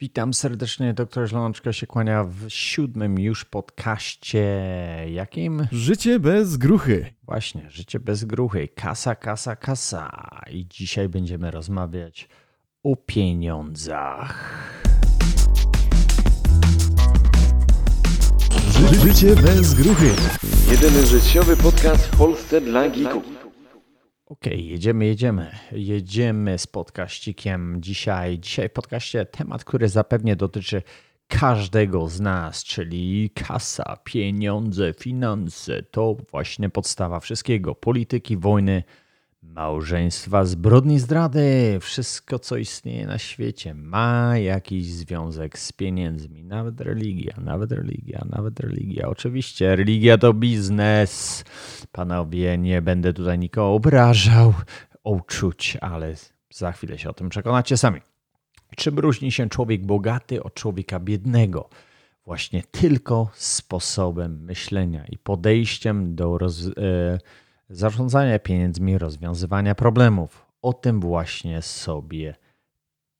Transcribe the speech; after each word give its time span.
Witam 0.00 0.34
serdecznie, 0.34 0.94
doktor 0.94 1.28
Żlączka 1.28 1.72
się 1.72 1.86
kłania 1.86 2.24
w 2.24 2.48
siódmym 2.48 3.18
już 3.18 3.44
podcaście. 3.44 4.46
Jakim? 5.10 5.66
Życie 5.72 6.20
bez 6.20 6.56
gruchy. 6.56 7.14
Właśnie, 7.22 7.70
życie 7.70 8.00
bez 8.00 8.24
gruchy. 8.24 8.68
Kasa, 8.68 9.14
kasa, 9.14 9.56
kasa. 9.56 10.28
I 10.50 10.66
dzisiaj 10.68 11.08
będziemy 11.08 11.50
rozmawiać 11.50 12.28
o 12.82 12.96
pieniądzach. 12.96 14.54
Ży 18.70 19.00
życie 19.00 19.36
bez 19.36 19.74
gruchy. 19.74 20.10
Jedyny 20.70 21.06
życiowy 21.06 21.56
podcast 21.56 22.06
w 22.06 22.16
Polsce 22.18 22.60
dla 22.60 22.88
geeków. 22.88 23.24
Okej, 24.26 24.68
jedziemy, 24.68 25.06
jedziemy. 25.06 25.50
Jedziemy 25.72 26.58
z 26.58 26.66
podkaścikiem 26.66 27.76
dzisiaj. 27.82 28.38
Dzisiaj 28.38 28.68
w 28.68 28.72
podcaście 28.72 29.26
temat, 29.26 29.64
który 29.64 29.88
zapewnie 29.88 30.36
dotyczy 30.36 30.82
każdego 31.28 32.08
z 32.08 32.20
nas, 32.20 32.64
czyli 32.64 33.30
kasa, 33.30 33.96
pieniądze, 34.04 34.92
finanse. 34.94 35.82
To 35.82 36.16
właśnie 36.30 36.70
podstawa 36.70 37.20
wszystkiego. 37.20 37.74
Polityki, 37.74 38.36
wojny, 38.36 38.82
małżeństwa, 39.44 40.44
zbrodni, 40.44 40.98
zdrady. 40.98 41.78
Wszystko, 41.80 42.38
co 42.38 42.56
istnieje 42.56 43.06
na 43.06 43.18
świecie, 43.18 43.74
ma 43.74 44.38
jakiś 44.38 44.86
związek 44.86 45.58
z 45.58 45.72
pieniędzmi. 45.72 46.44
Nawet 46.44 46.80
religia, 46.80 47.34
nawet 47.40 47.72
religia, 47.72 48.24
nawet 48.30 48.60
religia. 48.60 49.08
Oczywiście, 49.08 49.76
religia 49.76 50.18
to 50.18 50.34
biznes. 50.34 51.44
Panowie, 51.92 52.58
nie 52.58 52.82
będę 52.82 53.12
tutaj 53.12 53.38
nikogo 53.38 53.74
obrażał, 53.74 54.54
uczuć, 55.04 55.78
ale 55.80 56.14
za 56.50 56.72
chwilę 56.72 56.98
się 56.98 57.10
o 57.10 57.14
tym 57.14 57.28
przekonacie 57.28 57.76
sami. 57.76 58.00
Czym 58.76 58.98
różni 58.98 59.32
się 59.32 59.48
człowiek 59.48 59.86
bogaty 59.86 60.42
od 60.42 60.54
człowieka 60.54 61.00
biednego? 61.00 61.68
Właśnie 62.26 62.62
tylko 62.62 63.30
sposobem 63.34 64.44
myślenia 64.44 65.04
i 65.06 65.18
podejściem 65.18 66.14
do 66.14 66.38
roz, 66.38 66.66
e, 66.66 66.72
zarządzania 67.74 68.38
pieniędzmi, 68.38 68.98
rozwiązywania 68.98 69.74
problemów. 69.74 70.46
O 70.62 70.72
tym 70.72 71.00
właśnie 71.00 71.62
sobie 71.62 72.34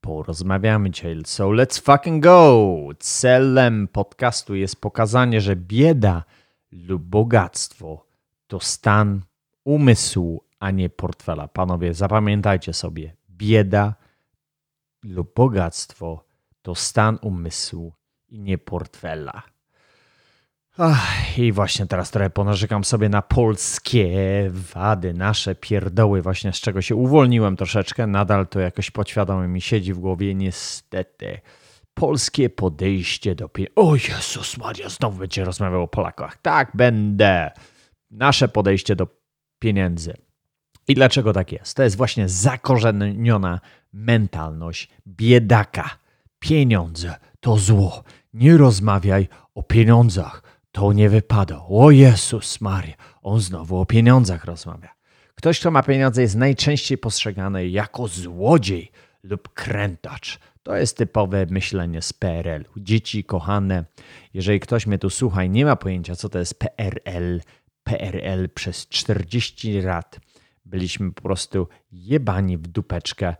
porozmawiamy 0.00 0.90
dzisiaj. 0.90 1.16
So 1.24 1.48
let's 1.48 1.80
fucking 1.82 2.22
go! 2.22 2.76
Celem 2.98 3.88
podcastu 3.88 4.54
jest 4.54 4.80
pokazanie, 4.80 5.40
że 5.40 5.56
bieda 5.56 6.24
lub 6.72 7.02
bogactwo 7.02 8.06
to 8.46 8.60
stan 8.60 9.22
umysłu, 9.64 10.44
a 10.60 10.70
nie 10.70 10.88
portfela. 10.88 11.48
Panowie, 11.48 11.94
zapamiętajcie 11.94 12.72
sobie, 12.72 13.16
bieda 13.30 13.94
lub 15.02 15.34
bogactwo 15.34 16.24
to 16.62 16.74
stan 16.74 17.18
umysłu 17.22 17.92
i 18.28 18.40
nie 18.40 18.58
portfela. 18.58 19.53
Ach, 20.78 21.38
I 21.38 21.52
właśnie 21.52 21.86
teraz 21.86 22.10
trochę 22.10 22.30
ponarzekam 22.30 22.84
sobie 22.84 23.08
na 23.08 23.22
polskie 23.22 24.10
wady, 24.50 25.14
nasze 25.14 25.54
pierdoły, 25.54 26.22
właśnie 26.22 26.52
z 26.52 26.60
czego 26.60 26.82
się 26.82 26.94
uwolniłem 26.94 27.56
troszeczkę. 27.56 28.06
Nadal 28.06 28.46
to 28.46 28.60
jakoś 28.60 28.90
podświadomie 28.90 29.48
mi 29.48 29.60
siedzi 29.60 29.92
w 29.92 29.98
głowie, 29.98 30.34
niestety. 30.34 31.40
Polskie 31.94 32.50
podejście 32.50 33.34
do 33.34 33.48
pieniędzy. 33.48 33.74
O 33.76 33.94
Jezus 33.94 34.58
Maria, 34.58 34.88
znowu 34.88 35.18
będzie 35.18 35.44
rozmawiał 35.44 35.82
o 35.82 35.88
Polakach. 35.88 36.36
Tak, 36.36 36.70
będę. 36.74 37.50
Nasze 38.10 38.48
podejście 38.48 38.96
do 38.96 39.06
pieniędzy. 39.58 40.14
I 40.88 40.94
dlaczego 40.94 41.32
tak 41.32 41.52
jest? 41.52 41.76
To 41.76 41.82
jest 41.82 41.96
właśnie 41.96 42.28
zakorzeniona 42.28 43.60
mentalność 43.92 44.88
biedaka. 45.06 45.90
Pieniądze 46.38 47.14
to 47.40 47.56
zło. 47.56 48.04
Nie 48.32 48.56
rozmawiaj 48.56 49.28
o 49.54 49.62
pieniądzach. 49.62 50.53
To 50.74 50.92
nie 50.92 51.08
wypada. 51.08 51.64
O 51.68 51.90
Jezus 51.90 52.60
Maria, 52.60 52.94
on 53.22 53.40
znowu 53.40 53.78
o 53.78 53.86
pieniądzach 53.86 54.44
rozmawia. 54.44 54.94
Ktoś, 55.34 55.60
kto 55.60 55.70
ma 55.70 55.82
pieniądze, 55.82 56.22
jest 56.22 56.36
najczęściej 56.36 56.98
postrzegany 56.98 57.68
jako 57.68 58.08
złodziej 58.08 58.90
lub 59.22 59.48
krętacz. 59.48 60.38
To 60.62 60.76
jest 60.76 60.96
typowe 60.96 61.46
myślenie 61.50 62.02
z 62.02 62.12
PRL. 62.12 62.64
Dzieci 62.76 63.24
kochane, 63.24 63.84
jeżeli 64.34 64.60
ktoś 64.60 64.86
mnie 64.86 64.98
tu 64.98 65.10
słucha 65.10 65.44
i 65.44 65.50
nie 65.50 65.64
ma 65.64 65.76
pojęcia, 65.76 66.16
co 66.16 66.28
to 66.28 66.38
jest 66.38 66.58
PRL, 66.58 67.40
PRL 67.84 68.48
przez 68.48 68.88
40 68.88 69.80
lat 69.80 70.20
byliśmy 70.64 71.12
po 71.12 71.22
prostu 71.22 71.68
jebani 71.92 72.58
w 72.58 72.66
dupeczkę 72.66 73.34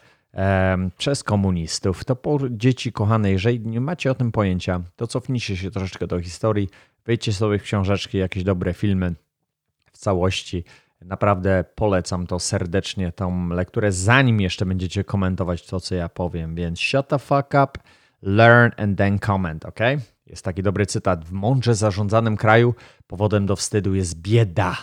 przez 0.98 1.24
komunistów. 1.24 2.04
To 2.04 2.16
po, 2.16 2.38
dzieci 2.50 2.92
kochane, 2.92 3.30
jeżeli 3.30 3.60
nie 3.60 3.80
macie 3.80 4.10
o 4.10 4.14
tym 4.14 4.32
pojęcia, 4.32 4.80
to 4.96 5.06
cofnijcie 5.06 5.56
się 5.56 5.70
troszeczkę 5.70 6.06
do 6.06 6.20
historii, 6.20 6.68
wejdźcie 7.06 7.32
sobie 7.32 7.58
książeczki, 7.58 8.18
jakieś 8.18 8.44
dobre 8.44 8.74
filmy 8.74 9.14
w 9.92 9.98
całości. 9.98 10.64
Naprawdę 11.00 11.64
polecam 11.74 12.26
to 12.26 12.38
serdecznie, 12.38 13.12
tą 13.12 13.48
lekturę, 13.48 13.92
zanim 13.92 14.40
jeszcze 14.40 14.66
będziecie 14.66 15.04
komentować 15.04 15.66
to, 15.66 15.80
co 15.80 15.94
ja 15.94 16.08
powiem. 16.08 16.54
Więc 16.54 16.80
shut 16.80 17.08
the 17.08 17.18
fuck 17.18 17.46
up, 17.46 17.68
learn 18.22 18.72
and 18.82 18.98
then 18.98 19.18
comment, 19.18 19.64
ok? 19.64 19.80
Jest 20.26 20.44
taki 20.44 20.62
dobry 20.62 20.86
cytat. 20.86 21.24
W 21.24 21.32
mądrze 21.32 21.74
zarządzanym 21.74 22.36
kraju 22.36 22.74
powodem 23.06 23.46
do 23.46 23.56
wstydu 23.56 23.94
jest 23.94 24.20
bieda. 24.20 24.76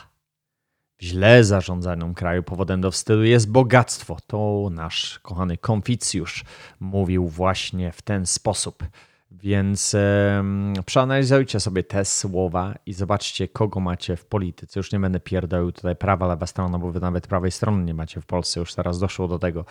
W 0.97 1.03
źle 1.03 1.43
zarządzanym 1.43 2.13
kraju 2.13 2.43
powodem 2.43 2.81
do 2.81 2.91
wstydu 2.91 3.23
jest 3.23 3.51
bogactwo. 3.51 4.17
To 4.27 4.69
nasz 4.71 5.19
kochany 5.19 5.57
Konficjusz 5.57 6.43
mówił 6.79 7.27
właśnie 7.27 7.91
w 7.91 8.01
ten 8.01 8.25
sposób. 8.25 8.83
Więc 9.31 9.95
em, 9.95 10.73
przeanalizujcie 10.85 11.59
sobie 11.59 11.83
te 11.83 12.05
słowa 12.05 12.75
i 12.85 12.93
zobaczcie, 12.93 13.47
kogo 13.47 13.79
macie 13.79 14.15
w 14.15 14.25
polityce. 14.25 14.79
Już 14.79 14.91
nie 14.91 14.99
będę 14.99 15.19
pierdolił 15.19 15.71
tutaj 15.71 15.95
prawa, 15.95 16.27
lewa 16.27 16.47
strona, 16.47 16.79
bo 16.79 16.91
wy 16.91 16.99
nawet 16.99 17.27
prawej 17.27 17.51
strony 17.51 17.83
nie 17.83 17.93
macie 17.93 18.21
w 18.21 18.25
Polsce. 18.25 18.59
Już 18.59 18.75
teraz 18.75 18.99
doszło 18.99 19.27
do 19.27 19.39
tego, 19.39 19.65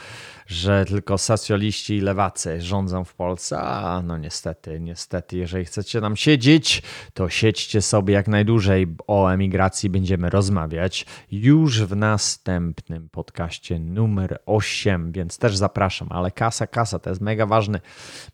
że 0.47 0.85
tylko 0.85 1.19
socjaliści 1.19 1.97
i 1.97 2.01
lewacy 2.01 2.61
rządzą 2.61 3.05
w 3.05 3.15
Polsce. 3.15 3.59
A 3.61 4.03
no 4.03 4.19
niestety, 4.19 4.81
niestety, 4.81 5.37
jeżeli 5.37 5.65
chcecie 5.65 6.01
nam 6.01 6.17
siedzieć, 6.17 6.83
to 7.15 7.29
siedźcie 7.29 7.83
sobie 7.83 8.15
jak 8.15 8.29
najdłużej. 8.29 8.87
O 9.07 9.29
emigracji 9.29 9.91
będziemy 9.91 10.31
rozmawiać 10.31 11.07
już 11.31 11.83
w 11.83 11.97
następnym 11.97 13.09
podcaście 13.09 13.79
numer 13.79 14.39
8, 14.47 15.13
więc 15.13 15.39
też 15.39 15.57
zapraszam. 15.57 16.09
Ale 16.11 16.31
kasa, 16.31 16.67
kasa 16.67 16.99
to 16.99 17.11
jest 17.11 17.23
mega 17.23 17.47
ważny, 17.47 17.81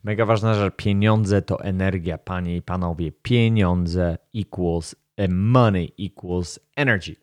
mega 0.03 0.25
ważna 0.25 0.53
rzecz. 0.53 0.73
Pieniądze 0.77 1.16
to 1.45 1.63
energia, 1.63 2.17
panie 2.17 2.55
i 2.55 2.61
panowie. 2.61 3.11
Pieniądze 3.11 4.17
equals 4.35 4.95
money 5.29 5.93
equals 5.99 6.59
energy. 6.75 7.15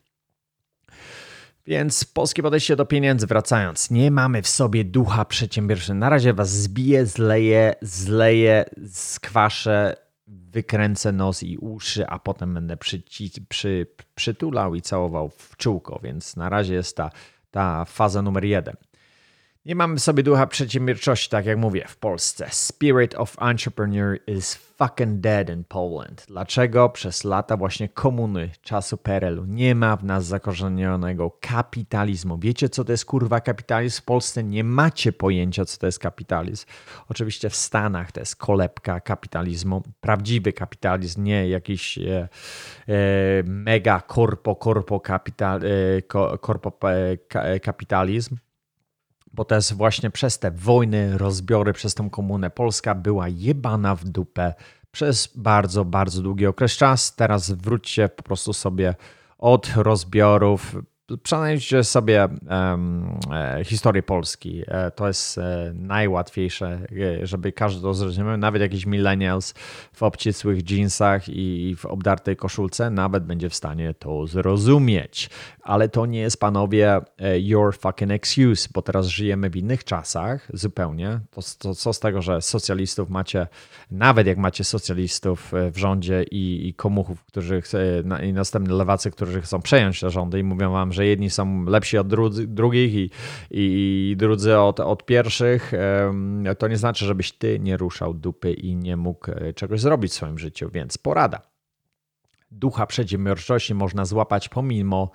Więc 1.67 2.05
polskie 2.05 2.43
podejście 2.43 2.77
do 2.77 2.87
pieniędzy, 2.87 3.27
wracając, 3.27 3.91
nie 3.91 4.11
mamy 4.11 4.43
w 4.43 4.49
sobie 4.49 4.85
ducha 4.85 5.25
przedsiębiorczego. 5.25 5.99
Na 5.99 6.09
razie 6.09 6.33
was 6.33 6.51
zbije, 6.51 7.07
zleje, 7.07 7.75
zleje, 7.83 8.65
skwaszę, 8.91 9.97
wykręcę 10.27 11.13
nos 11.13 11.43
i 11.43 11.59
uszy, 11.59 12.07
a 12.07 12.19
potem 12.19 12.55
będę 12.55 12.77
przy, 13.49 13.87
przytulał 14.15 14.75
i 14.75 14.83
całował 14.83 15.29
w 15.29 15.57
czółko. 15.57 16.01
Więc 16.03 16.37
na 16.37 16.49
razie 16.49 16.75
jest 16.75 16.97
ta, 16.97 17.11
ta 17.51 17.85
faza 17.85 18.23
numer 18.23 18.45
jeden. 18.45 18.77
Nie 19.67 19.75
mamy 19.75 19.99
sobie 19.99 20.23
ducha 20.23 20.47
przedsiębiorczości, 20.47 21.31
tak 21.31 21.47
jak 21.47 21.59
mówię, 21.59 21.85
w 21.89 21.97
Polsce. 21.97 22.47
Spirit 22.51 23.15
of 23.15 23.37
entrepreneur 23.43 24.19
is 24.27 24.55
fucking 24.55 25.21
dead 25.21 25.49
in 25.51 25.65
Poland. 25.65 26.25
Dlaczego? 26.29 26.89
Przez 26.89 27.25
lata 27.25 27.57
właśnie 27.57 27.89
komuny, 27.89 28.51
czasu 28.63 28.97
PRL-u 28.97 29.45
nie 29.45 29.75
ma 29.75 29.97
w 29.97 30.05
nas 30.05 30.25
zakorzenionego 30.27 31.31
kapitalizmu. 31.41 32.39
Wiecie, 32.39 32.69
co 32.69 32.85
to 32.85 32.93
jest 32.93 33.05
kurwa 33.05 33.41
kapitalizm? 33.41 34.01
W 34.01 34.05
Polsce 34.05 34.45
nie 34.45 34.65
macie 34.65 35.13
pojęcia, 35.13 35.65
co 35.65 35.79
to 35.79 35.87
jest 35.87 35.99
kapitalizm. 35.99 36.67
Oczywiście 37.09 37.51
w 37.51 37.57
Stanach 37.57 38.13
to 38.13 38.21
jest 38.21 38.37
kolebka 38.37 39.01
kapitalizmu. 39.01 39.83
Prawdziwy 40.01 40.53
kapitalizm, 40.53 41.23
nie 41.23 41.49
jakiś 41.49 41.99
e, 41.99 42.29
e, 42.89 43.43
mega 43.45 44.01
korpo, 44.01 44.57
korpo, 44.57 45.01
kapital, 45.01 45.61
e, 45.65 46.03
ko- 46.03 46.39
korpo 46.39 46.79
e, 46.93 47.17
ka- 47.17 47.59
kapitalizm 47.63 48.37
bo 49.35 49.47
jest 49.51 49.73
właśnie 49.73 50.11
przez 50.11 50.39
te 50.39 50.51
wojny, 50.51 51.19
rozbiory, 51.19 51.73
przez 51.73 51.95
tą 51.95 52.11
komunę 52.11 52.51
Polska 52.51 52.95
była 52.95 53.29
jebana 53.29 53.97
w 53.97 54.05
dupę 54.05 54.55
przez 54.91 55.33
bardzo, 55.35 55.85
bardzo 55.85 56.23
długi 56.23 56.47
okres 56.47 56.77
czas. 56.77 57.17
Teraz 57.17 57.51
wróćcie 57.51 58.09
po 58.09 58.23
prostu 58.23 58.53
sobie 58.53 58.95
od 59.39 59.71
rozbiorów 59.77 60.77
Przeanalizujcie 61.23 61.85
sobie 61.85 62.29
um, 62.51 63.19
historię 63.65 64.03
Polski. 64.03 64.63
E, 64.67 64.91
to 64.91 65.07
jest 65.07 65.39
e, 65.39 65.73
najłatwiejsze, 65.75 66.87
żeby 67.23 67.53
każdy 67.53 67.83
to 67.83 67.95
zrozumiał. 67.95 68.37
Nawet 68.37 68.63
jakiś 68.63 68.87
millennials 68.87 69.55
w 69.93 70.03
obcisłych 70.03 70.71
jeansach 70.71 71.29
i 71.29 71.75
w 71.79 71.87
obdartej 71.87 72.37
koszulce 72.37 72.91
nawet 72.91 73.25
będzie 73.25 73.51
w 73.51 73.55
stanie 73.55 73.95
to 73.95 74.27
zrozumieć. 74.27 75.31
Ale 75.63 75.89
to 75.89 76.07
nie 76.07 76.21
jest, 76.21 76.41
panowie, 76.41 77.01
your 77.41 77.77
fucking 77.79 78.13
excuse, 78.13 78.69
bo 78.75 78.83
teraz 78.83 79.07
żyjemy 79.07 79.51
w 79.51 79.57
innych 79.57 79.85
czasach 79.85 80.49
zupełnie. 80.53 81.21
To, 81.31 81.41
to 81.59 81.75
co 81.75 81.93
z 81.93 82.01
tego, 82.01 82.23
że 82.23 82.43
socjalistów 82.43 83.11
macie, 83.11 83.47
nawet 83.91 84.27
jak 84.27 84.39
macie 84.39 84.65
socjalistów 84.65 85.53
w 85.71 85.77
rządzie 85.77 86.25
i, 86.31 86.69
i 86.69 86.75
komuchów, 86.75 87.25
którzy 87.25 87.63
i 88.23 88.33
następne 88.33 88.75
lewacy, 88.75 89.11
którzy 89.11 89.43
chcą 89.43 89.63
przejąć 89.63 90.01
te 90.01 90.11
rządy 90.11 90.39
i 90.39 90.45
mówią 90.45 90.73
wam, 90.73 90.94
że 90.95 91.07
jedni 91.07 91.31
są 91.31 91.65
lepsi 91.65 91.99
od 91.99 92.09
drudzy, 92.09 92.47
drugich 92.47 92.95
i, 92.95 93.11
i 93.51 94.15
drudzy 94.19 94.59
od, 94.59 94.81
od 94.81 95.07
pierwszych, 95.07 95.73
to 96.59 96.69
nie 96.69 96.77
znaczy, 96.77 97.05
żebyś 97.05 97.33
ty 97.33 97.59
nie 97.61 97.77
ruszał 97.77 98.15
dupy 98.15 98.53
i 98.53 98.77
nie 98.77 98.97
mógł 98.97 99.31
e, 99.31 99.53
czegoś 99.53 99.81
zrobić 99.81 100.13
w 100.13 100.15
swoim 100.15 100.39
życiu, 100.39 100.71
więc 100.73 100.99
porada. 100.99 101.43
Ducha 102.51 102.87
przedsiębiorczości 102.87 103.75
można 103.75 104.05
złapać 104.05 104.49
pomimo 104.49 105.11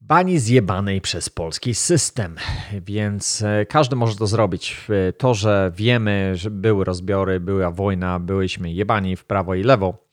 bani 0.00 0.38
zjebanej 0.38 1.00
przez 1.00 1.28
polski 1.28 1.74
system, 1.74 2.36
więc 2.82 3.42
e, 3.42 3.66
każdy 3.66 3.96
może 3.96 4.16
to 4.16 4.26
zrobić. 4.26 4.76
E, 5.08 5.12
to, 5.12 5.34
że 5.34 5.72
wiemy, 5.74 6.36
że 6.36 6.50
były 6.50 6.84
rozbiory, 6.84 7.40
była 7.40 7.70
wojna, 7.70 8.18
byliśmy 8.18 8.72
jebani 8.72 9.16
w 9.16 9.24
prawo 9.24 9.54
i 9.54 9.62
lewo, 9.62 10.06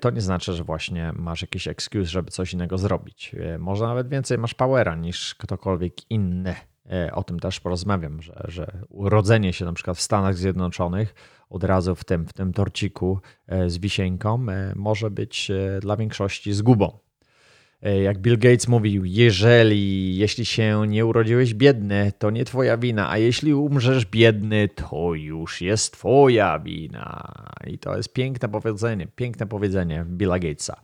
to 0.00 0.10
nie 0.10 0.20
znaczy, 0.20 0.52
że 0.52 0.64
właśnie 0.64 1.12
masz 1.16 1.42
jakiś 1.42 1.68
excuse, 1.68 2.10
żeby 2.10 2.30
coś 2.30 2.52
innego 2.52 2.78
zrobić. 2.78 3.34
E, 3.34 3.58
może 3.58 3.84
nawet 3.84 4.08
więcej 4.08 4.38
masz 4.38 4.54
powera 4.54 4.94
niż 4.94 5.34
ktokolwiek 5.34 6.10
inny. 6.10 6.54
E, 6.90 7.12
o 7.12 7.22
tym 7.22 7.40
też 7.40 7.60
porozmawiam, 7.60 8.22
że, 8.22 8.44
że 8.48 8.78
urodzenie 8.88 9.52
się 9.52 9.64
na 9.64 9.72
przykład 9.72 9.96
w 9.96 10.00
Stanach 10.00 10.36
Zjednoczonych 10.36 11.14
od 11.50 11.64
razu 11.64 11.94
w 11.94 12.04
tym, 12.04 12.26
w 12.26 12.32
tym 12.32 12.52
torciku 12.52 13.20
z 13.66 13.78
wisienką 13.78 14.46
może 14.74 15.10
być 15.10 15.50
dla 15.80 15.96
większości 15.96 16.52
zgubą. 16.52 17.03
E, 17.84 18.02
jak 18.02 18.18
Bill 18.18 18.38
Gates 18.38 18.68
mówił, 18.68 19.04
jeżeli, 19.04 20.16
jeśli 20.16 20.44
się 20.44 20.86
nie 20.88 21.06
urodziłeś 21.06 21.54
biedny, 21.54 22.12
to 22.18 22.30
nie 22.30 22.44
twoja 22.44 22.76
wina, 22.76 23.10
a 23.10 23.18
jeśli 23.18 23.54
umrzesz 23.54 24.06
biedny, 24.06 24.68
to 24.68 25.14
już 25.14 25.60
jest 25.60 25.92
twoja 25.92 26.58
wina. 26.58 27.34
I 27.66 27.78
to 27.78 27.96
jest 27.96 28.12
piękne 28.12 28.48
powiedzenie, 28.48 29.06
piękne 29.16 29.46
powiedzenie 29.46 30.04
Billa 30.08 30.38
Gatesa 30.38 30.80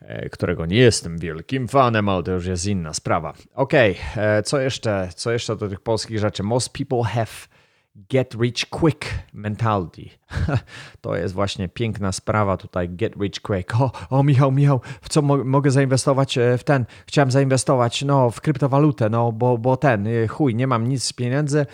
e, 0.00 0.28
którego 0.28 0.66
nie 0.66 0.78
jestem 0.78 1.18
wielkim 1.18 1.68
fanem, 1.68 2.08
ale 2.08 2.22
to 2.22 2.32
już 2.32 2.46
jest 2.46 2.66
inna 2.66 2.94
sprawa. 2.94 3.34
Okej, 3.54 3.96
okay, 4.12 4.24
e, 4.24 4.42
co 4.42 4.60
jeszcze? 4.60 5.08
Co 5.14 5.32
jeszcze 5.32 5.56
do 5.56 5.68
tych 5.68 5.80
polskich 5.80 6.18
rzeczy? 6.18 6.42
Most 6.42 6.72
people 6.72 7.02
have 7.02 7.55
get 8.08 8.34
rich 8.34 8.66
quick 8.70 9.04
mentality. 9.32 10.10
To 11.00 11.16
jest 11.16 11.34
właśnie 11.34 11.68
piękna 11.68 12.12
sprawa 12.12 12.56
tutaj, 12.56 12.88
get 12.88 13.16
rich 13.16 13.40
quick. 13.42 13.80
O, 13.80 13.92
o 14.10 14.22
Michał, 14.22 14.52
Michał, 14.52 14.80
w 15.02 15.08
co 15.08 15.22
mo 15.22 15.44
mogę 15.44 15.70
zainwestować 15.70 16.38
e, 16.38 16.58
w 16.58 16.64
ten? 16.64 16.86
Chciałem 17.06 17.30
zainwestować, 17.30 18.02
no, 18.02 18.30
w 18.30 18.40
kryptowalutę, 18.40 19.10
no, 19.10 19.32
bo, 19.32 19.58
bo 19.58 19.76
ten, 19.76 20.06
e, 20.06 20.28
chuj, 20.28 20.54
nie 20.54 20.66
mam 20.66 20.88
nic 20.88 21.04
z 21.04 21.12
pieniędzy, 21.12 21.66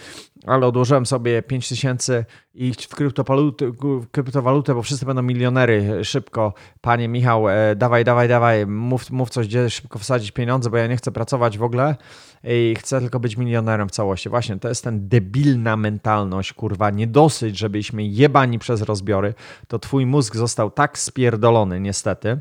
ale 0.47 0.67
odłożyłem 0.67 1.07
sobie 1.07 1.43
5 1.43 1.69
tysięcy 1.69 2.25
i 2.55 2.73
w 2.73 2.89
kryptowalutę, 2.89 3.71
kryptowalutę, 4.11 4.75
bo 4.75 4.83
wszyscy 4.83 5.07
będą 5.07 5.23
milionery 5.23 6.05
szybko. 6.05 6.55
Panie 6.81 7.09
Michał, 7.09 7.49
e, 7.49 7.77
dawaj, 7.77 8.05
dawaj, 8.05 8.29
dawaj, 8.29 8.67
mów, 8.67 9.11
mów 9.11 9.31
coś, 9.31 9.47
gdzie 9.47 9.71
szybko 9.71 9.99
wsadzić 9.99 10.31
pieniądze, 10.31 10.71
bo 10.71 10.77
ja 10.77 10.87
nie 10.87 10.97
chcę 10.97 11.13
pracować 11.13 11.59
w 11.59 11.63
ogóle 11.63 11.97
i 12.45 12.75
chcę 12.79 13.01
tylko 13.01 13.21
być 13.21 13.37
milionerem 13.37 13.89
w 13.89 13.93
całości. 13.93 14.29
Właśnie, 14.29 14.59
to 14.59 14.69
jest 14.69 14.85
ten 14.85 15.09
debilna 15.09 15.77
mentalność, 15.77 16.53
kurwa, 16.53 16.91
nie 16.91 17.07
dosyć, 17.07 17.59
żebyśmy 17.59 18.05
jebani 18.05 18.59
przez 18.59 18.83
rozbiory, 18.83 19.35
to 19.69 19.79
twój 19.79 20.07
mózg 20.07 20.37
został 20.37 20.71
tak 20.71 20.99
spierdolony 20.99 21.81
niestety, 21.81 22.41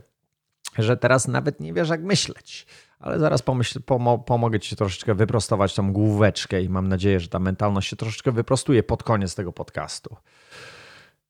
że 0.78 0.98
teraz 0.98 1.28
nawet 1.28 1.60
nie 1.60 1.74
wiesz 1.74 1.90
jak 1.90 2.04
myśleć 2.04 2.68
ale 3.02 3.20
zaraz 3.20 3.42
pomyśl, 3.42 3.82
pomo 3.82 4.18
pomogę 4.18 4.60
Ci 4.60 4.76
troszeczkę 4.76 5.16
wyprostować 5.16 5.76
tą 5.76 5.94
główeczkę 5.94 6.62
i 6.62 6.70
mam 6.70 6.88
nadzieję, 6.88 7.20
że 7.20 7.28
ta 7.28 7.40
mentalność 7.40 7.90
się 7.90 7.96
troszeczkę 7.96 8.32
wyprostuje 8.32 8.84
pod 8.84 9.04
koniec 9.04 9.36
tego 9.36 9.54
podcastu. 9.54 10.16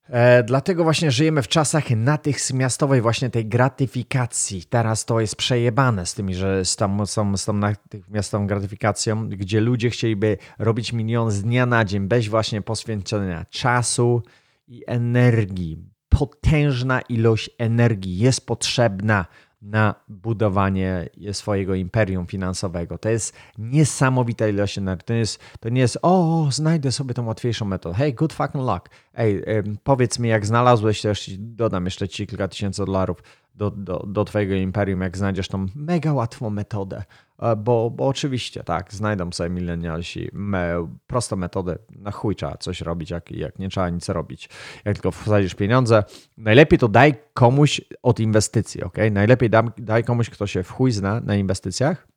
E, 0.09 0.44
dlatego 0.44 0.83
właśnie 0.83 1.12
żyjemy 1.12 1.42
w 1.42 1.48
czasach 1.48 1.89
natychmiastowej 1.89 3.01
właśnie 3.01 3.30
tej 3.30 3.45
gratyfikacji. 3.45 4.63
Teraz 4.69 5.06
to 5.06 5.19
jest 5.19 5.36
przejebane 5.36 6.06
z 6.06 6.13
tymi, 6.13 6.36
że 6.36 6.65
z 6.65 6.75
tą, 6.75 7.06
z, 7.06 7.18
z 7.36 7.45
tą 7.45 7.53
natychmiastową 7.53 8.48
gratyfikacją, 8.48 9.30
gdzie 9.30 9.62
ludzie 9.62 9.89
chcieliby 9.89 10.38
robić 10.59 10.94
milion 10.94 11.31
z 11.31 11.42
dnia 11.42 11.65
na 11.65 11.86
dzień 11.86 12.07
bez 12.07 12.27
właśnie 12.27 12.62
poświęcenia 12.62 13.45
czasu 13.50 14.24
i 14.68 14.83
energii. 14.88 15.77
Potężna 16.09 17.01
ilość 17.01 17.50
energii 17.57 18.18
jest 18.18 18.45
potrzebna 18.45 19.25
na 19.61 19.95
budowanie 20.07 21.09
swojego 21.31 21.75
imperium 21.75 22.27
finansowego. 22.27 22.97
To 22.97 23.09
jest 23.09 23.35
niesamowita 23.57 24.47
ilość 24.47 24.77
energii. 24.77 25.05
To, 25.05 25.13
jest, 25.13 25.39
to 25.59 25.69
nie 25.69 25.81
jest, 25.81 25.97
o, 26.01 26.47
znajdę 26.51 26.91
sobie 26.91 27.13
tą 27.13 27.25
łatwiejszą 27.25 27.65
metodę. 27.65 27.95
Hey, 27.95 28.13
good 28.13 28.33
fucking 28.33 28.63
luck. 28.63 28.89
Ej, 29.13 29.43
powiedz 29.83 30.19
mi, 30.19 30.29
jak 30.29 30.45
znalazłeś, 30.45 31.01
też 31.01 31.31
dodam 31.37 31.85
jeszcze 31.85 32.07
ci 32.07 32.27
kilka 32.27 32.47
tysięcy 32.47 32.85
dolarów 32.85 33.23
do, 33.56 33.71
do, 33.71 34.06
do 34.07 34.25
Twojego 34.25 34.56
imperium, 34.56 35.01
jak 35.01 35.18
znajdziesz 35.18 35.48
tą 35.48 35.65
mega 35.75 36.13
łatwą 36.13 36.50
metodę. 36.50 37.03
E, 37.39 37.56
bo, 37.56 37.89
bo 37.89 38.07
oczywiście, 38.07 38.63
tak, 38.63 38.94
znajdą 38.94 39.31
sobie 39.31 39.50
milenialsi 39.50 40.30
me, 40.33 40.88
prostą 41.07 41.36
metodę, 41.36 41.77
na 41.89 42.12
chuj 42.12 42.36
trzeba 42.36 42.57
coś 42.57 42.81
robić, 42.81 43.09
jak, 43.09 43.31
jak 43.31 43.59
nie 43.59 43.69
trzeba 43.69 43.89
nic 43.89 44.09
robić. 44.09 44.50
Jak 44.86 44.95
tylko 44.95 45.12
wsadzisz 45.12 45.56
pieniądze, 45.56 46.03
najlepiej 46.38 46.80
to 46.80 46.88
daj 46.88 47.13
komuś 47.33 47.81
od 48.03 48.19
inwestycji, 48.19 48.83
ok? 48.83 48.98
Najlepiej 49.12 49.50
daj, 49.50 49.63
daj 49.77 50.03
komuś, 50.03 50.30
kto 50.30 50.48
się 50.48 50.63
w 50.63 50.71
chuj 50.71 50.92
zna 50.92 51.19
na 51.19 51.36
inwestycjach, 51.36 52.10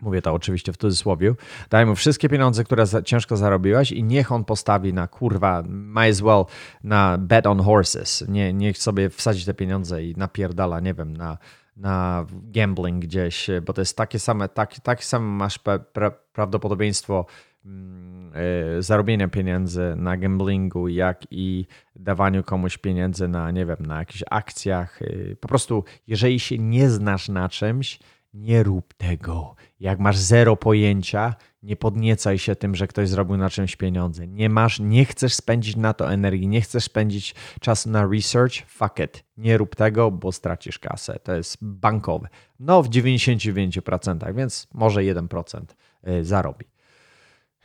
Mówię 0.00 0.22
to 0.22 0.32
oczywiście 0.32 0.72
w 0.72 0.76
cudzysłowie. 0.76 1.34
Daj 1.70 1.86
mu 1.86 1.94
wszystkie 1.94 2.28
pieniądze, 2.28 2.64
które 2.64 2.86
za, 2.86 3.02
ciężko 3.02 3.36
zarobiłaś 3.36 3.92
i 3.92 4.04
niech 4.04 4.32
on 4.32 4.44
postawi 4.44 4.92
na 4.92 5.08
kurwa, 5.08 5.62
might 5.68 6.10
as 6.10 6.20
well 6.20 6.44
na 6.84 7.18
bet 7.18 7.46
on 7.46 7.60
horses. 7.60 8.24
Nie, 8.28 8.52
niech 8.52 8.78
sobie 8.78 9.10
wsadzić 9.10 9.44
te 9.44 9.54
pieniądze 9.54 10.04
i 10.04 10.14
napierdala, 10.16 10.80
nie 10.80 10.94
wiem, 10.94 11.16
na, 11.16 11.38
na 11.76 12.26
gambling 12.32 13.02
gdzieś, 13.02 13.50
bo 13.66 13.72
to 13.72 13.80
jest 13.80 13.96
takie 13.96 14.18
same, 14.18 14.48
tak, 14.48 14.80
takie 14.80 15.02
same 15.02 15.26
masz 15.26 15.58
pra, 15.58 15.78
pra, 15.78 16.10
prawdopodobieństwo 16.10 17.26
yy, 17.64 18.82
zarobienia 18.82 19.28
pieniędzy 19.28 19.94
na 19.96 20.16
gamblingu, 20.16 20.88
jak 20.88 21.22
i 21.30 21.66
dawaniu 21.96 22.42
komuś 22.44 22.78
pieniędzy 22.78 23.28
na, 23.28 23.50
nie 23.50 23.66
wiem, 23.66 23.76
na 23.80 23.98
jakichś 23.98 24.24
akcjach. 24.30 25.00
Yy, 25.00 25.36
po 25.40 25.48
prostu, 25.48 25.84
jeżeli 26.06 26.40
się 26.40 26.58
nie 26.58 26.90
znasz 26.90 27.28
na 27.28 27.48
czymś, 27.48 27.98
nie 28.34 28.62
rób 28.62 28.94
tego. 28.94 29.54
Jak 29.80 29.98
masz 29.98 30.18
zero 30.18 30.56
pojęcia, 30.56 31.34
nie 31.62 31.76
podniecaj 31.76 32.38
się 32.38 32.56
tym, 32.56 32.74
że 32.74 32.86
ktoś 32.86 33.08
zrobił 33.08 33.36
na 33.36 33.50
czymś 33.50 33.76
pieniądze. 33.76 34.26
Nie 34.26 34.48
masz, 34.48 34.80
nie 34.80 35.04
chcesz 35.04 35.34
spędzić 35.34 35.76
na 35.76 35.94
to 35.94 36.12
energii, 36.12 36.48
nie 36.48 36.60
chcesz 36.60 36.84
spędzić 36.84 37.34
czasu 37.60 37.90
na 37.90 38.06
research, 38.06 38.54
fuck 38.66 38.98
it. 38.98 39.24
Nie 39.36 39.58
rób 39.58 39.76
tego, 39.76 40.10
bo 40.10 40.32
stracisz 40.32 40.78
kasę. 40.78 41.18
To 41.22 41.34
jest 41.34 41.56
bankowe. 41.60 42.28
No 42.60 42.82
w 42.82 42.88
99%, 42.88 44.34
więc 44.34 44.68
może 44.74 45.00
1% 45.00 45.60
y, 46.08 46.24
zarobi. 46.24 46.66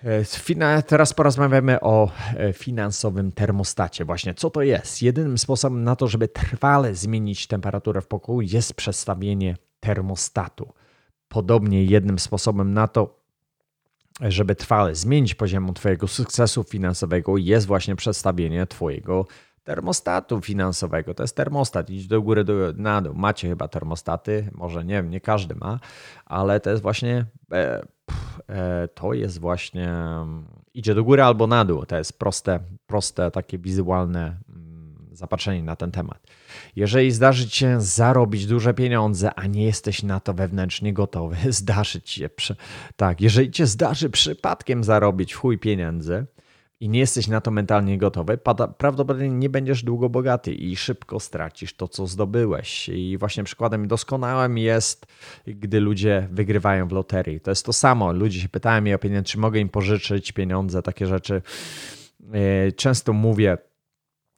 Y, 0.04 0.84
teraz 0.88 1.14
porozmawiamy 1.14 1.80
o 1.80 2.12
y, 2.50 2.54
finansowym 2.54 3.32
termostacie. 3.32 4.06
Właśnie 4.06 4.34
co 4.34 4.50
to 4.50 4.62
jest? 4.62 5.02
Jedynym 5.02 5.38
sposobem 5.38 5.84
na 5.84 5.96
to, 5.96 6.08
żeby 6.08 6.28
trwale 6.28 6.96
zmienić 6.96 7.48
temperaturę 7.48 8.02
w 8.02 8.08
pokoju 8.08 8.42
jest 8.42 8.74
przestawienie 8.74 9.58
termostatu. 9.80 10.74
Podobnie 11.32 11.86
jednym 11.86 12.20
sposobem 12.20 12.74
na 12.74 12.88
to, 12.88 13.20
żeby 14.22 14.56
trwale 14.56 14.96
zmienić 14.96 15.36
poziom 15.36 15.74
Twojego 15.74 16.08
sukcesu 16.08 16.64
finansowego, 16.64 17.38
jest 17.38 17.68
właśnie 17.68 17.96
przestawienie 17.96 18.68
Twojego 18.68 19.26
termostatu 19.64 20.42
finansowego. 20.42 21.14
To 21.14 21.24
jest 21.24 21.36
termostat, 21.36 21.90
idź 21.90 22.08
do 22.08 22.22
góry, 22.22 22.44
do, 22.44 22.54
na 22.76 23.02
dół. 23.02 23.14
Macie 23.16 23.50
chyba 23.50 23.68
termostaty, 23.68 24.50
może 24.54 24.86
nie 24.86 24.94
wiem, 24.94 25.10
nie 25.10 25.22
każdy 25.22 25.56
ma, 25.56 25.80
ale 26.26 26.60
to 26.60 26.70
jest 26.70 26.82
właśnie, 26.82 27.26
e, 27.52 27.86
e, 28.50 28.88
to 28.88 29.14
jest 29.14 29.40
właśnie, 29.40 29.90
mm, 29.90 30.46
idzie 30.74 30.96
do 30.96 31.04
góry 31.04 31.24
albo 31.24 31.48
na 31.48 31.66
dół. 31.66 31.86
To 31.86 31.98
jest 31.98 32.20
proste, 32.20 32.60
proste 32.88 33.32
takie 33.32 33.58
wizualne 33.58 34.38
zapatrzeni 35.22 35.64
na 35.64 35.76
ten 35.76 35.92
temat. 35.92 36.28
Jeżeli 36.76 37.12
zdarzy 37.12 37.50
ci 37.50 37.58
się 37.58 37.82
zarobić 37.82 38.46
duże 38.46 38.74
pieniądze, 38.74 39.34
a 39.36 39.48
nie 39.48 39.66
jesteś 39.66 40.04
na 40.04 40.20
to 40.20 40.34
wewnętrznie 40.34 40.94
gotowy, 40.94 41.36
zdarzy 41.62 42.02
ci 42.02 42.20
się, 42.20 42.30
tak, 42.96 43.22
jeżeli 43.22 43.52
cię 43.52 43.68
zdarzy 43.68 44.10
przypadkiem 44.10 44.84
zarobić 44.84 45.34
chuj 45.34 45.58
pieniędzy 45.58 46.26
i 46.80 46.90
nie 46.90 47.00
jesteś 47.00 47.28
na 47.28 47.42
to 47.42 47.52
mentalnie 47.52 47.98
gotowy, 47.98 48.38
prawdopodobnie 48.78 49.30
nie 49.30 49.50
będziesz 49.50 49.84
długo 49.84 50.10
bogaty 50.10 50.54
i 50.54 50.76
szybko 50.76 51.20
stracisz 51.20 51.74
to, 51.74 51.88
co 51.88 52.08
zdobyłeś. 52.08 52.90
I 52.90 53.18
właśnie 53.18 53.44
przykładem 53.44 53.88
doskonałym 53.88 54.58
jest, 54.58 55.06
gdy 55.48 55.80
ludzie 55.80 56.28
wygrywają 56.32 56.88
w 56.88 56.92
loterii. 56.92 57.40
To 57.40 57.52
jest 57.52 57.66
to 57.66 57.74
samo. 57.74 58.12
Ludzie 58.12 58.40
się 58.40 58.50
pytają 58.50 58.82
mnie 58.82 58.96
o 58.96 59.00
pieniądze, 59.00 59.24
czy 59.24 59.40
mogę 59.40 59.60
im 59.60 59.70
pożyczyć 59.70 60.32
pieniądze, 60.32 60.82
takie 60.82 61.08
rzeczy. 61.08 61.42
E, 62.34 62.72
często 62.72 63.14
mówię, 63.14 63.58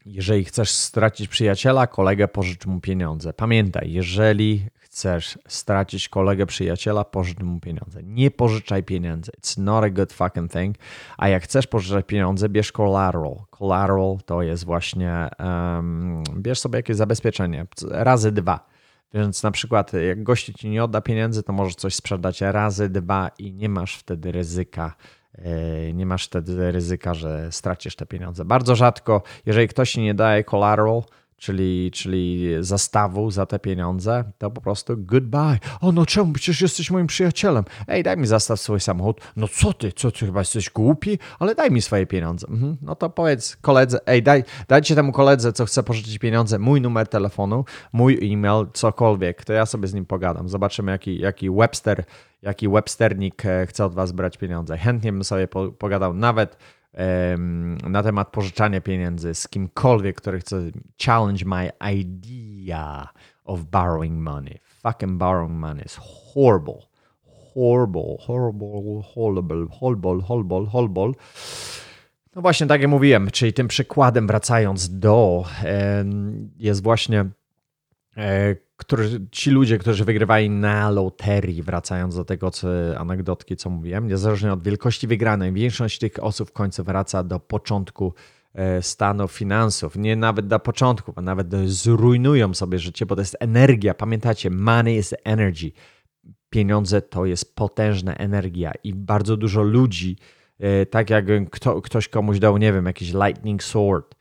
jeżeli 0.06 0.44
chcesz 0.44 0.70
stracić 0.70 1.28
przyjaciela, 1.28 1.88
kolegę, 1.88 2.28
pożycz 2.28 2.66
mu 2.66 2.80
pieniądze. 2.80 3.34
Pamiętaj, 3.34 3.92
jeżeli 3.92 4.66
chcesz 4.80 5.40
stracić 5.48 6.10
kolegę, 6.10 6.46
przyjaciela, 6.46 7.04
pożycz 7.04 7.40
mu 7.40 7.60
pieniądze. 7.60 8.04
Nie 8.04 8.32
pożyczaj 8.32 8.84
pieniędzy. 8.84 9.32
It's 9.42 9.60
not 9.60 9.84
a 9.84 9.90
good 9.90 10.14
fucking 10.14 10.52
thing. 10.52 10.78
A 11.18 11.30
jak 11.30 11.44
chcesz 11.44 11.68
pożyczać 11.68 12.06
pieniądze, 12.06 12.50
bierz 12.50 12.72
collateral. 12.72 13.36
Collateral 13.60 14.18
to 14.26 14.42
jest 14.42 14.66
właśnie, 14.66 15.30
um, 15.40 16.24
bierz 16.38 16.60
sobie 16.60 16.78
jakieś 16.80 16.96
zabezpieczenie. 16.96 17.66
Razy 17.90 18.32
dwa. 18.32 18.74
Więc 19.14 19.44
na 19.44 19.52
przykład 19.52 19.94
jak 19.94 20.24
gości 20.24 20.54
ci 20.54 20.70
nie 20.70 20.84
odda 20.84 21.02
pieniędzy, 21.02 21.44
to 21.44 21.54
możesz 21.54 21.76
coś 21.76 21.96
sprzedać 21.96 22.42
razy 22.42 22.90
dwa 22.90 23.32
i 23.40 23.54
nie 23.54 23.70
masz 23.70 23.98
wtedy 23.98 24.32
ryzyka 24.32 24.96
nie 25.94 26.06
masz 26.06 26.26
wtedy 26.26 26.72
ryzyka, 26.72 27.14
że 27.14 27.52
stracisz 27.52 27.96
te 27.96 28.06
pieniądze. 28.06 28.46
Bardzo 28.46 28.76
rzadko, 28.76 29.22
jeżeli 29.46 29.68
ktoś 29.68 29.98
nie 29.98 30.14
daje 30.14 30.44
collateral, 30.44 31.02
czyli, 31.44 31.92
czyli 31.92 32.50
zastawu 32.60 33.32
za 33.32 33.46
te 33.46 33.60
pieniądze, 33.60 34.24
to 34.38 34.52
po 34.52 34.62
prostu 34.62 34.94
goodbye. 34.98 35.60
O 35.82 35.92
no 35.92 36.06
czemu? 36.06 36.34
Przecież 36.34 36.62
jesteś 36.62 36.92
moim 36.92 37.08
przyjacielem. 37.08 37.64
Ej, 37.88 38.04
daj 38.04 38.18
mi 38.18 38.28
zastaw 38.28 38.60
swój 38.60 38.80
samochód. 38.80 39.22
No 39.36 39.48
co 39.48 39.74
ty? 39.74 39.92
Co 39.92 40.12
ty 40.12 40.26
chyba 40.26 40.40
jesteś 40.40 40.70
głupi? 40.70 41.20
Ale 41.40 41.56
daj 41.56 41.72
mi 41.72 41.82
swoje 41.82 42.06
pieniądze. 42.06 42.48
Mhm. 42.50 42.78
No 42.82 42.96
to 42.96 43.10
powiedz 43.10 43.56
koledze, 43.56 44.00
ej, 44.08 44.24
daj, 44.24 44.44
dajcie 44.68 44.96
temu 44.96 45.12
koledze, 45.12 45.54
co 45.54 45.66
chce 45.66 45.84
pożyczyć 45.84 46.18
pieniądze, 46.18 46.60
mój 46.60 46.82
numer 46.82 47.08
telefonu, 47.08 47.66
mój 47.94 48.34
e-mail, 48.34 48.68
cokolwiek, 48.74 49.46
to 49.46 49.54
ja 49.54 49.66
sobie 49.66 49.88
z 49.88 49.94
nim 49.94 50.06
pogadam. 50.06 50.50
Zobaczymy, 50.50 50.92
jaki, 50.92 51.20
jaki 51.20 51.50
Webster, 51.50 52.04
jaki 52.42 52.70
Websternik 52.70 53.46
e, 53.46 53.66
chce 53.68 53.86
od 53.86 53.94
was 53.94 54.12
brać 54.12 54.38
pieniądze. 54.38 54.78
Chętnie 54.78 55.12
bym 55.12 55.24
sobie 55.24 55.48
pogadał 55.78 56.14
nawet 56.14 56.58
na 57.90 58.04
temat 58.04 58.32
pożyczania 58.32 58.82
pieniędzy 58.82 59.36
z 59.36 59.48
kimkolwiek, 59.48 60.16
który 60.16 60.40
chce 60.40 60.62
challenge 61.06 61.46
my 61.46 61.72
idea 61.94 63.10
of 63.44 63.64
borrowing 63.64 64.20
money. 64.20 64.60
Fucking 64.84 65.12
borrowing 65.12 65.60
money 65.60 65.84
is 65.86 65.96
horrible. 65.96 66.80
Horrible, 67.54 68.18
horrible, 68.20 69.02
horrible, 69.14 69.68
horrible, 69.80 70.22
horrible, 70.22 70.66
horrible. 70.66 71.12
No 72.36 72.42
właśnie, 72.42 72.68
tak 72.68 72.82
jak 72.82 72.90
mówiłem, 72.90 73.32
czyli 73.32 73.54
tym 73.54 73.68
przykładem 73.68 74.28
wracając 74.28 75.00
do, 75.00 75.46
jest 76.58 76.84
właśnie 76.84 77.26
e, 78.18 78.56
którzy, 78.84 79.28
ci 79.32 79.52
ludzie, 79.52 79.78
którzy 79.78 80.06
wygrywali 80.06 80.50
na 80.50 80.90
loterii, 80.90 81.64
wracając 81.64 82.16
do 82.16 82.26
tego 82.26 82.52
co, 82.52 82.68
anegdotki, 82.98 83.56
co 83.56 83.70
mówiłem, 83.70 84.08
niezależnie 84.08 84.54
od 84.54 84.64
wielkości 84.64 85.08
wygranej, 85.08 85.54
większość 85.54 86.00
tych 86.00 86.24
osób 86.24 86.50
w 86.50 86.52
końcu 86.52 86.84
wraca 86.84 87.24
do 87.24 87.40
początku 87.40 88.14
e, 88.54 88.82
stanu 88.82 89.28
finansów. 89.28 89.96
Nie 89.96 90.16
nawet 90.16 90.48
do 90.48 90.60
początku, 90.60 91.14
a 91.16 91.22
nawet 91.22 91.48
zrujnują 91.66 92.54
sobie 92.54 92.80
życie, 92.80 93.06
bo 93.06 93.16
to 93.16 93.22
jest 93.22 93.38
energia. 93.40 93.94
Pamiętacie, 93.94 94.50
money 94.50 94.98
is 94.98 95.14
energy. 95.24 95.72
Pieniądze 96.50 97.02
to 97.02 97.26
jest 97.26 97.56
potężna 97.56 98.16
energia 98.16 98.72
i 98.84 98.94
bardzo 98.94 99.38
dużo 99.38 99.62
ludzi, 99.62 100.18
e, 100.60 100.86
tak 100.86 101.10
jak 101.10 101.26
kto, 101.52 101.82
ktoś 101.82 102.08
komuś 102.08 102.40
dał, 102.40 102.58
nie 102.58 102.74
wiem, 102.74 102.86
jakiś 102.86 103.14
lightning 103.14 103.64
sword, 103.64 104.16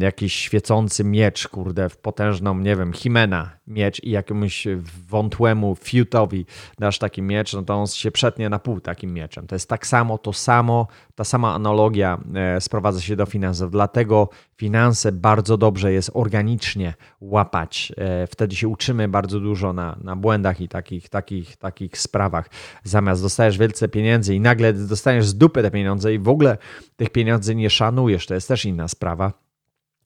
jakiś 0.00 0.34
świecący 0.34 1.04
miecz, 1.04 1.48
kurde, 1.48 1.88
w 1.88 1.96
potężną, 1.96 2.58
nie 2.58 2.76
wiem, 2.76 2.92
Himena 2.92 3.50
miecz 3.66 4.02
i 4.02 4.10
jakiemuś 4.10 4.66
wątłemu 5.08 5.76
fiutowi 5.76 6.46
dasz 6.78 6.98
taki 6.98 7.22
miecz, 7.22 7.54
no 7.54 7.62
to 7.62 7.74
on 7.74 7.86
się 7.86 8.10
przetnie 8.10 8.48
na 8.48 8.58
pół 8.58 8.80
takim 8.80 9.14
mieczem. 9.14 9.46
To 9.46 9.54
jest 9.54 9.68
tak 9.68 9.86
samo, 9.86 10.18
to 10.18 10.32
samo, 10.32 10.86
ta 11.20 11.24
sama 11.24 11.54
analogia 11.54 12.18
e, 12.34 12.60
sprowadza 12.60 13.00
się 13.00 13.16
do 13.16 13.26
finansów. 13.26 13.70
Dlatego 13.70 14.28
finanse 14.56 15.12
bardzo 15.12 15.56
dobrze 15.56 15.92
jest 15.92 16.10
organicznie 16.14 16.94
łapać. 17.20 17.92
E, 17.96 18.26
wtedy 18.26 18.56
się 18.56 18.68
uczymy 18.68 19.08
bardzo 19.08 19.40
dużo 19.40 19.72
na, 19.72 19.96
na 20.04 20.16
błędach 20.16 20.60
i 20.60 20.68
takich, 20.68 21.08
takich, 21.08 21.56
takich 21.56 21.98
sprawach. 21.98 22.50
Zamiast 22.84 23.22
dostajesz 23.22 23.58
wielce 23.58 23.88
pieniędzy 23.88 24.34
i 24.34 24.40
nagle 24.40 24.72
dostaniesz 24.72 25.26
z 25.26 25.34
dupy 25.34 25.62
te 25.62 25.70
pieniądze 25.70 26.14
i 26.14 26.18
w 26.18 26.28
ogóle 26.28 26.58
tych 26.96 27.10
pieniędzy 27.10 27.54
nie 27.54 27.70
szanujesz, 27.70 28.26
to 28.26 28.34
jest 28.34 28.48
też 28.48 28.64
inna 28.64 28.88
sprawa 28.88 29.32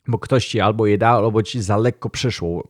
bo 0.09 0.18
ktoś 0.18 0.47
ci 0.47 0.61
albo 0.61 0.87
je 0.87 0.99
dał, 0.99 1.25
albo 1.25 1.42
ci 1.42 1.62
za 1.62 1.76
lekko 1.76 2.11
przyszło. 2.11 2.68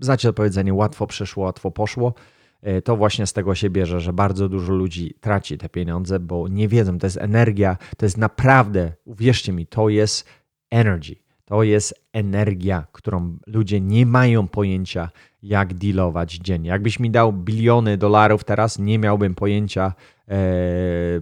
Znacie 0.00 0.28
to 0.28 0.32
powiedzenie, 0.32 0.74
łatwo 0.74 1.06
przyszło, 1.06 1.44
łatwo 1.44 1.70
poszło. 1.70 2.14
E, 2.62 2.82
to 2.82 2.96
właśnie 2.96 3.26
z 3.26 3.32
tego 3.32 3.54
się 3.54 3.70
bierze, 3.70 4.00
że 4.00 4.12
bardzo 4.12 4.48
dużo 4.48 4.72
ludzi 4.72 5.14
traci 5.20 5.58
te 5.58 5.68
pieniądze, 5.68 6.20
bo 6.20 6.48
nie 6.48 6.68
wiedzą, 6.68 6.98
to 6.98 7.06
jest 7.06 7.16
energia, 7.16 7.76
to 7.96 8.06
jest 8.06 8.18
naprawdę, 8.18 8.92
uwierzcie 9.04 9.52
mi, 9.52 9.66
to 9.66 9.88
jest 9.88 10.26
energy. 10.70 11.14
To 11.44 11.62
jest 11.62 11.94
energia, 12.12 12.86
którą 12.92 13.38
ludzie 13.46 13.80
nie 13.80 14.06
mają 14.06 14.48
pojęcia, 14.48 15.10
jak 15.42 15.74
dealować 15.74 16.32
dziennie. 16.34 16.70
Jakbyś 16.70 17.00
mi 17.00 17.10
dał 17.10 17.32
biliony 17.32 17.96
dolarów 17.96 18.44
teraz, 18.44 18.78
nie 18.78 18.98
miałbym 18.98 19.34
pojęcia, 19.34 19.92
e, 20.28 20.36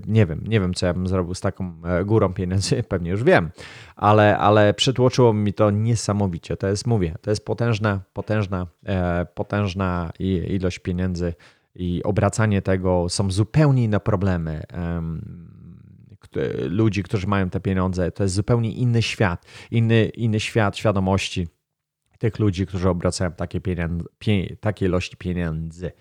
nie 0.07 0.27
wiem, 0.27 0.45
nie 0.47 0.61
wiem, 0.61 0.75
co 0.75 0.87
ja 0.87 0.95
bym 0.95 1.07
zrobił 1.07 1.35
z 1.35 1.41
taką 1.41 1.73
e, 1.85 2.05
górą 2.05 2.33
pieniędzy, 2.33 2.83
pewnie 2.89 3.11
już 3.11 3.25
wiem, 3.25 3.51
ale, 3.97 4.39
ale 4.39 4.75
przytłoczyło 4.75 5.33
mi 5.33 5.53
to 5.53 5.71
niesamowicie. 5.71 6.57
To 6.57 6.67
jest, 6.67 6.87
mówię, 6.87 7.15
to 7.21 7.31
jest 7.31 7.45
potężna, 7.45 8.01
potężna, 8.13 8.67
e, 8.87 9.27
potężna 9.35 10.13
ilość 10.49 10.79
pieniędzy 10.79 11.35
i 11.75 12.03
obracanie 12.03 12.63
tego 12.63 13.09
są 13.09 13.31
zupełnie 13.31 13.85
inne 13.85 14.01
problemy 14.01 14.63
ludzi, 16.69 17.03
którzy 17.03 17.27
mają 17.27 17.51
te 17.51 17.61
pieniądze. 17.61 18.11
To 18.11 18.23
jest 18.23 18.35
zupełnie 18.35 18.73
inny 18.73 19.03
świat, 19.03 19.47
inny, 19.71 20.05
inny 20.05 20.41
świat 20.41 20.77
świadomości 20.77 21.49
tych 22.21 22.39
ludzi, 22.39 22.67
którzy 22.67 22.89
obracają 22.89 23.33
takie, 23.33 23.61
pie, 24.19 24.57
takie 24.61 24.87
ilości 24.87 25.17
pieniędzy. 25.17 25.93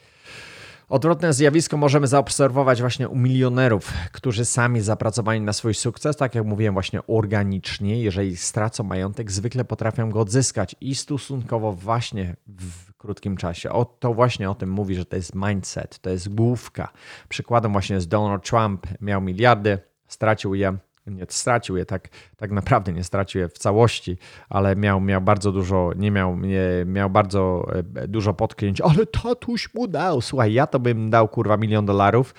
Odwrotne 0.90 1.34
zjawisko 1.34 1.78
możemy 1.78 2.08
zaobserwować 2.08 2.82
właśnie 2.82 3.10
u 3.10 3.16
milionerów, 3.16 3.94
którzy 4.12 4.46
sami 4.46 4.82
zapracowali 4.82 5.42
na 5.42 5.54
swój 5.54 5.74
sukces, 5.74 6.18
tak 6.18 6.36
jak 6.36 6.46
mówiłem, 6.46 6.74
właśnie 6.74 7.00
organicznie. 7.08 8.02
Jeżeli 8.02 8.38
stracą 8.38 8.84
majątek, 8.84 9.32
zwykle 9.32 9.66
potrafią 9.66 10.10
go 10.10 10.20
odzyskać 10.20 10.76
i 10.82 10.96
stosunkowo 10.96 11.74
właśnie 11.74 12.36
w 12.48 12.94
krótkim 12.94 13.38
czasie. 13.38 13.72
O, 13.72 13.86
to 13.86 14.14
właśnie 14.14 14.50
o 14.50 14.56
tym 14.56 14.70
mówi, 14.70 14.96
że 14.96 15.06
to 15.06 15.16
jest 15.16 15.36
mindset, 15.36 16.00
to 16.00 16.10
jest 16.10 16.36
główka. 16.36 16.92
Przykładem 17.30 17.72
właśnie 17.72 17.96
jest 17.96 18.08
Donald 18.08 18.50
Trump, 18.50 18.88
miał 19.02 19.22
miliardy, 19.22 19.78
stracił 20.08 20.56
je 20.56 20.78
nie 21.10 21.26
stracił 21.30 21.78
je 21.78 21.86
tak, 21.86 22.10
tak 22.38 22.52
naprawdę, 22.52 22.94
nie 22.94 23.04
stracił 23.04 23.42
je 23.42 23.50
w 23.50 23.58
całości, 23.58 24.18
ale 24.50 24.76
miał, 24.76 25.02
miał 25.02 25.22
bardzo 25.22 25.52
dużo, 25.52 25.92
nie 25.96 26.12
miał, 26.12 26.38
nie, 26.38 26.62
miał 26.86 27.10
bardzo 27.10 27.68
e, 27.96 28.08
dużo 28.08 28.34
potknięć, 28.34 28.82
ale 28.82 29.06
tatuś 29.06 29.74
mu 29.74 29.88
dał. 29.88 30.22
Słuchaj, 30.22 30.54
ja 30.54 30.68
to 30.68 30.80
bym 30.80 31.10
dał 31.10 31.28
kurwa 31.28 31.58
milion 31.58 31.86
dolarów. 31.86 32.34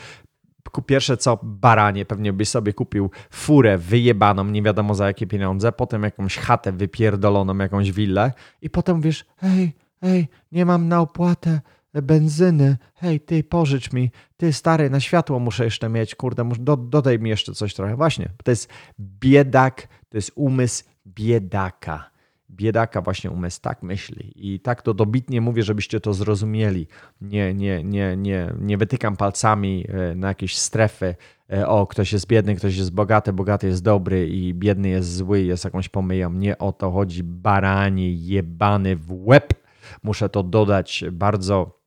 Pierwsze 0.87 1.17
co, 1.17 1.39
baranie, 1.43 2.05
pewnie 2.05 2.33
byś 2.33 2.49
sobie 2.49 2.73
kupił 2.73 3.11
furę 3.31 3.79
wyjebaną, 3.79 4.45
nie 4.45 4.63
wiadomo 4.63 4.95
za 4.95 5.07
jakie 5.07 5.27
pieniądze, 5.27 5.73
potem 5.73 6.03
jakąś 6.03 6.37
chatę 6.37 6.73
wypierdoloną, 6.73 7.59
jakąś 7.59 7.93
willę 7.93 8.33
i 8.63 8.71
potem 8.71 9.01
wiesz, 9.01 9.25
hej, 9.37 9.73
hej, 10.01 10.29
nie 10.53 10.67
mam 10.67 10.89
na 10.89 11.01
opłatę, 11.01 11.61
benzyny, 11.95 12.77
hej, 12.95 13.21
ty 13.21 13.45
pożycz 13.45 13.93
mi, 13.93 14.11
ty 14.37 14.53
stary, 14.53 14.91
na 14.91 15.01
światło 15.01 15.39
muszę 15.39 15.65
jeszcze 15.65 15.89
mieć, 15.89 16.15
kurde, 16.15 16.49
do, 16.59 16.77
dodaj 16.77 17.19
mi 17.19 17.31
jeszcze 17.31 17.53
coś 17.53 17.75
trochę. 17.75 17.97
Właśnie, 17.97 18.29
to 18.45 18.51
jest 18.51 18.69
biedak, 19.01 19.89
to 20.09 20.19
jest 20.19 20.33
umysł 20.35 20.85
biedaka. 21.07 22.11
Biedaka 22.51 23.01
właśnie 23.01 23.31
umysł 23.31 23.61
tak 23.61 23.83
myśli 23.83 24.33
i 24.37 24.61
tak 24.61 24.83
to 24.83 24.95
dobitnie 24.95 25.41
mówię, 25.41 25.63
żebyście 25.63 26.01
to 26.01 26.15
zrozumieli. 26.15 26.87
Nie, 27.21 27.55
nie, 27.55 27.85
nie, 27.85 28.17
nie, 28.17 28.55
nie 28.59 28.79
wytykam 28.79 29.17
palcami 29.17 29.87
e, 29.89 30.15
na 30.15 30.29
jakieś 30.29 30.57
strefy, 30.57 31.15
e, 31.53 31.69
o, 31.69 31.87
ktoś 31.87 32.13
jest 32.13 32.27
biedny, 32.27 32.55
ktoś 32.55 32.77
jest 32.77 32.93
bogaty, 32.93 33.33
bogaty 33.33 33.67
jest 33.67 33.83
dobry 33.83 34.29
i 34.29 34.55
biedny 34.55 34.89
jest 34.89 35.17
zły, 35.17 35.43
jest 35.43 35.65
jakąś 35.65 35.89
pomyją. 35.89 36.33
Nie 36.33 36.59
o 36.59 36.73
to 36.73 36.91
chodzi, 36.91 37.23
baranie 37.23 38.13
jebany 38.13 38.97
w 38.97 39.27
łeb. 39.27 39.55
Muszę 40.03 40.29
to 40.29 40.43
dodać 40.43 41.05
bardzo 41.13 41.80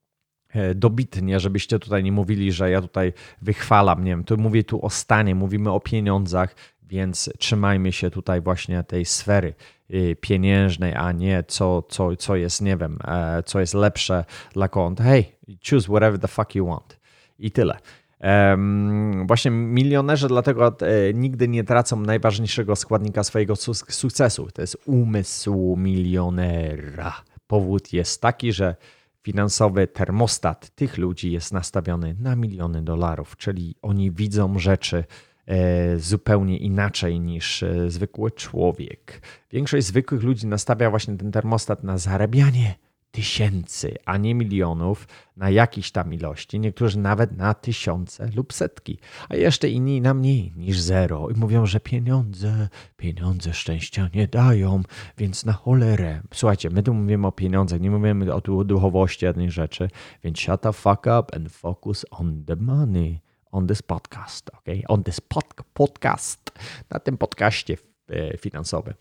dobitnie, 0.76 1.40
żebyście 1.40 1.80
tutaj 1.80 2.04
nie 2.04 2.12
mówili, 2.12 2.52
że 2.52 2.70
ja 2.70 2.82
tutaj 2.82 3.14
wychwalam, 3.42 4.04
nie 4.04 4.12
wiem, 4.12 4.24
tu 4.24 4.38
mówię 4.38 4.64
tu 4.64 4.86
o 4.86 4.90
stanie, 4.90 5.36
mówimy 5.36 5.72
o 5.72 5.80
pieniądzach, 5.80 6.56
więc 6.84 7.30
trzymajmy 7.40 7.92
się 7.92 8.12
tutaj 8.12 8.42
właśnie 8.42 8.84
tej 8.84 9.06
sfery 9.06 9.54
y, 9.94 10.16
pieniężnej, 10.22 10.94
a 10.96 11.12
nie 11.12 11.44
co, 11.48 11.84
co, 11.90 12.16
co 12.16 12.36
jest, 12.36 12.62
nie 12.62 12.78
wiem, 12.78 13.00
e, 13.08 13.44
co 13.44 13.60
jest 13.60 13.74
lepsze 13.74 14.26
dla 14.54 14.68
kont. 14.68 15.00
Hey, 15.00 15.26
choose 15.70 15.88
whatever 15.88 16.20
the 16.20 16.28
fuck 16.28 16.56
you 16.56 16.68
want. 16.68 17.00
I 17.40 17.52
tyle. 17.52 17.78
Em, 18.20 19.28
właśnie 19.28 19.52
milionerzy 19.52 20.28
dlatego 20.28 20.68
e, 20.68 21.14
nigdy 21.14 21.48
nie 21.48 21.64
tracą 21.64 22.00
najważniejszego 22.00 22.76
składnika 22.76 23.24
swojego 23.24 23.56
su- 23.56 23.74
sukcesu. 23.74 24.48
To 24.54 24.62
jest 24.62 24.78
umysł 24.86 25.76
milionera. 25.78 27.14
Powód 27.48 27.94
jest 27.94 28.22
taki, 28.22 28.54
że 28.54 28.76
finansowy 29.24 29.88
termostat 29.88 30.70
tych 30.76 30.98
ludzi 30.98 31.32
jest 31.32 31.54
nastawiony 31.54 32.16
na 32.20 32.36
miliony 32.36 32.82
dolarów, 32.82 33.38
czyli 33.38 33.76
oni 33.82 34.12
widzą 34.12 34.60
rzeczy 34.60 35.04
e, 35.46 36.00
zupełnie 36.00 36.58
inaczej 36.58 37.20
niż 37.20 37.64
e, 37.64 37.92
zwykły 37.92 38.32
człowiek. 38.32 39.22
Większość 39.52 39.88
zwykłych 39.88 40.24
ludzi 40.24 40.48
nastawia 40.48 40.90
właśnie 40.90 41.18
ten 41.18 41.32
termostat 41.32 41.84
na 41.84 41.98
zarabianie 41.98 42.76
tysięcy, 43.14 43.96
a 44.06 44.18
nie 44.18 44.36
milionów 44.36 45.08
na 45.38 45.50
jakiejś 45.50 45.92
tam 45.92 46.14
ilości, 46.14 46.60
niektórzy 46.60 47.00
nawet 47.00 47.38
na 47.38 47.54
tysiące 47.54 48.30
lub 48.36 48.54
setki, 48.54 49.00
a 49.30 49.36
jeszcze 49.36 49.70
inni 49.70 50.02
na 50.02 50.14
mniej 50.14 50.54
niż 50.56 50.80
zero 50.80 51.30
i 51.30 51.34
mówią, 51.34 51.66
że 51.66 51.80
pieniądze, 51.80 52.70
pieniądze 52.98 53.54
szczęścia 53.54 54.10
nie 54.14 54.28
dają, 54.28 54.84
więc 55.18 55.46
na 55.46 55.54
cholerę. 55.54 56.22
Słuchajcie, 56.34 56.70
my 56.70 56.84
tu 56.84 56.94
mówimy 56.94 57.28
o 57.28 57.32
pieniądzach, 57.32 57.82
nie 57.82 57.92
mówimy 57.92 58.34
o 58.34 58.42
duchowości 58.64 59.26
jednej 59.26 59.52
rzeczy, 59.52 59.90
więc 60.24 60.40
shut 60.40 60.62
the 60.62 60.74
fuck 60.74 61.00
up 61.00 61.36
and 61.36 61.52
focus 61.52 62.06
on 62.12 62.46
the 62.46 62.56
money, 62.56 63.22
on 63.52 63.68
this 63.68 63.82
podcast, 63.82 64.50
ok? 64.54 64.66
On 64.88 65.04
this 65.04 65.22
pod 65.22 65.46
podcast, 65.74 66.52
na 66.90 67.00
tym 67.00 67.18
podcaście 67.18 67.78
e, 68.10 68.38
finansowym. 68.38 68.94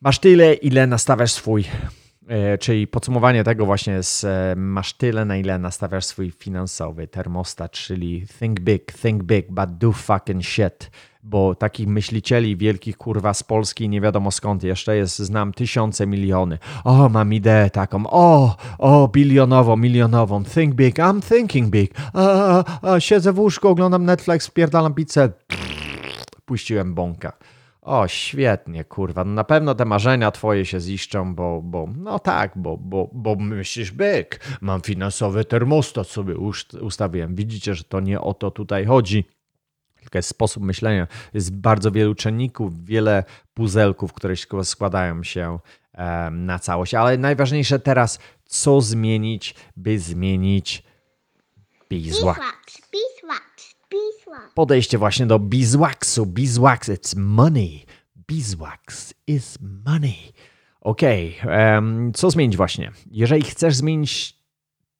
Masz 0.00 0.18
tyle, 0.18 0.54
ile 0.54 0.86
nastawiasz 0.86 1.32
swój, 1.32 1.64
czyli 2.60 2.86
podsumowanie 2.86 3.44
tego 3.44 3.66
właśnie 3.66 3.92
jest, 3.92 4.24
e, 4.24 4.54
masz 4.56 4.92
tyle, 4.92 5.24
na 5.24 5.36
ile 5.36 5.58
nastawiasz 5.58 6.04
swój 6.04 6.30
finansowy 6.30 7.08
termostat, 7.08 7.72
czyli 7.72 8.26
think 8.38 8.60
big, 8.60 8.92
think 8.92 9.22
big, 9.22 9.46
but 9.50 9.70
do 9.70 9.92
fucking 9.92 10.44
shit. 10.44 10.90
Bo 11.22 11.54
takich 11.54 11.88
myślicieli 11.88 12.56
wielkich 12.56 12.96
kurwa 12.96 13.34
z 13.34 13.42
Polski 13.42 13.88
nie 13.88 14.00
wiadomo 14.00 14.30
skąd 14.30 14.62
jeszcze 14.62 14.96
jest, 14.96 15.18
znam 15.18 15.52
tysiące, 15.52 16.06
miliony. 16.06 16.58
O, 16.84 17.08
mam 17.08 17.32
ideę 17.32 17.70
taką, 17.70 18.02
o, 18.10 18.56
o, 18.78 19.08
bilionową, 19.08 19.76
milionową, 19.76 20.44
think 20.44 20.74
big, 20.74 20.96
I'm 20.98 21.34
thinking 21.34 21.68
big. 21.68 21.94
A, 22.12 22.22
a, 22.22 22.64
a, 22.82 23.00
siedzę 23.00 23.32
w 23.32 23.38
łóżku, 23.38 23.68
oglądam 23.68 24.04
Netflix, 24.04 24.46
wpierdalam 24.46 24.94
pizzę. 24.94 25.28
Puściłem 26.44 26.94
bąka. 26.94 27.32
O, 27.82 28.08
świetnie, 28.08 28.84
kurwa. 28.84 29.24
No 29.24 29.32
na 29.32 29.44
pewno 29.44 29.74
te 29.74 29.84
marzenia 29.84 30.30
twoje 30.30 30.66
się 30.66 30.80
ziszczą, 30.80 31.34
bo, 31.34 31.62
bo 31.62 31.88
no 31.96 32.18
tak, 32.18 32.52
bo, 32.56 32.76
bo, 32.76 33.10
bo 33.12 33.36
myślisz, 33.36 33.90
byk, 33.90 34.40
mam 34.60 34.80
finansowy 34.80 35.44
termostat 35.44 36.06
sobie 36.06 36.34
ustawiłem. 36.80 37.34
Widzicie, 37.34 37.74
że 37.74 37.84
to 37.84 38.00
nie 38.00 38.20
o 38.20 38.34
to 38.34 38.50
tutaj 38.50 38.86
chodzi. 38.86 39.24
Tylko 40.00 40.18
jest 40.18 40.28
sposób 40.28 40.62
myślenia. 40.62 41.06
Jest 41.34 41.56
bardzo 41.56 41.92
wielu 41.92 42.14
czynników, 42.14 42.84
wiele 42.84 43.24
puzelków, 43.54 44.12
które 44.12 44.34
składają 44.62 45.22
się 45.22 45.58
na 46.30 46.58
całość. 46.58 46.94
Ale 46.94 47.18
najważniejsze 47.18 47.78
teraz, 47.78 48.18
co 48.44 48.80
zmienić, 48.80 49.54
by 49.76 49.98
zmienić 49.98 50.82
Beeswax, 51.90 52.38
beeswax, 52.38 52.80
beeswax. 52.92 53.47
Podejście 54.54 54.98
właśnie 54.98 55.26
do 55.26 55.38
beeswaxu. 55.38 56.26
Beeswax, 56.26 56.88
it's 56.88 57.16
money. 57.16 57.84
Beeswax 58.28 59.14
is 59.26 59.58
money. 59.86 60.32
Okej, 60.80 61.36
em, 61.42 62.12
co 62.14 62.30
zmienić 62.30 62.56
właśnie? 62.56 62.92
Jeżeli 63.10 63.42
chcesz 63.42 63.74
zmienić 63.74 64.38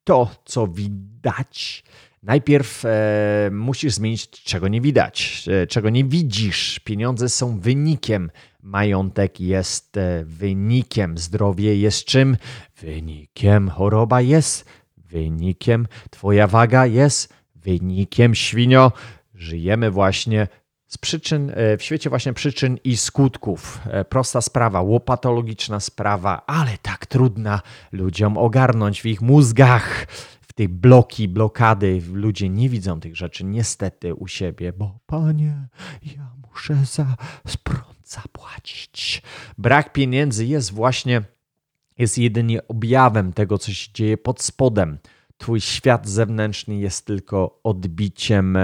to, 0.03 0.29
co 0.45 0.67
widać, 0.67 1.83
najpierw 2.23 2.85
e, 2.85 3.49
musisz 3.51 3.93
zmienić, 3.93 4.29
czego 4.29 4.67
nie 4.67 4.81
widać, 4.81 5.45
e, 5.47 5.67
czego 5.67 5.89
nie 5.89 6.05
widzisz. 6.05 6.79
Pieniądze 6.79 7.29
są 7.29 7.59
wynikiem, 7.59 8.31
majątek 8.61 9.39
jest 9.39 9.97
e, 9.97 10.25
wynikiem, 10.25 11.17
zdrowie 11.17 11.75
jest 11.75 12.05
czym? 12.05 12.37
Wynikiem, 12.81 13.69
choroba 13.69 14.21
jest 14.21 14.65
wynikiem, 14.97 15.87
twoja 16.09 16.47
waga 16.47 16.85
jest 16.85 17.33
wynikiem, 17.55 18.35
świnio. 18.35 18.91
Żyjemy 19.39 19.91
właśnie 19.91 20.47
z 20.87 20.97
przyczyn, 20.97 21.51
e, 21.55 21.77
w 21.77 21.83
świecie 21.83 22.09
właśnie 22.09 22.33
przyczyn 22.33 22.77
i 22.83 22.97
skutków. 22.97 23.79
E, 23.85 24.05
Prosta 24.05 24.41
sprawa, 24.41 24.81
łopatologiczna 24.81 25.79
sprawa, 25.79 26.41
ale 26.47 26.77
tak 26.81 27.05
trudna 27.05 27.61
ludziom 27.91 28.37
ogarnąć 28.37 29.01
w 29.01 29.05
ich 29.05 29.21
mózgach. 29.21 30.07
W 30.41 30.53
tych 30.53 30.69
bloki, 30.69 31.27
blokady, 31.27 32.01
ludzie 32.13 32.49
nie 32.49 32.69
widzą 32.69 32.99
tych 32.99 33.15
rzeczy 33.15 33.45
niestety 33.45 34.15
u 34.15 34.27
siebie, 34.27 34.73
bo 34.73 34.99
panie, 35.05 35.67
ja 36.01 36.31
muszę 36.49 36.75
za 36.85 37.15
prąd 37.63 38.09
zapłacić. 38.09 39.21
Brak 39.57 39.93
pieniędzy 39.93 40.45
jest 40.45 40.73
właśnie 40.73 41.21
jest 41.97 42.17
jedynie 42.17 42.67
objawem 42.67 43.33
tego, 43.33 43.57
co 43.57 43.73
się 43.73 43.91
dzieje 43.93 44.17
pod 44.17 44.41
spodem. 44.41 44.97
Twój 45.37 45.61
świat 45.61 46.07
zewnętrzny 46.07 46.75
jest 46.75 47.05
tylko 47.05 47.59
odbiciem 47.63 48.57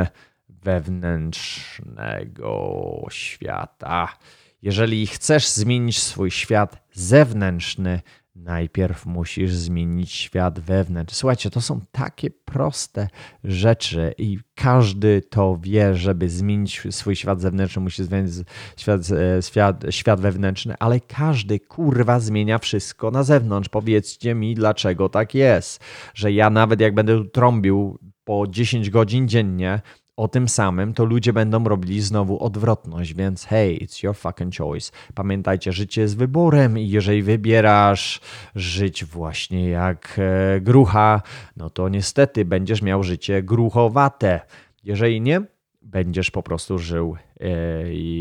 wewnętrznego 0.65 3.05
świata. 3.09 4.17
Jeżeli 4.61 5.07
chcesz 5.07 5.47
zmienić 5.47 5.99
swój 5.99 6.31
świat 6.31 6.87
zewnętrzny, 6.93 8.01
najpierw 8.35 9.05
musisz 9.05 9.53
zmienić 9.53 10.11
świat 10.11 10.59
wewnętrzny. 10.59 11.17
Słuchajcie, 11.17 11.49
to 11.49 11.61
są 11.61 11.81
takie 11.91 12.31
proste 12.31 13.07
rzeczy 13.43 14.13
i 14.17 14.39
każdy 14.55 15.21
to 15.21 15.57
wie, 15.61 15.95
żeby 15.95 16.29
zmienić 16.29 16.81
swój 16.91 17.15
świat 17.15 17.41
zewnętrzny, 17.41 17.81
musi 17.81 18.03
zmienić 18.03 18.33
świat, 18.77 19.01
e, 19.11 19.41
świat, 19.41 19.83
świat 19.89 20.21
wewnętrzny, 20.21 20.75
ale 20.79 20.99
każdy 20.99 21.59
kurwa 21.59 22.19
zmienia 22.19 22.57
wszystko 22.57 23.11
na 23.11 23.23
zewnątrz. 23.23 23.69
Powiedzcie 23.69 24.35
mi, 24.35 24.55
dlaczego 24.55 25.09
tak 25.09 25.35
jest, 25.35 25.83
że 26.13 26.31
ja 26.31 26.49
nawet 26.49 26.81
jak 26.81 26.93
będę 26.93 27.25
trąbił 27.25 27.99
po 28.23 28.47
10 28.47 28.89
godzin 28.89 29.27
dziennie, 29.27 29.81
o 30.17 30.27
tym 30.27 30.49
samym, 30.49 30.93
to 30.93 31.05
ludzie 31.05 31.33
będą 31.33 31.63
robili 31.63 32.01
znowu 32.01 32.43
odwrotność, 32.43 33.13
więc 33.13 33.45
hey, 33.45 33.77
it's 33.81 34.03
your 34.03 34.15
fucking 34.15 34.55
choice. 34.57 34.91
Pamiętajcie, 35.13 35.71
życie 35.71 36.01
jest 36.01 36.17
wyborem 36.17 36.77
i 36.77 36.89
jeżeli 36.89 37.23
wybierasz 37.23 38.21
żyć 38.55 39.05
właśnie 39.05 39.69
jak 39.69 40.15
e, 40.17 40.61
grucha, 40.61 41.21
no 41.57 41.69
to 41.69 41.89
niestety 41.89 42.45
będziesz 42.45 42.81
miał 42.81 43.03
życie 43.03 43.43
gruchowate. 43.43 44.41
Jeżeli 44.83 45.21
nie, 45.21 45.41
będziesz 45.81 46.31
po 46.31 46.43
prostu 46.43 46.79
żył 46.79 47.17
e, 47.39 47.47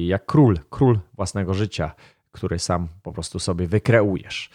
jak 0.07 0.27
król, 0.27 0.59
król 0.71 0.99
własnego 1.15 1.55
życia, 1.55 1.95
który 2.33 2.59
sam 2.59 2.89
po 3.03 3.13
prostu 3.13 3.39
sobie 3.39 3.67
wykreujesz. 3.67 4.51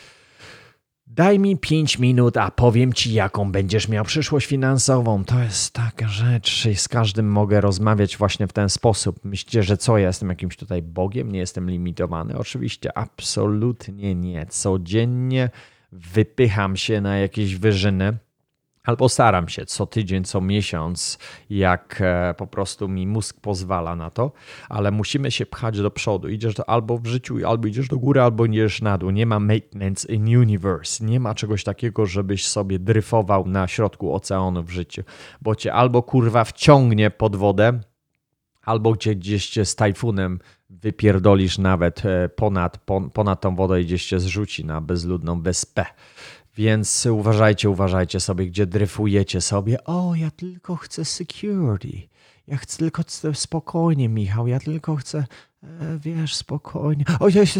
Daj 1.11 1.39
mi 1.39 1.57
5 1.57 1.99
minut, 1.99 2.37
a 2.37 2.51
powiem 2.51 2.93
ci, 2.93 3.13
jaką 3.13 3.51
będziesz 3.51 3.87
miał 3.87 4.05
przyszłość 4.05 4.47
finansową. 4.47 5.25
To 5.25 5.39
jest 5.39 5.73
taka 5.73 6.07
rzecz, 6.07 6.65
i 6.65 6.75
z 6.75 6.87
każdym 6.87 7.31
mogę 7.31 7.61
rozmawiać 7.61 8.17
właśnie 8.17 8.47
w 8.47 8.53
ten 8.53 8.69
sposób. 8.69 9.25
Myślicie, 9.25 9.63
że 9.63 9.77
co, 9.77 9.97
ja 9.97 10.07
jestem 10.07 10.29
jakimś 10.29 10.57
tutaj 10.57 10.81
Bogiem? 10.81 11.31
Nie 11.31 11.39
jestem 11.39 11.69
limitowany? 11.69 12.37
Oczywiście, 12.37 12.97
absolutnie 12.97 14.15
nie. 14.15 14.45
Codziennie 14.45 15.49
wypycham 15.91 16.77
się 16.77 17.01
na 17.01 17.17
jakieś 17.17 17.55
wyżyny. 17.55 18.17
Albo 18.83 19.09
staram 19.09 19.49
się 19.49 19.65
co 19.65 19.85
tydzień, 19.85 20.23
co 20.23 20.41
miesiąc, 20.41 21.17
jak 21.49 22.01
e, 22.01 22.33
po 22.37 22.47
prostu 22.47 22.87
mi 22.87 23.07
mózg 23.07 23.41
pozwala 23.41 23.95
na 23.95 24.09
to, 24.09 24.31
ale 24.69 24.91
musimy 24.91 25.31
się 25.31 25.45
pchać 25.45 25.81
do 25.81 25.91
przodu. 25.91 26.29
Idziesz 26.29 26.55
to 26.55 26.69
albo 26.69 26.97
w 26.97 27.05
życiu, 27.05 27.47
albo 27.47 27.67
idziesz 27.67 27.87
do 27.87 27.97
góry, 27.97 28.21
albo 28.21 28.45
idziesz 28.45 28.81
na 28.81 28.97
dół. 28.97 29.09
Nie 29.09 29.25
ma 29.25 29.39
maintenance 29.39 30.13
in 30.13 30.37
universe. 30.37 31.05
Nie 31.05 31.19
ma 31.19 31.35
czegoś 31.35 31.63
takiego, 31.63 32.05
żebyś 32.05 32.47
sobie 32.47 32.79
dryfował 32.79 33.47
na 33.47 33.67
środku 33.67 34.13
oceanu 34.13 34.63
w 34.63 34.69
życiu, 34.69 35.03
bo 35.41 35.55
cię 35.55 35.73
albo 35.73 36.03
kurwa 36.03 36.43
wciągnie 36.43 37.11
pod 37.11 37.35
wodę, 37.35 37.79
albo 38.61 38.91
gdzie 38.91 39.15
gdzieś 39.15 39.49
cię 39.49 39.65
z 39.65 39.75
tajfunem 39.75 40.39
wypierdolisz 40.69 41.57
nawet 41.57 42.05
e, 42.05 42.29
ponad, 42.29 42.77
pon, 42.77 43.09
ponad 43.09 43.41
tą 43.41 43.55
wodę 43.55 43.81
i 43.81 43.85
gdzieś 43.85 44.05
cię 44.05 44.19
zrzuci 44.19 44.65
na 44.65 44.81
bezludną 44.81 45.41
wyspę. 45.41 45.85
Więc 46.59 47.05
uważajcie, 47.05 47.69
uważajcie 47.69 48.19
sobie, 48.19 48.45
gdzie 48.45 48.67
dryfujecie 48.67 49.41
sobie. 49.41 49.83
O, 49.83 50.15
ja 50.15 50.31
tylko 50.31 50.75
chcę 50.75 51.05
security. 51.05 52.01
Ja 52.47 52.57
chcę 52.57 52.77
tylko 52.77 53.03
chcę 53.03 53.35
spokojnie, 53.35 54.09
Michał. 54.09 54.47
Ja 54.47 54.59
tylko 54.59 54.95
chcę, 54.95 55.25
wiesz, 55.99 56.35
spokojnie. 56.35 57.05
O 57.19 57.29
Jezu, 57.29 57.59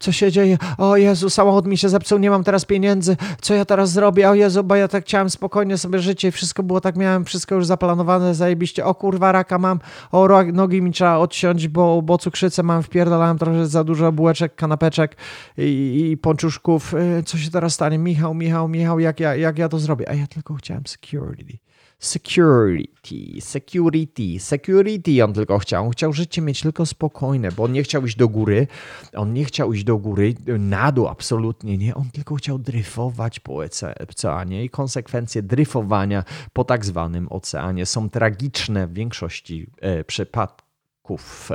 co 0.00 0.12
się 0.12 0.32
dzieje? 0.32 0.58
O 0.78 0.96
Jezu, 0.96 1.30
samochód 1.30 1.66
mi 1.66 1.78
się 1.78 1.88
zepsuł, 1.88 2.18
nie 2.18 2.30
mam 2.30 2.44
teraz 2.44 2.64
pieniędzy. 2.64 3.16
Co 3.40 3.54
ja 3.54 3.64
teraz 3.64 3.92
zrobię? 3.92 4.30
O 4.30 4.34
Jezu, 4.34 4.64
bo 4.64 4.76
ja 4.76 4.88
tak 4.88 5.04
chciałem 5.04 5.30
spokojnie 5.30 5.78
sobie 5.78 5.98
życie 5.98 6.28
i 6.28 6.30
wszystko 6.30 6.62
było 6.62 6.80
tak, 6.80 6.96
miałem 6.96 7.24
wszystko 7.24 7.54
już 7.54 7.66
zaplanowane, 7.66 8.34
zajebiście. 8.34 8.84
O 8.84 8.94
kurwa, 8.94 9.32
raka 9.32 9.58
mam. 9.58 9.80
O, 10.12 10.28
nogi 10.52 10.82
mi 10.82 10.92
trzeba 10.92 11.16
odciąć, 11.16 11.68
bo, 11.68 12.02
bo 12.02 12.18
cukrzycę 12.18 12.62
mam, 12.62 12.82
wpierdalałem 12.82 13.38
trochę 13.38 13.66
za 13.66 13.84
dużo 13.84 14.12
bułeczek, 14.12 14.54
kanapeczek 14.54 15.16
i, 15.58 16.08
i 16.12 16.16
pączuszków. 16.16 16.94
Y, 16.94 17.22
Co 17.22 17.38
się 17.38 17.50
teraz 17.50 17.74
stanie? 17.74 17.98
Michał, 17.98 18.34
Michał, 18.34 18.68
Michał, 18.68 19.00
jak 19.00 19.20
ja, 19.20 19.36
jak 19.36 19.58
ja 19.58 19.68
to 19.68 19.78
zrobię? 19.78 20.08
A 20.08 20.14
ja 20.14 20.26
tylko 20.26 20.54
chciałem 20.54 20.86
security. 20.86 21.69
Security, 22.00 23.40
security, 23.40 24.40
security 24.40 25.24
on 25.24 25.32
tylko 25.32 25.58
chciał. 25.58 25.84
On 25.84 25.90
chciał 25.90 26.12
życie 26.12 26.42
mieć 26.42 26.60
tylko 26.60 26.86
spokojne, 26.86 27.52
bo 27.52 27.64
on 27.64 27.72
nie 27.72 27.82
chciał 27.82 28.06
iść 28.06 28.16
do 28.16 28.28
góry, 28.28 28.66
on 29.14 29.32
nie 29.32 29.44
chciał 29.44 29.72
iść 29.72 29.84
do 29.84 29.98
góry, 29.98 30.34
na 30.58 30.92
dół 30.92 31.08
absolutnie 31.08 31.78
nie, 31.78 31.94
on 31.94 32.10
tylko 32.10 32.34
chciał 32.34 32.58
dryfować 32.58 33.40
po 33.40 33.62
oceanie 34.08 34.64
i 34.64 34.70
konsekwencje 34.70 35.42
dryfowania 35.42 36.24
po 36.52 36.64
tak 36.64 36.84
zwanym 36.84 37.28
oceanie 37.30 37.86
są 37.86 38.10
tragiczne 38.10 38.86
w 38.86 38.92
większości 38.92 39.70
e, 39.80 40.04
przypadków. 40.04 41.50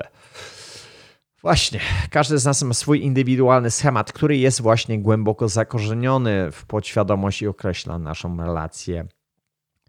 Właśnie, 1.42 1.80
każdy 2.10 2.38
z 2.38 2.46
nas 2.46 2.64
ma 2.64 2.74
swój 2.74 3.02
indywidualny 3.02 3.72
schemat, 3.72 4.14
który 4.14 4.38
jest 4.38 4.62
właśnie 4.62 5.00
głęboko 5.00 5.50
zakorzeniony 5.50 6.52
w 6.52 6.66
podświadomość 6.66 7.42
i 7.42 7.48
określa 7.48 8.00
naszą 8.00 8.38
relację 8.38 9.08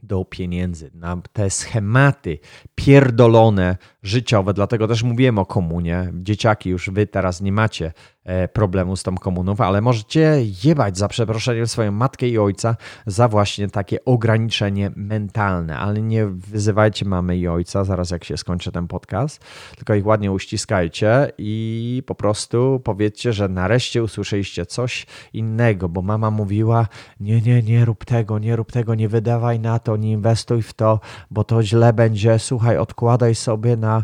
do 0.07 0.25
pieniędzy, 0.25 0.91
na 0.95 1.23
te 1.33 1.51
schematy 1.51 2.39
pierdolone, 2.75 3.77
życiowe. 4.07 4.55
Dlatego 4.55 4.89
też 4.89 5.03
mówiłem 5.03 5.39
o 5.39 5.47
komunie. 5.47 6.13
Dzieciaki, 6.15 6.71
już 6.71 6.91
wy 6.91 7.07
teraz 7.07 7.41
nie 7.41 7.53
macie 7.53 7.93
e, 8.25 8.49
problemu 8.49 8.97
z 8.97 9.03
tą 9.03 9.15
komuną, 9.15 9.55
ale 9.59 9.81
możecie 9.81 10.39
jebać 10.65 10.99
za 10.99 11.09
przeproszeniem 11.09 11.67
swoją 11.67 11.93
matkę 11.93 12.29
i 12.29 12.39
ojca 12.39 12.77
za 13.07 13.29
właśnie 13.29 13.69
takie 13.69 14.05
ograniczenie 14.05 14.91
mentalne. 14.97 15.79
Ale 15.79 16.03
nie 16.03 16.27
wyzywajcie 16.27 17.05
mamy 17.05 17.37
i 17.37 17.49
ojca 17.49 17.85
zaraz 17.85 18.11
jak 18.11 18.25
się 18.25 18.37
skończy 18.37 18.73
ten 18.73 18.89
podcast, 18.89 19.45
tylko 19.77 19.95
ich 19.95 20.07
ładnie 20.07 20.33
uściskajcie 20.33 21.33
i 21.39 22.03
po 22.07 22.15
prostu 22.15 22.81
powiedzcie, 22.85 23.33
że 23.33 23.49
nareszcie 23.49 24.03
usłyszeliście 24.03 24.67
coś 24.67 25.07
innego, 25.33 25.89
bo 25.89 26.03
mama 26.03 26.31
mówiła: 26.31 26.87
Nie, 27.21 27.41
nie, 27.41 27.63
nie 27.63 27.85
rób 27.85 28.05
tego, 28.05 28.39
nie 28.39 28.57
rób 28.57 28.73
tego, 28.73 28.95
nie 28.95 29.09
wydawaj 29.09 29.61
na 29.61 29.79
to, 29.79 29.97
nie 29.97 30.13
inwestuj 30.13 30.63
w 30.63 30.73
to, 30.73 31.01
bo 31.31 31.45
to 31.45 31.63
źle 31.63 31.93
będzie. 31.93 32.39
Słuchaj, 32.39 32.79
odkładaj 32.79 33.35
sobie 33.35 33.77
na 33.77 33.96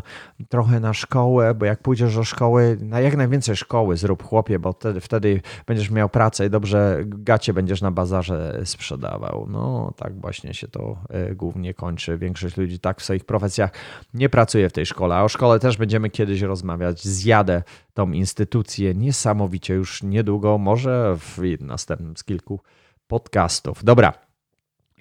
trochę 0.49 0.79
na 0.79 0.93
szkołę, 0.93 1.53
bo 1.53 1.65
jak 1.65 1.81
pójdziesz 1.81 2.15
do 2.15 2.23
szkoły, 2.23 2.77
na 2.81 2.99
jak 2.99 3.17
najwięcej 3.17 3.55
szkoły 3.55 3.97
zrób 3.97 4.23
chłopie, 4.23 4.59
bo 4.59 4.73
wtedy, 4.73 5.01
wtedy 5.01 5.41
będziesz 5.67 5.91
miał 5.91 6.09
pracę 6.09 6.45
i 6.45 6.49
dobrze 6.49 6.99
gacie 7.05 7.53
będziesz 7.53 7.81
na 7.81 7.91
bazarze 7.91 8.61
sprzedawał. 8.65 9.47
No 9.49 9.93
tak 9.97 10.21
właśnie 10.21 10.53
się 10.53 10.67
to 10.67 10.97
e, 11.09 11.35
głównie 11.35 11.73
kończy. 11.73 12.17
Większość 12.17 12.57
ludzi 12.57 12.79
tak 12.79 12.99
w 12.99 13.03
swoich 13.03 13.25
profesjach 13.25 13.71
nie 14.13 14.29
pracuje 14.29 14.69
w 14.69 14.73
tej 14.73 14.85
szkole, 14.85 15.15
a 15.15 15.23
o 15.23 15.29
szkole 15.29 15.59
też 15.59 15.77
będziemy 15.77 16.09
kiedyś 16.09 16.41
rozmawiać. 16.41 17.03
Zjadę 17.03 17.63
tą 17.93 18.11
instytucję 18.11 18.93
niesamowicie 18.93 19.73
już 19.73 20.03
niedługo, 20.03 20.57
może 20.57 21.15
w 21.17 21.37
następnym 21.59 22.17
z 22.17 22.23
kilku 22.23 22.59
podcastów. 23.07 23.83
Dobra, 23.83 24.13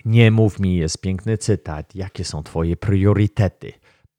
nie 0.05 0.31
mów 0.31 0.61
mi, 0.61 0.77
jest 0.77 1.01
piękny 1.01 1.39
cytat. 1.39 1.95
Jakie 1.95 2.25
są 2.25 2.43
Twoje 2.43 2.77
priorytety? 2.77 3.73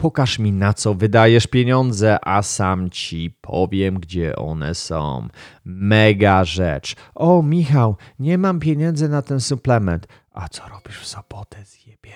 Pokaż 0.03 0.39
mi, 0.39 0.51
na 0.51 0.73
co 0.73 0.93
wydajesz 0.93 1.47
pieniądze, 1.47 2.17
a 2.27 2.41
sam 2.41 2.89
ci 2.89 3.37
powiem, 3.41 3.99
gdzie 3.99 4.35
one 4.35 4.75
są. 4.75 5.27
Mega 5.65 6.45
rzecz. 6.45 6.95
O, 7.15 7.43
Michał, 7.43 7.95
nie 8.19 8.37
mam 8.37 8.59
pieniędzy 8.59 9.09
na 9.09 9.21
ten 9.21 9.39
suplement. 9.39 10.07
A 10.33 10.49
co 10.49 10.63
robisz 10.67 10.99
w 10.99 11.07
sobotę, 11.07 11.57
zjebie? 11.65 12.13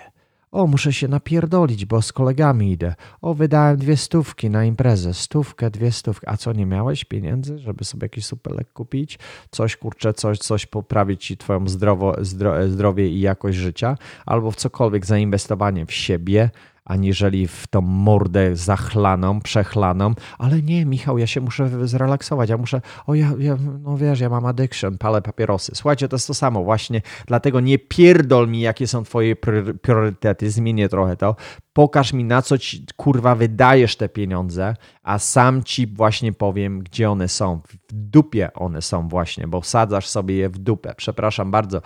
O, 0.51 0.67
muszę 0.67 0.93
się 0.93 1.07
napierdolić, 1.07 1.85
bo 1.85 2.01
z 2.01 2.13
kolegami 2.13 2.71
idę. 2.71 2.95
O, 3.21 3.33
wydałem 3.33 3.77
dwie 3.77 3.97
stówki 3.97 4.49
na 4.49 4.65
imprezę. 4.65 5.13
Stówkę, 5.13 5.71
dwie 5.71 5.91
stówki. 5.91 6.27
A 6.29 6.37
co, 6.37 6.53
nie 6.53 6.65
miałeś 6.65 7.05
pieniędzy, 7.05 7.59
żeby 7.59 7.83
sobie 7.83 8.05
jakiś 8.05 8.25
supelek 8.25 8.73
kupić? 8.73 9.19
Coś, 9.51 9.77
kurczę, 9.77 10.13
coś, 10.13 10.37
coś 10.37 10.65
poprawić 10.65 11.25
ci 11.25 11.37
twoją 11.37 11.67
zdrowo, 11.67 12.15
zdro, 12.21 12.69
zdrowie 12.69 13.07
i 13.07 13.19
jakość 13.19 13.57
życia? 13.57 13.97
Albo 14.25 14.51
w 14.51 14.55
cokolwiek 14.55 15.05
zainwestowanie 15.05 15.85
w 15.85 15.93
siebie, 15.93 16.49
aniżeli 16.87 17.47
w 17.47 17.67
tą 17.67 17.81
mordę 17.81 18.55
zachlaną, 18.55 19.41
przechlaną. 19.41 20.13
Ale 20.37 20.61
nie, 20.61 20.85
Michał, 20.85 21.17
ja 21.17 21.27
się 21.27 21.41
muszę 21.41 21.87
zrelaksować. 21.87 22.49
Ja 22.49 22.57
muszę, 22.57 22.81
o 23.07 23.15
ja, 23.15 23.31
ja 23.39 23.57
no 23.81 23.97
wiesz, 23.97 24.19
ja 24.19 24.29
mam 24.29 24.45
addiction, 24.45 24.97
palę 24.97 25.21
papierosy. 25.21 25.71
Słuchajcie, 25.75 26.07
to 26.07 26.15
jest 26.15 26.27
to 26.27 26.33
samo 26.33 26.63
właśnie. 26.63 27.01
Dlatego 27.25 27.59
nie 27.59 27.79
pierdol 27.79 28.49
mi, 28.49 28.59
jakie 28.59 28.87
są 28.87 29.03
twoje 29.03 29.35
priorytety. 29.81 30.51
Zmienię 30.51 30.89
trochę 30.89 31.17
to 31.17 31.35
pokaż 31.77 32.13
mi 32.13 32.23
na 32.23 32.41
co 32.41 32.57
ci 32.57 32.85
kurwa 32.95 33.35
wydajesz 33.35 33.95
te 33.95 34.09
pieniądze, 34.09 34.75
a 35.03 35.19
sam 35.19 35.63
ci 35.63 35.87
właśnie 35.87 36.33
powiem, 36.33 36.79
gdzie 36.79 37.09
one 37.09 37.27
są. 37.27 37.61
W 37.89 37.93
dupie 37.93 38.53
one 38.53 38.81
są 38.81 39.07
właśnie, 39.07 39.47
bo 39.47 39.61
wsadzasz 39.61 40.07
sobie 40.07 40.35
je 40.35 40.49
w 40.49 40.57
dupę. 40.57 40.93
Przepraszam 40.97 41.51
bardzo, 41.51 41.81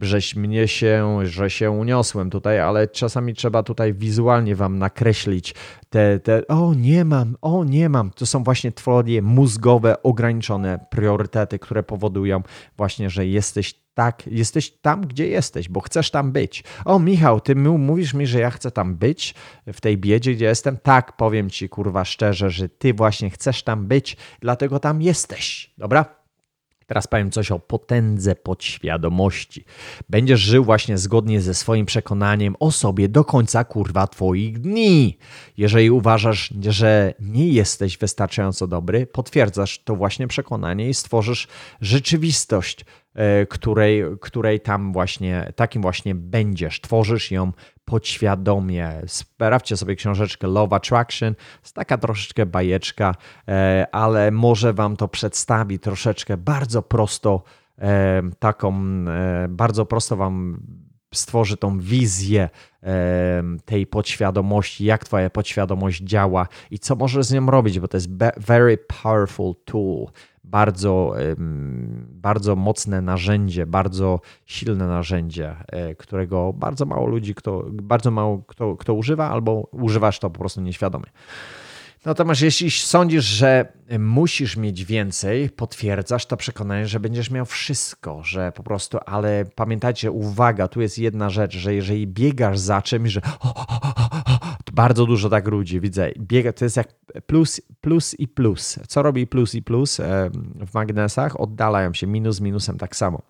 żeś 0.00 0.36
mnie 0.36 0.68
się, 0.68 1.18
że 1.22 1.50
się 1.50 1.70
uniosłem 1.70 2.30
tutaj, 2.30 2.60
ale 2.60 2.88
czasami 2.88 3.34
trzeba 3.34 3.62
tutaj 3.62 3.94
wizualnie 3.94 4.56
wam 4.56 4.78
nakreślić 4.78 5.54
te, 5.90 6.20
te 6.20 6.46
o 6.46 6.74
nie 6.74 7.04
mam, 7.04 7.36
o 7.42 7.64
nie 7.64 7.88
mam. 7.88 8.10
To 8.10 8.26
są 8.26 8.44
właśnie 8.44 8.72
twoje 8.72 9.22
mózgowe, 9.22 10.02
ograniczone 10.02 10.86
priorytety, 10.90 11.58
które 11.58 11.82
powodują 11.82 12.42
właśnie, 12.76 13.10
że 13.10 13.26
jesteś 13.26 13.74
tak, 13.98 14.26
jesteś 14.26 14.70
tam, 14.70 15.00
gdzie 15.06 15.28
jesteś, 15.28 15.68
bo 15.68 15.80
chcesz 15.80 16.10
tam 16.10 16.32
być. 16.32 16.64
O, 16.84 16.98
Michał, 16.98 17.40
ty 17.40 17.56
mówisz 17.56 18.14
mi, 18.14 18.26
że 18.26 18.40
ja 18.40 18.50
chcę 18.50 18.70
tam 18.70 18.96
być, 18.96 19.34
w 19.66 19.80
tej 19.80 19.98
biedzie, 19.98 20.34
gdzie 20.34 20.44
jestem. 20.44 20.78
Tak, 20.82 21.16
powiem 21.16 21.50
ci, 21.50 21.68
kurwa, 21.68 22.04
szczerze, 22.04 22.50
że 22.50 22.68
ty 22.68 22.94
właśnie 22.94 23.30
chcesz 23.30 23.62
tam 23.62 23.86
być, 23.86 24.16
dlatego 24.40 24.78
tam 24.80 25.02
jesteś. 25.02 25.74
Dobra? 25.78 26.18
Teraz 26.86 27.06
powiem 27.06 27.30
coś 27.30 27.50
o 27.50 27.58
potędze 27.58 28.34
podświadomości. 28.34 29.64
Będziesz 30.08 30.40
żył 30.40 30.64
właśnie 30.64 30.98
zgodnie 30.98 31.40
ze 31.40 31.54
swoim 31.54 31.86
przekonaniem 31.86 32.56
o 32.60 32.70
sobie 32.70 33.08
do 33.08 33.24
końca 33.24 33.64
kurwa 33.64 34.06
Twoich 34.06 34.58
dni. 34.58 35.18
Jeżeli 35.56 35.90
uważasz, 35.90 36.54
że 36.68 37.14
nie 37.20 37.48
jesteś 37.48 37.98
wystarczająco 37.98 38.66
dobry, 38.66 39.06
potwierdzasz 39.06 39.78
to 39.84 39.96
właśnie 39.96 40.28
przekonanie 40.28 40.88
i 40.88 40.94
stworzysz 40.94 41.48
rzeczywistość, 41.80 42.84
której, 43.48 44.04
której 44.20 44.60
tam 44.60 44.92
właśnie, 44.92 45.52
takim 45.56 45.82
właśnie 45.82 46.14
będziesz. 46.14 46.80
Tworzysz 46.80 47.30
ją 47.30 47.52
podświadomie. 47.84 48.92
Sprawdźcie 49.06 49.76
sobie 49.76 49.96
książeczkę 49.96 50.46
Love 50.46 50.76
Attraction. 50.76 51.34
Jest 51.62 51.74
taka 51.74 51.98
troszeczkę 51.98 52.46
bajeczka, 52.46 53.14
e, 53.48 53.86
ale 53.92 54.30
może 54.30 54.72
wam 54.72 54.96
to 54.96 55.08
przedstawi 55.08 55.78
troszeczkę 55.78 56.36
bardzo 56.36 56.82
prosto, 56.82 57.42
e, 57.78 58.22
taką, 58.38 58.74
bardzo 59.48 59.86
prosto 59.86 60.16
wam 60.16 60.60
stworzy 61.14 61.56
tą 61.56 61.78
wizję 61.78 62.48
tej 63.64 63.86
podświadomości, 63.86 64.84
jak 64.84 65.04
twoja 65.04 65.30
podświadomość 65.30 66.02
działa 66.02 66.46
i 66.70 66.78
co 66.78 66.96
możesz 66.96 67.26
z 67.26 67.32
nią 67.32 67.46
robić, 67.46 67.80
bo 67.80 67.88
to 67.88 67.96
jest 67.96 68.08
very 68.36 68.78
powerful 69.02 69.54
tool 69.64 70.06
bardzo, 70.50 71.14
bardzo 72.10 72.56
mocne 72.56 73.02
narzędzie, 73.02 73.66
bardzo 73.66 74.20
silne 74.46 74.86
narzędzie, 74.86 75.56
e, 75.66 75.94
którego 75.94 76.52
bardzo 76.52 76.86
mało 76.86 77.06
ludzi, 77.06 77.34
kto, 77.34 77.64
bardzo 77.72 78.10
mało 78.10 78.42
kto, 78.46 78.76
kto 78.76 78.94
używa, 78.94 79.30
albo 79.30 79.68
używasz 79.72 80.18
to 80.18 80.30
po 80.30 80.38
prostu 80.38 80.60
nieświadomie. 80.60 81.06
Natomiast 82.04 82.42
jeśli 82.42 82.70
sądzisz, 82.70 83.24
że 83.24 83.72
musisz 83.98 84.56
mieć 84.56 84.84
więcej, 84.84 85.50
potwierdzasz 85.50 86.26
to 86.26 86.36
przekonanie, 86.36 86.86
że 86.86 87.00
będziesz 87.00 87.30
miał 87.30 87.46
wszystko, 87.46 88.22
że 88.24 88.52
po 88.52 88.62
prostu, 88.62 88.98
ale 89.06 89.44
pamiętajcie, 89.54 90.10
uwaga, 90.10 90.68
tu 90.68 90.80
jest 90.80 90.98
jedna 90.98 91.30
rzecz, 91.30 91.56
że 91.56 91.74
jeżeli 91.74 92.06
biegasz 92.06 92.58
za 92.58 92.82
czymś, 92.82 93.10
że 93.10 93.20
bardzo 94.78 95.06
dużo 95.06 95.28
tak 95.28 95.48
ludzi 95.48 95.80
widzę, 95.80 96.10
biega, 96.18 96.52
to 96.52 96.64
jest 96.64 96.76
jak 96.76 96.88
plus, 97.26 97.60
plus 97.80 98.14
i 98.20 98.28
plus. 98.28 98.78
Co 98.88 99.02
robi 99.02 99.26
plus 99.26 99.54
i 99.54 99.62
plus 99.62 100.00
w 100.66 100.74
magnesach? 100.74 101.40
Oddalają 101.40 101.94
się, 101.94 102.06
minus 102.06 102.40
minusem 102.40 102.78
tak 102.78 102.96
samo. 102.96 103.22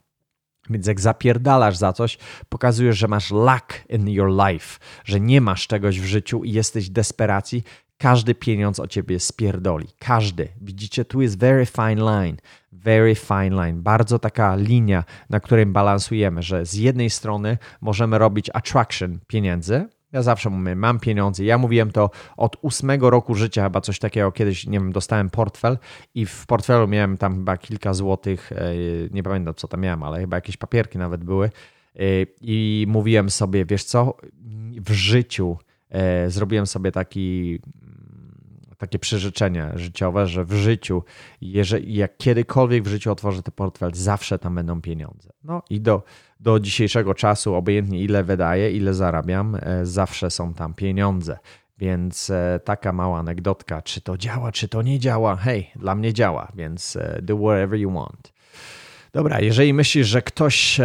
Więc 0.71 0.87
jak 0.87 1.01
zapierdalasz 1.01 1.77
za 1.77 1.93
coś, 1.93 2.19
pokazujesz, 2.49 2.99
że 2.99 3.09
masz 3.09 3.31
luck 3.31 3.85
in 3.89 4.09
your 4.09 4.31
life, 4.31 4.79
że 5.05 5.21
nie 5.21 5.41
masz 5.41 5.67
czegoś 5.67 6.01
w 6.01 6.05
życiu 6.05 6.45
i 6.45 6.53
jesteś 6.53 6.91
desperacji, 6.91 7.63
każdy 7.99 8.35
pieniądz 8.35 8.81
o 8.81 8.87
ciebie 8.87 9.21
spierdoli. 9.21 9.89
Każdy. 9.99 10.49
Widzicie, 10.61 11.05
tu 11.05 11.23
jest 11.23 11.39
very 11.39 11.67
fine 11.67 12.03
line. 12.03 12.37
Very 12.73 13.15
fine 13.15 13.51
line. 13.51 13.83
Bardzo 13.83 14.19
taka 14.19 14.57
linia, 14.57 15.05
na 15.31 15.41
której 15.41 15.67
balansujemy, 15.67 16.43
że 16.43 16.67
z 16.67 16.75
jednej 16.75 17.11
strony 17.11 17.59
możemy 17.81 18.19
robić 18.19 18.51
attraction 18.55 19.19
pieniędzy, 19.27 19.89
ja 20.13 20.23
zawsze 20.23 20.51
mówię, 20.51 20.77
mam 20.77 21.01
pieniądze. 21.01 21.45
Ja 21.45 21.59
mówiłem 21.59 21.93
to 21.93 22.11
od 22.37 22.57
ósmego 22.63 23.11
roku 23.11 23.35
życia, 23.35 23.65
chyba 23.65 23.81
coś 23.81 23.99
takiego. 23.99 24.33
Kiedyś, 24.33 24.67
nie 24.67 24.79
wiem, 24.79 24.93
dostałem 24.93 25.31
portfel 25.31 25.79
i 26.15 26.27
w 26.27 26.47
portfelu 26.47 26.89
miałem 26.89 27.17
tam 27.17 27.35
chyba 27.35 27.57
kilka 27.57 27.95
złotych. 27.95 28.53
E, 28.53 28.73
nie 29.11 29.23
pamiętam, 29.23 29.55
co 29.55 29.69
tam 29.69 29.81
miałem, 29.81 30.03
ale 30.03 30.21
chyba 30.21 30.37
jakieś 30.37 30.57
papierki 30.57 30.99
nawet 30.99 31.25
były. 31.25 31.51
E, 31.97 32.01
I 32.41 32.87
mówiłem 32.89 33.31
sobie, 33.31 33.65
wiesz 33.65 33.85
co, 33.85 34.17
w 34.87 34.93
życiu 34.93 35.57
e, 35.91 36.31
zrobiłem 36.31 36.67
sobie 36.67 36.93
taki 36.93 37.61
takie 38.79 38.99
przyrzeczenie 38.99 39.71
życiowe, 39.75 40.27
że 40.27 40.45
w 40.45 40.53
życiu, 40.53 41.03
jeżeli, 41.41 41.95
jak 41.95 42.17
kiedykolwiek 42.17 42.85
w 42.85 42.87
życiu 42.87 43.13
otworzę 43.13 43.43
ten 43.43 43.55
portfel, 43.55 43.91
zawsze 43.95 44.39
tam 44.39 44.55
będą 44.55 44.81
pieniądze. 44.81 45.31
No 45.45 45.63
i 45.71 45.81
do, 45.81 46.03
do 46.41 46.61
dzisiejszego 46.61 47.15
czasu, 47.15 47.55
obojętnie 47.55 48.01
ile 48.01 48.25
wydaję, 48.25 48.71
ile 48.71 48.95
zarabiam, 48.95 49.57
e, 49.61 49.87
zawsze 49.87 50.31
są 50.31 50.55
tam 50.55 50.75
pieniądze. 50.75 51.39
Więc 51.79 52.31
e, 52.31 52.61
taka 52.65 52.93
mała 52.93 53.19
anegdotka, 53.19 53.83
czy 53.83 54.01
to 54.01 54.19
działa, 54.19 54.53
czy 54.53 54.69
to 54.69 54.83
nie 54.83 54.99
działa. 54.99 55.37
Hej, 55.37 55.71
dla 55.77 55.95
mnie 55.95 56.13
działa, 56.13 56.53
więc 56.55 56.97
e, 56.97 57.19
do 57.23 57.37
whatever 57.37 57.81
you 57.81 57.93
want. 57.93 58.33
Dobra, 59.13 59.41
jeżeli 59.41 59.75
myślisz, 59.75 60.07
że 60.07 60.23
ktoś, 60.23 60.81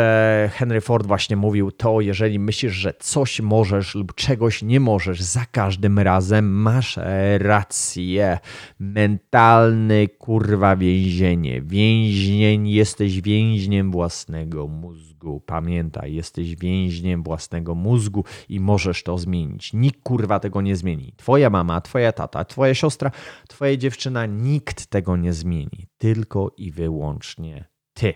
Henry 0.52 0.82
Ford 0.82 1.08
właśnie 1.08 1.36
mówił 1.36 1.72
to, 1.72 2.02
jeżeli 2.02 2.40
myślisz, 2.40 2.74
że 2.74 2.94
coś 3.00 3.42
możesz 3.42 3.96
lub 3.96 4.16
czegoś 4.16 4.62
nie 4.62 4.80
możesz, 4.80 5.22
za 5.22 5.46
każdym 5.52 6.00
razem 6.00 6.62
masz 6.62 7.00
rację. 7.38 8.40
Mentalny 8.80 10.08
kurwa 10.08 10.76
więzienie. 10.76 11.62
Więźnień, 11.62 12.68
jesteś 12.68 13.22
więźniem 13.22 13.92
własnego 13.92 14.68
mózgu. 15.24 15.40
Pamiętaj, 15.40 16.14
jesteś 16.14 16.56
więźniem 16.56 17.24
własnego 17.24 17.76
mózgu 17.76 18.26
i 18.50 18.60
możesz 18.60 19.04
to 19.04 19.18
zmienić. 19.18 19.74
Nikt 19.74 20.04
kurwa 20.04 20.40
tego 20.40 20.62
nie 20.62 20.76
zmieni. 20.76 21.14
Twoja 21.18 21.50
mama, 21.50 21.82
twoja 21.82 22.12
tata, 22.12 22.46
twoja 22.46 22.74
siostra, 22.74 23.12
twoja 23.48 23.78
dziewczyna, 23.78 24.26
nikt 24.26 24.86
tego 24.86 25.18
nie 25.18 25.34
zmieni. 25.34 25.88
Tylko 25.98 26.52
i 26.58 26.72
wyłącznie 26.72 27.66
ty. 27.94 28.14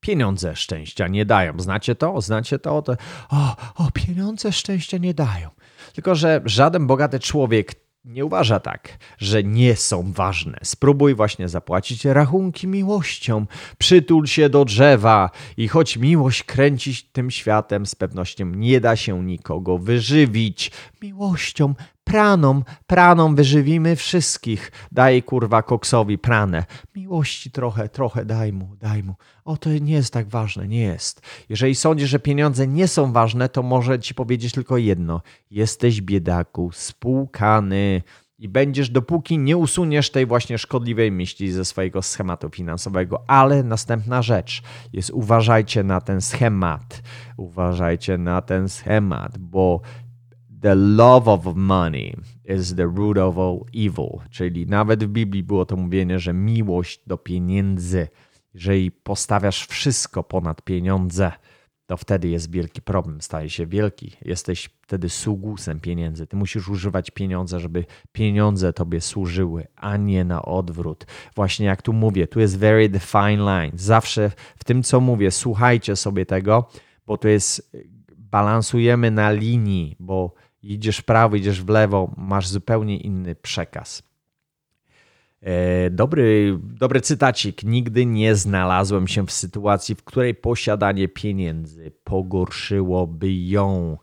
Pieniądze 0.00 0.56
szczęścia 0.56 1.08
nie 1.08 1.24
dają. 1.24 1.60
Znacie 1.60 1.94
to? 1.94 2.20
Znacie 2.20 2.58
to? 2.58 2.82
to 2.82 2.96
o, 3.30 3.56
o, 3.76 3.90
pieniądze 3.90 4.52
szczęścia 4.52 4.98
nie 4.98 5.14
dają. 5.14 5.50
Tylko, 5.94 6.14
że 6.14 6.40
żaden 6.44 6.86
bogaty 6.86 7.20
człowiek 7.20 7.74
nie 8.06 8.24
uważa 8.24 8.60
tak, 8.60 8.98
że 9.18 9.44
nie 9.44 9.76
są 9.76 10.12
ważne. 10.12 10.58
Spróbuj 10.62 11.14
właśnie 11.14 11.48
zapłacić 11.48 12.04
rachunki 12.04 12.66
miłością. 12.66 13.46
Przytul 13.78 14.26
się 14.26 14.48
do 14.48 14.64
drzewa 14.64 15.30
i 15.56 15.68
choć 15.68 15.96
miłość 15.96 16.42
kręci 16.42 16.94
tym 17.12 17.30
światem, 17.30 17.86
z 17.86 17.94
pewnością 17.94 18.46
nie 18.46 18.80
da 18.80 18.96
się 18.96 19.24
nikogo 19.24 19.78
wyżywić. 19.78 20.70
Miłością 21.02 21.74
praną, 22.06 22.62
praną 22.86 23.34
wyżywimy 23.34 23.96
wszystkich. 23.96 24.72
Daj 24.92 25.22
kurwa 25.22 25.62
koksowi 25.62 26.18
pranę. 26.18 26.64
Miłości 26.96 27.50
trochę, 27.50 27.88
trochę 27.88 28.24
daj 28.24 28.52
mu, 28.52 28.76
daj 28.76 29.02
mu. 29.02 29.14
O, 29.44 29.56
to 29.56 29.70
nie 29.70 29.92
jest 29.92 30.12
tak 30.12 30.28
ważne, 30.28 30.68
nie 30.68 30.80
jest. 30.80 31.20
Jeżeli 31.48 31.74
sądzisz, 31.74 32.10
że 32.10 32.18
pieniądze 32.18 32.66
nie 32.66 32.88
są 32.88 33.12
ważne, 33.12 33.48
to 33.48 33.62
może 33.62 33.98
ci 33.98 34.14
powiedzieć 34.14 34.52
tylko 34.52 34.76
jedno. 34.76 35.20
Jesteś 35.50 36.00
biedaku, 36.00 36.70
spłukany 36.72 38.02
i 38.38 38.48
będziesz, 38.48 38.90
dopóki 38.90 39.38
nie 39.38 39.56
usuniesz 39.56 40.10
tej 40.10 40.26
właśnie 40.26 40.58
szkodliwej 40.58 41.12
myśli 41.12 41.52
ze 41.52 41.64
swojego 41.64 42.02
schematu 42.02 42.50
finansowego. 42.50 43.24
Ale 43.26 43.62
następna 43.62 44.22
rzecz 44.22 44.62
jest 44.92 45.10
uważajcie 45.10 45.84
na 45.84 46.00
ten 46.00 46.20
schemat. 46.20 47.02
Uważajcie 47.36 48.18
na 48.18 48.42
ten 48.42 48.68
schemat, 48.68 49.38
bo 49.38 49.80
the 50.62 50.74
love 50.74 51.30
of 51.30 51.56
money 51.56 52.16
is 52.44 52.74
the 52.74 52.86
root 52.96 53.18
of 53.18 53.38
all 53.38 53.60
evil. 53.74 54.20
Czyli 54.30 54.66
nawet 54.66 55.04
w 55.04 55.08
Biblii 55.08 55.42
było 55.42 55.66
to 55.66 55.76
mówienie, 55.76 56.18
że 56.18 56.32
miłość 56.32 57.00
do 57.06 57.18
pieniędzy, 57.18 58.08
jeżeli 58.54 58.90
postawiasz 58.90 59.66
wszystko 59.66 60.22
ponad 60.22 60.62
pieniądze, 60.62 61.32
to 61.86 61.96
wtedy 61.96 62.28
jest 62.28 62.50
wielki 62.50 62.82
problem, 62.82 63.20
staje 63.20 63.50
się 63.50 63.66
wielki. 63.66 64.12
Jesteś 64.22 64.70
wtedy 64.82 65.08
sługusem 65.08 65.80
pieniędzy. 65.80 66.26
Ty 66.26 66.36
musisz 66.36 66.68
używać 66.68 67.10
pieniądze, 67.10 67.60
żeby 67.60 67.84
pieniądze 68.12 68.72
tobie 68.72 69.00
służyły, 69.00 69.66
a 69.76 69.96
nie 69.96 70.24
na 70.24 70.42
odwrót. 70.42 71.06
Właśnie 71.34 71.66
jak 71.66 71.82
tu 71.82 71.92
mówię, 71.92 72.26
tu 72.26 72.40
jest 72.40 72.58
very 72.58 72.88
define 72.88 73.36
line. 73.36 73.72
Zawsze 73.74 74.30
w 74.56 74.64
tym, 74.64 74.82
co 74.82 75.00
mówię, 75.00 75.30
słuchajcie 75.30 75.96
sobie 75.96 76.26
tego, 76.26 76.68
bo 77.06 77.16
to 77.16 77.28
jest, 77.28 77.76
balansujemy 78.16 79.10
na 79.10 79.30
linii, 79.30 79.96
bo 80.00 80.34
idziesz 80.72 80.98
w 80.98 81.04
prawo, 81.04 81.36
idziesz 81.36 81.62
w 81.62 81.68
lewo, 81.68 82.14
masz 82.16 82.48
zupełnie 82.48 82.96
inny 82.96 83.34
przekaz. 83.34 84.02
E, 85.42 85.90
dobry, 85.90 86.58
dobry 86.62 87.00
cytacik. 87.00 87.62
Nigdy 87.62 88.06
nie 88.06 88.34
znalazłem 88.34 89.08
się 89.08 89.26
w 89.26 89.32
sytuacji, 89.32 89.94
w 89.94 90.04
której 90.04 90.34
posiadanie 90.34 91.08
pieniędzy 91.08 91.92
pogorszyłoby 92.04 93.34
ją. 93.34 93.98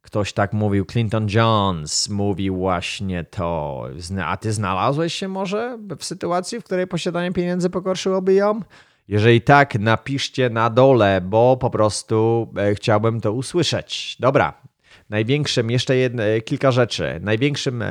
Ktoś 0.00 0.32
tak 0.32 0.52
mówił, 0.52 0.84
Clinton 0.84 1.26
Jones 1.34 2.08
mówił 2.08 2.56
właśnie 2.56 3.24
to. 3.24 3.82
A 4.24 4.36
ty 4.36 4.52
znalazłeś 4.52 5.14
się 5.14 5.28
może 5.28 5.78
w 5.98 6.04
sytuacji, 6.04 6.60
w 6.60 6.64
której 6.64 6.86
posiadanie 6.86 7.32
pieniędzy 7.32 7.70
pogorszyłoby 7.70 8.34
ją? 8.34 8.60
Jeżeli 9.08 9.40
tak, 9.40 9.78
napiszcie 9.78 10.50
na 10.50 10.70
dole, 10.70 11.20
bo 11.20 11.56
po 11.56 11.70
prostu 11.70 12.48
e, 12.56 12.74
chciałbym 12.74 13.20
to 13.20 13.32
usłyszeć. 13.32 14.16
Dobra, 14.20 14.62
największym, 15.08 15.70
jeszcze 15.70 15.96
jedne, 15.96 16.40
kilka 16.40 16.72
rzeczy. 16.72 17.20
Największym 17.22 17.84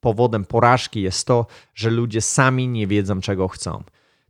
powodem 0.00 0.44
porażki 0.44 1.02
jest 1.02 1.26
to, 1.26 1.46
że 1.74 1.90
ludzie 1.90 2.20
sami 2.20 2.68
nie 2.68 2.86
wiedzą, 2.86 3.20
czego 3.20 3.48
chcą. 3.48 3.82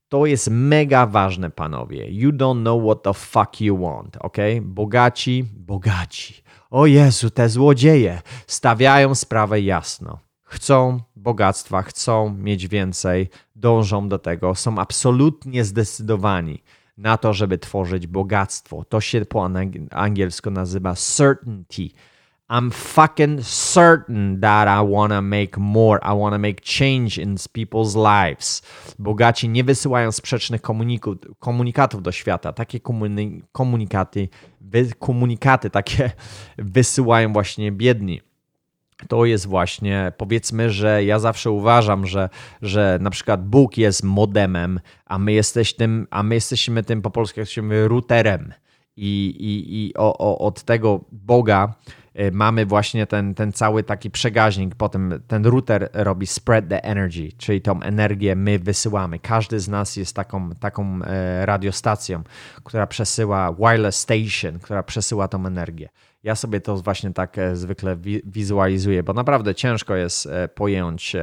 To 0.09 0.27
jest 0.27 0.51
mega 0.51 1.07
ważne, 1.07 1.51
panowie. 1.51 2.11
You 2.11 2.33
don't 2.33 2.61
know 2.61 2.83
what 2.85 3.03
the 3.03 3.15
fuck 3.15 3.61
you 3.61 3.79
want, 3.79 4.17
ok? 4.21 4.37
Bogaci, 4.63 5.45
bogaci. 5.57 6.45
O 6.71 6.87
Jezu, 6.87 7.31
te 7.31 7.49
złodzieje 7.49 8.23
stawiają 8.47 9.15
sprawę 9.15 9.61
jasno. 9.61 10.19
Chcą 10.43 11.01
bogactwa, 11.17 11.83
chcą 11.83 12.35
mieć 12.35 12.69
więcej, 12.69 13.29
dążą 13.57 14.09
do 14.09 14.19
tego, 14.19 14.55
są 14.55 14.79
absolutnie 14.79 15.65
zdecydowani 15.65 16.63
na 16.99 17.17
to, 17.17 17.33
żeby 17.33 17.59
tworzyć 17.59 18.07
bogactwo. 18.07 18.85
To 18.85 19.01
się 19.01 19.25
po 19.25 19.51
angielsku 19.91 20.51
nazywa 20.51 20.95
certainty 20.95 21.89
I'm 22.51 22.71
fucking 22.71 23.43
certain 23.43 24.41
that 24.41 24.69
I 24.69 24.83
want 24.83 25.13
to 25.13 25.23
make 25.23 25.57
more. 25.57 25.99
I 26.03 26.13
want 26.13 26.35
to 26.35 26.39
make 26.39 26.61
change 26.61 27.19
in 27.19 27.37
people's 27.37 27.97
lives. 27.97 28.63
Bogaci 28.99 29.49
nie 29.49 29.65
wysyłają 29.65 30.13
sprzecznych 30.13 30.61
komunikatów 31.39 32.03
do 32.03 32.13
świata. 32.13 32.53
Takie 32.53 32.81
komunikaty, 33.53 34.29
komunikaty 34.99 35.71
takie 35.71 36.11
wysyłają 36.59 37.33
właśnie 37.33 37.73
biedni. 37.73 38.21
To 39.09 39.25
jest 39.25 39.47
właśnie, 39.47 40.13
powiedzmy, 40.17 40.71
że 40.71 41.05
ja 41.05 41.19
zawsze 41.19 41.51
uważam, 41.51 42.07
że, 42.07 42.29
że 42.63 42.99
na 43.01 43.11
przykład 43.11 43.49
Bóg 43.49 43.79
jest 43.79 44.03
modemem, 44.03 44.81
a 45.07 45.19
my, 45.19 45.33
jesteś 45.33 45.75
tym, 45.75 46.07
a 46.11 46.23
my 46.23 46.35
jesteśmy 46.35 46.83
tym 46.83 47.03
po 47.03 47.11
polsku 47.11 47.41
jesteśmy 47.41 47.89
routerem. 47.89 48.53
I, 48.97 49.27
i, 49.41 49.85
i 49.87 49.95
o, 49.97 50.19
o, 50.19 50.39
od 50.39 50.63
tego 50.63 51.05
Boga 51.13 51.75
Y, 52.21 52.33
mamy 52.33 52.67
właśnie 52.67 53.07
ten, 53.07 53.35
ten 53.35 53.53
cały 53.53 53.83
taki 53.83 54.11
przegaźnik, 54.11 54.75
potem 54.75 55.21
ten 55.29 55.47
router 55.47 55.91
robi 55.93 56.27
spread 56.27 56.69
the 56.69 56.85
energy, 56.85 57.29
czyli 57.39 57.61
tą 57.61 57.83
energię 57.83 58.37
my 58.37 58.59
wysyłamy. 58.59 59.19
Każdy 59.19 59.61
z 59.61 59.69
nas 59.69 59.97
jest 59.97 60.17
taką, 60.17 60.51
taką 60.51 61.01
e, 61.03 61.47
radiostacją, 61.47 62.23
która 62.65 62.87
przesyła 62.87 63.55
wireless 63.59 63.97
station, 63.97 64.59
która 64.59 64.83
przesyła 64.83 65.29
tą 65.29 65.47
energię. 65.47 65.89
Ja 66.25 66.35
sobie 66.35 66.61
to 66.61 66.77
właśnie 66.77 67.13
tak 67.13 67.39
e, 67.39 67.57
zwykle 67.57 67.97
wizualizuję, 68.25 69.03
bo 69.03 69.13
naprawdę 69.13 69.55
ciężko 69.55 69.97
jest 69.97 70.27
e, 70.27 70.49
pojąć. 70.49 71.17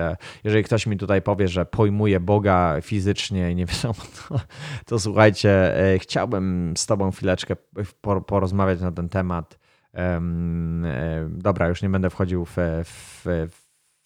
Jeżeli 0.44 0.64
ktoś 0.64 0.88
mi 0.88 0.98
tutaj 0.98 1.22
powie, 1.22 1.48
że 1.48 1.66
pojmuje 1.66 2.20
Boga 2.20 2.76
fizycznie 2.82 3.52
i 3.52 3.56
nie 3.56 3.66
wiadomo, 3.72 4.04
to, 4.30 4.40
to 4.86 5.00
słuchajcie, 5.00 5.76
chciałbym 6.00 6.74
z 6.78 6.86
Tobą 6.86 7.12
chwileczkę 7.12 7.56
porozmawiać 8.26 8.82
na 8.82 8.92
ten 8.92 9.10
temat 9.10 9.62
dobra, 11.28 11.68
już 11.68 11.82
nie 11.82 11.90
będę 11.90 12.10
wchodził 12.10 12.46
w, 12.46 12.56
w 12.86 13.61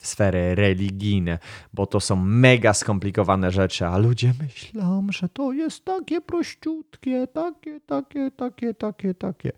sfery 0.06 0.56
religijne, 0.56 1.40
bo 1.74 1.86
to 1.86 2.00
są 2.00 2.16
mega 2.16 2.74
skomplikowane 2.74 3.52
rzeczy, 3.52 3.86
a 3.86 3.98
ludzie 3.98 4.34
myślą, 4.44 5.08
że 5.10 5.30
to 5.30 5.54
jest 5.54 5.86
takie 5.86 6.22
prościutkie, 6.22 7.28
takie, 7.28 7.80
takie, 7.86 8.32
takie, 8.32 8.74
takie, 8.74 9.14
takie. 9.14 9.52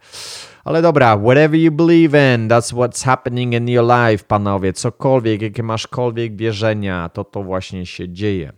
Ale 0.63 0.81
dobra, 0.81 1.17
whatever 1.17 1.59
you 1.59 1.71
believe 1.71 2.35
in, 2.35 2.47
that's 2.47 2.73
what's 2.73 3.05
happening 3.05 3.53
in 3.53 3.69
your 3.69 3.85
life, 3.85 4.25
panowie. 4.27 4.73
Cokolwiek, 4.73 5.41
jakie 5.41 5.63
maszkolwiek 5.63 6.35
wierzenia, 6.35 7.09
to 7.09 7.23
to 7.23 7.43
właśnie 7.43 7.85
się 7.85 8.09
dzieje. 8.09 8.53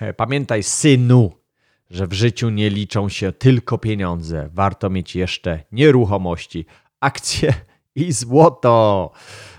E, 0.00 0.12
pamiętaj, 0.12 0.62
synu, 0.62 1.32
że 1.90 2.06
w 2.06 2.12
życiu 2.12 2.50
nie 2.50 2.70
liczą 2.70 3.08
się 3.08 3.32
tylko 3.32 3.78
pieniądze. 3.78 4.48
Warto 4.52 4.90
mieć 4.90 5.16
jeszcze 5.16 5.64
nieruchomości, 5.72 6.66
akcje 7.00 7.54
i 7.94 8.12
złoto. 8.12 9.10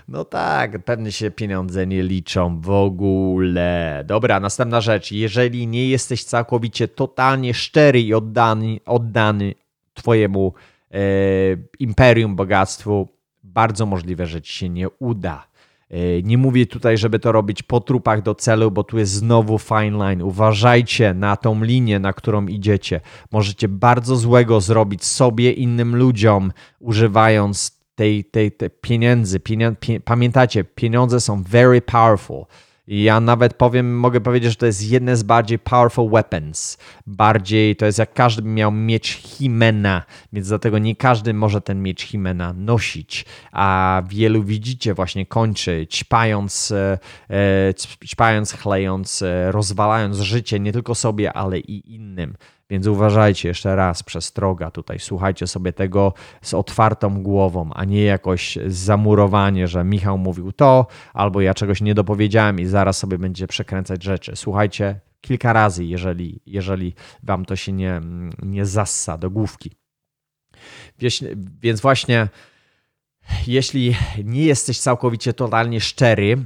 No 0.08 0.24
tak, 0.24 0.84
pewnie 0.84 1.12
się 1.12 1.30
pieniądze 1.30 1.86
nie 1.86 2.02
liczą 2.02 2.60
w 2.60 2.70
ogóle. 2.70 4.04
Dobra, 4.06 4.40
następna 4.40 4.80
rzecz. 4.80 5.12
Jeżeli 5.12 5.66
nie 5.66 5.88
jesteś 5.88 6.24
całkowicie 6.24 6.88
totalnie 6.88 7.54
szczery 7.54 8.00
i 8.00 8.14
oddany, 8.14 8.80
oddany 8.86 9.54
Twojemu 9.94 10.54
e, 10.90 10.98
imperium, 11.78 12.36
bogactwu, 12.36 13.08
bardzo 13.42 13.86
możliwe, 13.86 14.26
że 14.26 14.42
Ci 14.42 14.52
się 14.52 14.68
nie 14.68 14.88
uda. 14.90 15.46
E, 15.90 16.22
Nie 16.22 16.38
mówię 16.38 16.66
tutaj, 16.66 16.98
żeby 16.98 17.18
to 17.18 17.32
robić 17.32 17.62
po 17.62 17.80
trupach 17.80 18.22
do 18.22 18.34
celu, 18.34 18.70
bo 18.70 18.84
tu 18.84 18.98
jest 18.98 19.12
znowu 19.12 19.58
fine 19.58 19.98
line. 19.98 20.22
Uważajcie 20.22 21.14
na 21.14 21.36
tą 21.36 21.64
linię, 21.64 21.98
na 21.98 22.12
którą 22.12 22.46
idziecie. 22.46 23.00
Możecie 23.32 23.68
bardzo 23.68 24.16
złego 24.16 24.60
zrobić 24.60 25.04
sobie, 25.04 25.52
innym 25.52 25.96
ludziom, 25.96 26.52
używając 26.80 27.83
tej, 27.94 28.24
tej, 28.24 28.52
tej 28.52 28.70
pieniędzy. 28.70 29.40
Pienio- 29.40 29.76
pie- 29.80 30.00
pamiętacie, 30.00 30.64
pieniądze 30.64 31.20
są 31.20 31.42
very 31.42 31.82
powerful. 31.82 32.44
I 32.86 33.02
ja 33.02 33.20
nawet 33.20 33.54
powiem, 33.54 33.98
mogę 33.98 34.20
powiedzieć, 34.20 34.50
że 34.50 34.56
to 34.56 34.66
jest 34.66 34.90
jedne 34.90 35.16
z 35.16 35.22
bardziej 35.22 35.58
powerful 35.58 36.10
weapons. 36.10 36.78
Bardziej, 37.06 37.76
to 37.76 37.86
jest 37.86 37.98
jak 37.98 38.12
każdy 38.12 38.42
miał 38.42 38.72
miecz 38.72 39.08
Himena, 39.08 40.02
więc 40.32 40.48
dlatego 40.48 40.78
nie 40.78 40.96
każdy 40.96 41.34
może 41.34 41.60
ten 41.60 41.82
miecz 41.82 42.02
Himena 42.02 42.52
nosić. 42.52 43.24
A 43.52 44.02
wielu 44.08 44.42
widzicie 44.42 44.94
właśnie 44.94 45.26
kończy, 45.26 45.86
ćpając, 45.90 46.70
e, 46.70 46.98
e, 47.30 47.74
ćpając, 48.06 48.52
chlejąc, 48.52 49.22
e, 49.22 49.52
rozwalając 49.52 50.16
życie 50.16 50.60
nie 50.60 50.72
tylko 50.72 50.94
sobie, 50.94 51.32
ale 51.32 51.58
i 51.58 51.94
innym. 51.94 52.34
Więc 52.74 52.86
uważajcie 52.86 53.48
jeszcze 53.48 53.76
raz, 53.76 54.02
przestroga 54.02 54.70
tutaj. 54.70 54.98
Słuchajcie 54.98 55.46
sobie 55.46 55.72
tego 55.72 56.12
z 56.42 56.54
otwartą 56.54 57.22
głową, 57.22 57.70
a 57.74 57.84
nie 57.84 58.02
jakoś 58.02 58.58
zamurowanie, 58.66 59.68
że 59.68 59.84
Michał 59.84 60.18
mówił 60.18 60.52
to, 60.52 60.86
albo 61.12 61.40
ja 61.40 61.54
czegoś 61.54 61.80
nie 61.80 61.94
dopowiedziałem 61.94 62.60
i 62.60 62.66
zaraz 62.66 62.98
sobie 62.98 63.18
będzie 63.18 63.46
przekręcać 63.46 64.02
rzeczy. 64.02 64.32
Słuchajcie 64.36 65.00
kilka 65.20 65.52
razy, 65.52 65.84
jeżeli, 65.84 66.40
jeżeli 66.46 66.94
wam 67.22 67.44
to 67.44 67.56
się 67.56 67.72
nie, 67.72 68.00
nie 68.42 68.66
zassa 68.66 69.18
do 69.18 69.30
główki. 69.30 69.70
Więc 71.62 71.80
właśnie, 71.80 72.28
jeśli 73.46 73.96
nie 74.24 74.44
jesteś 74.44 74.78
całkowicie 74.78 75.32
totalnie 75.32 75.80
szczery, 75.80 76.36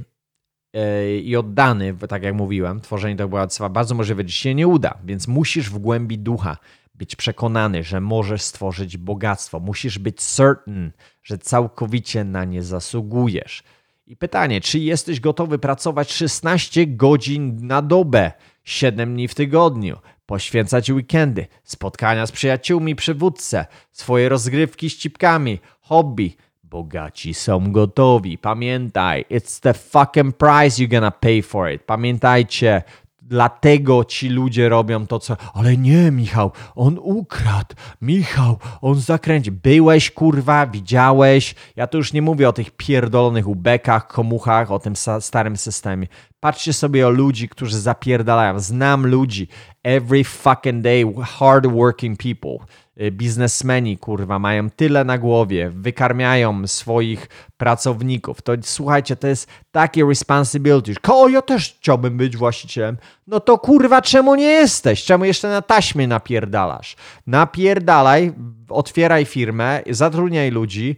i 1.21 1.35
oddany, 1.35 1.93
tak 2.09 2.23
jak 2.23 2.35
mówiłem, 2.35 2.81
tworzenie 2.81 3.15
tego 3.15 3.29
bogactwa, 3.29 3.69
bardzo 3.69 3.95
możliwe, 3.95 4.21
że 4.21 4.29
ci 4.29 4.39
się 4.39 4.55
nie 4.55 4.67
uda, 4.67 4.97
więc 5.03 5.27
musisz 5.27 5.69
w 5.69 5.77
głębi 5.77 6.19
ducha 6.19 6.57
być 6.95 7.15
przekonany, 7.15 7.83
że 7.83 8.01
możesz 8.01 8.41
stworzyć 8.41 8.97
bogactwo. 8.97 9.59
Musisz 9.59 9.99
być 9.99 10.21
certain, 10.21 10.91
że 11.23 11.37
całkowicie 11.37 12.23
na 12.23 12.45
nie 12.45 12.63
zasługujesz. 12.63 13.63
I 14.07 14.15
pytanie, 14.15 14.61
czy 14.61 14.79
jesteś 14.79 15.19
gotowy 15.19 15.59
pracować 15.59 16.13
16 16.13 16.87
godzin 16.87 17.67
na 17.67 17.81
dobę, 17.81 18.31
7 18.63 19.13
dni 19.13 19.27
w 19.27 19.35
tygodniu, 19.35 19.97
poświęcać 20.25 20.91
weekendy, 20.91 21.47
spotkania 21.63 22.25
z 22.25 22.31
przyjaciółmi 22.31 22.95
przy 22.95 23.13
wódce, 23.13 23.65
swoje 23.91 24.29
rozgrywki 24.29 24.89
z 24.89 24.97
cipkami, 24.97 25.59
hobby, 25.81 26.37
Bogaci 26.69 27.33
są 27.33 27.71
gotowi. 27.71 28.37
Pamiętaj, 28.37 29.25
it's 29.31 29.61
the 29.61 29.73
fucking 29.73 30.37
price 30.37 30.81
you're 30.81 30.87
gonna 30.87 31.11
pay 31.11 31.41
for 31.41 31.71
it. 31.71 31.83
Pamiętajcie, 31.83 32.83
dlatego 33.21 34.05
ci 34.05 34.29
ludzie 34.29 34.69
robią 34.69 35.07
to, 35.07 35.19
co. 35.19 35.37
Ale 35.53 35.77
nie, 35.77 36.11
Michał, 36.11 36.51
on 36.75 36.99
ukradł. 37.01 37.75
Michał, 38.01 38.57
on 38.81 38.99
zakręci. 38.99 39.51
Byłeś, 39.51 40.11
kurwa, 40.11 40.67
widziałeś. 40.67 41.55
Ja 41.75 41.87
tu 41.87 41.97
już 41.97 42.13
nie 42.13 42.21
mówię 42.21 42.49
o 42.49 42.53
tych 42.53 42.71
pierdolonych 42.71 43.47
ubekach, 43.47 44.07
komuchach, 44.07 44.71
o 44.71 44.79
tym 44.79 44.93
starym 45.19 45.57
systemie. 45.57 46.07
Patrzcie 46.39 46.73
sobie 46.73 47.07
o 47.07 47.09
ludzi, 47.09 47.49
którzy 47.49 47.79
zapierdalają. 47.79 48.59
Znam 48.59 49.07
ludzi. 49.07 49.47
Every 49.83 50.23
fucking 50.23 50.81
day, 50.83 51.13
hard 51.23 51.67
working 51.67 52.19
people 52.19 52.65
y, 53.01 53.11
biznesmeni, 53.11 53.97
kurwa, 53.97 54.39
mają 54.39 54.69
tyle 54.69 55.03
na 55.03 55.17
głowie, 55.17 55.69
wykarmiają 55.69 56.67
swoich 56.67 57.27
pracowników. 57.57 58.41
To 58.41 58.53
słuchajcie, 58.61 59.15
to 59.15 59.27
jest 59.27 59.49
takie 59.71 60.05
responsibility. 60.05 60.93
O, 61.07 61.29
ja 61.29 61.41
też 61.41 61.75
chciałbym 61.79 62.17
być 62.17 62.37
właścicielem. 62.37 62.97
No 63.27 63.39
to 63.39 63.57
kurwa, 63.57 64.01
czemu 64.01 64.35
nie 64.35 64.51
jesteś? 64.51 65.03
Czemu 65.03 65.25
jeszcze 65.25 65.49
na 65.49 65.61
taśmie 65.61 66.07
napierdalasz? 66.07 66.95
Napierdalaj, 67.27 68.33
otwieraj 68.69 69.25
firmę, 69.25 69.81
zatrudniaj 69.89 70.51
ludzi, 70.51 70.95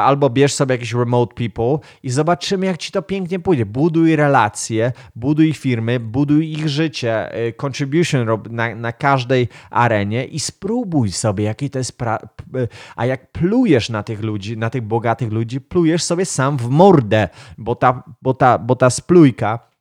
albo 0.00 0.30
bierz 0.30 0.54
sobie 0.54 0.74
jakieś 0.74 0.92
remote 0.94 1.34
people 1.34 1.88
i 2.02 2.10
zobaczymy, 2.10 2.66
jak 2.66 2.78
ci 2.78 2.92
to 2.92 3.02
pięknie 3.02 3.38
pójdzie. 3.38 3.66
Buduj 3.66 4.16
relacje, 4.16 4.92
buduj 5.16 5.52
firmy, 5.52 6.00
buduj 6.00 6.52
ich 6.52 6.68
życie, 6.68 7.38
y, 7.48 7.52
contribution 7.52 8.26
rob 8.28 8.50
na, 8.50 8.74
na 8.74 8.92
każdej 8.92 9.48
arenie 9.70 10.24
i 10.24 10.40
spróbuj 10.40 11.12
sobie, 11.12 11.44
jaki 11.44 11.70
to 11.70 11.78
jest. 11.78 11.98
Pra- 11.98 12.18
p- 12.52 12.68
a 12.96 13.06
jak 13.06 13.32
plujesz 13.32 13.90
na 13.90 14.02
tych 14.02 14.22
ludzi, 14.22 14.56
na 14.56 14.70
tych 14.70 14.82
bogatych 14.82 15.32
ludzi, 15.32 15.60
plujesz 15.60 16.02
sobie 16.02 16.24
sam 16.24 16.56
w 16.56 16.68
mordę, 16.68 17.28
bo 17.58 17.74
ta, 17.74 18.02
bo 18.22 18.34
ta, 18.34 18.58
bo 18.58 18.76
ta 18.76 18.90
splójka 18.90 19.71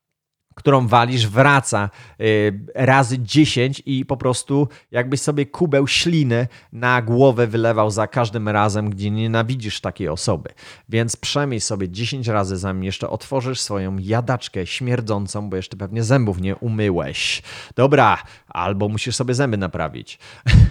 którą 0.56 0.88
walisz, 0.88 1.28
wraca 1.28 1.90
y, 2.22 2.66
razy 2.76 3.20
10 3.20 3.82
i 3.86 4.06
po 4.06 4.18
prostu 4.18 4.68
jakbyś 4.92 5.22
sobie 5.22 5.46
kubeł 5.46 5.88
śliny 5.88 6.48
na 6.74 7.02
głowę 7.02 7.48
wylewał 7.48 7.92
za 7.92 8.08
każdym 8.08 8.50
razem, 8.50 8.90
gdzie 8.90 9.12
nienawidzisz 9.12 9.82
takiej 9.82 10.08
osoby. 10.08 10.50
Więc 10.90 11.16
przemyj 11.16 11.62
sobie 11.62 11.90
10 11.90 12.28
razy, 12.28 12.58
zanim 12.58 12.84
jeszcze 12.84 13.10
otworzysz 13.10 13.62
swoją 13.62 13.98
jadaczkę 13.98 14.66
śmierdzącą, 14.68 15.50
bo 15.50 15.56
jeszcze 15.56 15.78
pewnie 15.78 16.04
zębów 16.04 16.42
nie 16.42 16.56
umyłeś. 16.56 17.42
Dobra, 17.76 18.24
albo 18.48 18.90
musisz 18.90 19.16
sobie 19.16 19.34
zęby 19.34 19.58
naprawić. 19.58 20.20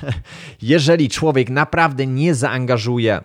Jeżeli 0.62 1.08
człowiek 1.08 1.50
naprawdę 1.50 2.06
nie 2.06 2.34
zaangażuje 2.34 3.20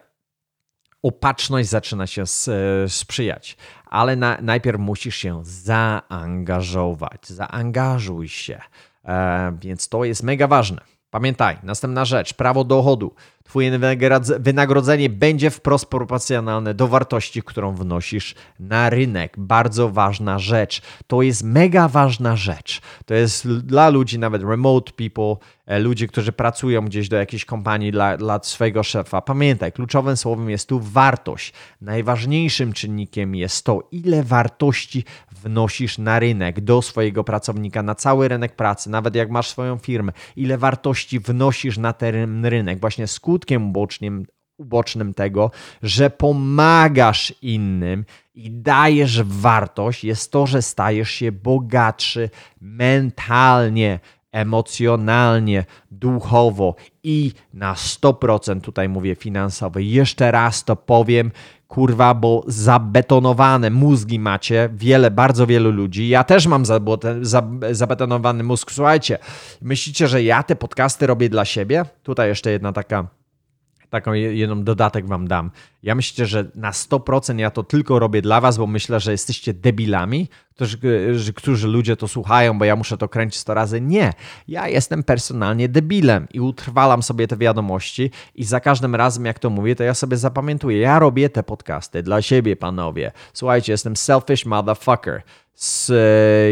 opatrzność 1.06 1.70
zaczyna 1.70 2.08
się 2.08 2.22
e, 2.22 2.89
sprzyjać, 2.89 3.58
ale 3.95 4.15
na, 4.15 4.38
najpierw 4.41 4.79
musisz 4.79 5.15
się 5.15 5.41
zaangażować. 5.43 7.27
Zaangażuj 7.27 8.29
się. 8.29 8.62
E, 9.05 9.58
więc 9.62 9.89
to 9.89 10.05
jest 10.05 10.23
mega 10.23 10.47
ważne. 10.47 10.81
Pamiętaj, 11.10 11.58
następna 11.63 12.05
rzecz, 12.05 12.34
prawo 12.34 12.63
dochodu. 12.63 13.15
Twoje 13.43 13.71
wynagrodze- 13.71 14.39
wynagrodzenie 14.39 15.10
będzie 15.10 15.49
wprost 15.49 15.86
proporcjonalne 15.86 16.73
do 16.73 16.88
wartości, 16.88 17.43
którą 17.43 17.71
wnosisz 17.75 18.36
na 18.60 18.89
rynek. 18.89 19.34
Bardzo 19.38 19.89
ważna 19.89 20.39
rzecz. 20.39 20.81
To 21.08 21.21
jest 21.21 21.43
mega 21.43 21.88
ważna 21.88 22.36
rzecz. 22.36 22.81
To 23.05 23.13
jest 23.13 23.47
dla 23.47 23.89
ludzi, 23.89 24.19
nawet 24.19 24.43
remote 24.43 24.91
people, 24.91 25.36
e, 25.65 25.80
ludzi, 25.80 26.08
którzy 26.08 26.32
pracują 26.32 26.86
gdzieś 26.86 27.10
do 27.10 27.17
jakiejś 27.17 27.45
kompanii 27.45 27.91
dla, 27.91 28.17
dla 28.17 28.39
swojego 28.43 28.84
szefa. 28.84 29.21
Pamiętaj, 29.21 29.71
kluczowym 29.71 30.17
słowem 30.17 30.49
jest 30.49 30.69
tu 30.69 30.80
wartość. 30.80 31.54
Najważniejszym 31.82 32.73
czynnikiem 32.73 33.36
jest 33.36 33.65
to, 33.65 33.88
ile 33.91 34.23
wartości 34.23 35.04
wnosisz 35.43 35.97
na 35.97 36.19
rynek, 36.19 36.62
do 36.62 36.82
swojego 36.82 37.23
pracownika, 37.23 37.84
na 37.84 37.95
cały 37.95 38.28
rynek 38.28 38.56
pracy, 38.56 38.89
nawet 38.89 39.15
jak 39.15 39.30
masz 39.30 39.49
swoją 39.49 39.78
firmę, 39.78 40.12
ile 40.36 40.58
wartości 40.58 41.19
wnosisz 41.19 41.78
na 41.78 41.93
ten 41.93 42.45
rynek. 42.45 42.80
Właśnie 42.80 43.08
skutkiem 43.08 43.69
ubocznym, 43.69 44.25
ubocznym 44.58 45.13
tego, 45.13 45.51
że 45.84 46.10
pomagasz 46.10 47.34
innym 47.41 48.06
i 48.36 48.51
dajesz 48.51 49.23
wartość, 49.23 50.04
jest 50.04 50.32
to, 50.32 50.47
że 50.47 50.62
stajesz 50.62 51.12
się 51.12 51.32
bogatszy 51.32 52.30
mentalnie, 52.62 53.99
emocjonalnie, 54.36 55.65
duchowo 55.91 56.76
i 57.04 57.32
na 57.54 57.74
100% 57.74 58.62
tutaj 58.62 58.89
mówię 58.89 59.15
finansowo. 59.15 59.80
Jeszcze 59.80 60.32
raz 60.32 60.63
to 60.63 60.76
powiem, 60.76 61.32
kurwa, 61.67 62.13
bo 62.13 62.43
zabetonowane 62.48 63.69
mózgi 63.69 64.19
macie, 64.19 64.69
wiele, 64.74 65.12
bardzo 65.12 65.48
wielu 65.48 65.71
ludzi. 65.71 66.08
Ja 66.08 66.24
też 66.24 66.48
mam 66.48 66.63
zabetonowany 67.71 68.43
mózg. 68.43 68.71
Słuchajcie, 68.71 69.17
myślicie, 69.62 70.08
że 70.08 70.24
ja 70.24 70.43
te 70.43 70.56
podcasty 70.56 71.08
robię 71.08 71.30
dla 71.30 71.45
siebie? 71.45 71.86
Tutaj 72.04 72.30
jeszcze 72.30 72.52
jedna 72.52 72.74
taka 72.74 73.08
taką 73.89 74.13
je- 74.13 74.36
jedną 74.36 74.63
dodatek 74.63 75.08
wam 75.08 75.28
dam. 75.28 75.52
Ja 75.84 75.95
myślę, 75.95 76.26
że 76.26 76.52
na 76.56 76.71
100% 76.71 77.39
ja 77.39 77.52
to 77.52 77.63
tylko 77.63 78.00
robię 78.00 78.21
dla 78.21 78.41
was, 78.41 78.58
bo 78.58 78.67
myślę, 78.67 79.00
że 79.00 79.12
jesteście 79.12 79.54
debilami, 79.54 80.30
którzy, 80.56 80.78
którzy 81.36 81.67
ludzie 81.67 81.95
to 81.95 82.08
słuchają, 82.08 82.58
bo 82.60 82.65
ja 82.65 82.76
muszę 82.76 82.98
to 82.98 83.10
kręcić 83.10 83.39
100 83.41 83.54
razy. 83.54 83.82
Nie. 83.82 84.13
Ja 84.48 84.67
jestem 84.67 85.04
personalnie 85.04 85.69
debilem 85.69 86.28
i 86.34 86.39
utrwalam 86.39 87.04
sobie 87.04 87.28
te 87.28 87.38
wiadomości 87.38 88.12
i 88.36 88.43
za 88.43 88.60
każdym 88.60 88.95
razem, 88.95 89.26
jak 89.26 89.39
to 89.39 89.50
mówię, 89.50 89.76
to 89.76 89.84
ja 89.84 89.93
sobie 89.93 90.17
zapamiętuję. 90.17 90.80
Ja 90.80 91.00
robię 91.00 91.30
te 91.30 91.43
podcasty 91.43 92.04
dla 92.04 92.21
siebie, 92.21 92.56
panowie. 92.56 93.12
Słuchajcie, 93.34 93.71
jestem 93.71 93.95
selfish 93.95 94.45
motherfucker. 94.45 95.21
S- 95.58 95.91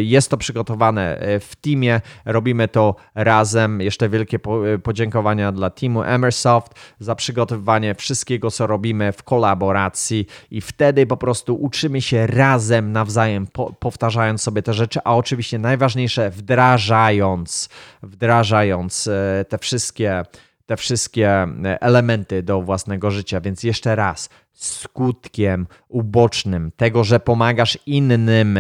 Jest 0.02 0.30
to 0.30 0.38
przygotowane 0.38 1.18
e, 1.18 1.40
w 1.40 1.56
teamie, 1.56 2.02
robimy 2.26 2.68
to 2.68 2.96
razem. 3.16 3.82
Jeszcze 3.82 4.10
wielkie 4.10 4.40
e, 4.74 4.78
podziękowania 4.78 5.52
dla 5.52 5.70
teamu 5.70 6.04
Emersoft 6.04 6.74
za 7.00 7.16
przygotowywanie 7.16 7.96
wszystkiego, 7.96 8.52
co 8.52 8.68
robimy 8.68 9.12
w 9.12 9.24
kolaboracji 9.24 10.28
i 10.52 10.62
wtedy 10.62 11.08
po 11.08 11.18
prostu 11.18 11.56
uczymy 11.56 12.02
się 12.02 12.28
razem, 12.28 12.92
nawzajem, 12.92 13.48
po, 13.48 13.74
powtarzając 13.74 14.42
sobie 14.42 14.62
te 14.62 14.74
rzeczy, 14.74 15.00
a 15.04 15.16
oczywiście 15.16 15.60
najważniejsze, 15.60 16.30
wdrażając, 16.30 17.70
wdrażając 18.04 19.08
e, 19.08 19.46
te 19.50 19.58
wszystkie 19.58 20.24
te 20.66 20.78
wszystkie 20.78 21.30
e, 21.30 21.82
elementy 21.82 22.44
do 22.44 22.62
własnego 22.62 23.12
życia. 23.12 23.42
Więc 23.42 23.64
jeszcze 23.64 23.96
raz, 23.96 24.30
skutkiem 24.54 25.68
ubocznym 25.90 26.72
tego, 26.78 27.04
że 27.04 27.20
pomagasz 27.20 27.78
innym 27.86 28.58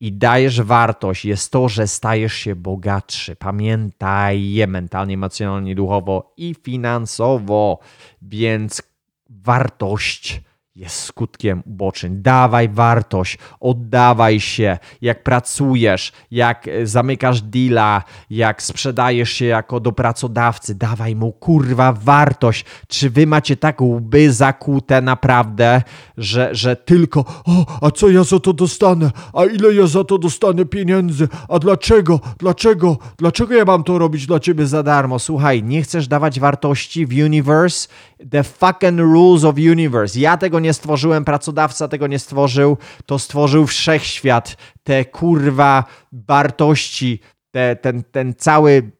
i 0.00 0.12
dajesz 0.12 0.62
wartość, 0.62 1.24
jest 1.24 1.52
to, 1.52 1.68
że 1.68 1.86
stajesz 1.86 2.34
się 2.34 2.56
bogatszy. 2.56 3.36
Pamiętaj, 3.36 4.64
mentalnie, 4.68 5.14
emocjonalnie, 5.14 5.74
duchowo 5.74 6.32
i 6.36 6.54
finansowo. 6.62 7.78
Więc 8.22 8.82
wartość 9.30 10.40
jest 10.76 11.02
skutkiem 11.02 11.62
ubocznym. 11.66 12.22
Dawaj 12.22 12.68
wartość, 12.68 13.38
oddawaj 13.60 14.40
się, 14.40 14.78
jak 15.02 15.22
pracujesz, 15.22 16.12
jak 16.30 16.68
e, 16.68 16.86
zamykasz 16.86 17.42
deala, 17.42 18.02
jak 18.30 18.62
sprzedajesz 18.62 19.30
się 19.30 19.44
jako 19.44 19.80
do 19.80 19.92
pracodawcy, 19.92 20.74
dawaj 20.74 21.16
mu 21.16 21.32
kurwa 21.32 21.92
wartość. 21.92 22.64
Czy 22.88 23.10
wy 23.10 23.26
macie 23.26 23.56
tak 23.56 23.80
łby 23.80 24.32
zakute 24.32 25.00
naprawdę, 25.00 25.82
że, 26.16 26.48
że 26.52 26.76
tylko 26.76 27.20
o, 27.46 27.86
a 27.86 27.90
co 27.90 28.08
ja 28.08 28.24
za 28.24 28.40
to 28.40 28.52
dostanę? 28.52 29.10
A 29.32 29.44
ile 29.44 29.74
ja 29.74 29.86
za 29.86 30.04
to 30.04 30.18
dostanę 30.18 30.64
pieniędzy? 30.64 31.28
A 31.48 31.58
dlaczego? 31.58 32.20
Dlaczego? 32.38 32.98
Dlaczego 33.18 33.54
ja 33.54 33.64
mam 33.64 33.84
to 33.84 33.98
robić 33.98 34.26
dla 34.26 34.40
ciebie 34.40 34.66
za 34.66 34.82
darmo? 34.82 35.18
Słuchaj, 35.18 35.62
nie 35.62 35.82
chcesz 35.82 36.08
dawać 36.08 36.40
wartości 36.40 37.06
w 37.06 37.24
universe? 37.24 37.88
The 38.30 38.44
fucking 38.44 38.98
rules 38.98 39.44
of 39.44 39.56
universe. 39.56 40.20
Ja 40.20 40.36
tego 40.36 40.59
nie 40.60 40.72
stworzyłem, 40.72 41.24
pracodawca 41.24 41.88
tego 41.88 42.06
nie 42.06 42.18
stworzył, 42.18 42.76
to 43.06 43.18
stworzył 43.18 43.66
wszechświat. 43.66 44.56
Te 44.82 45.04
kurwa 45.04 45.84
wartości, 46.12 47.20
te, 47.50 47.76
ten, 47.76 48.02
ten 48.12 48.34
cały 48.34 48.90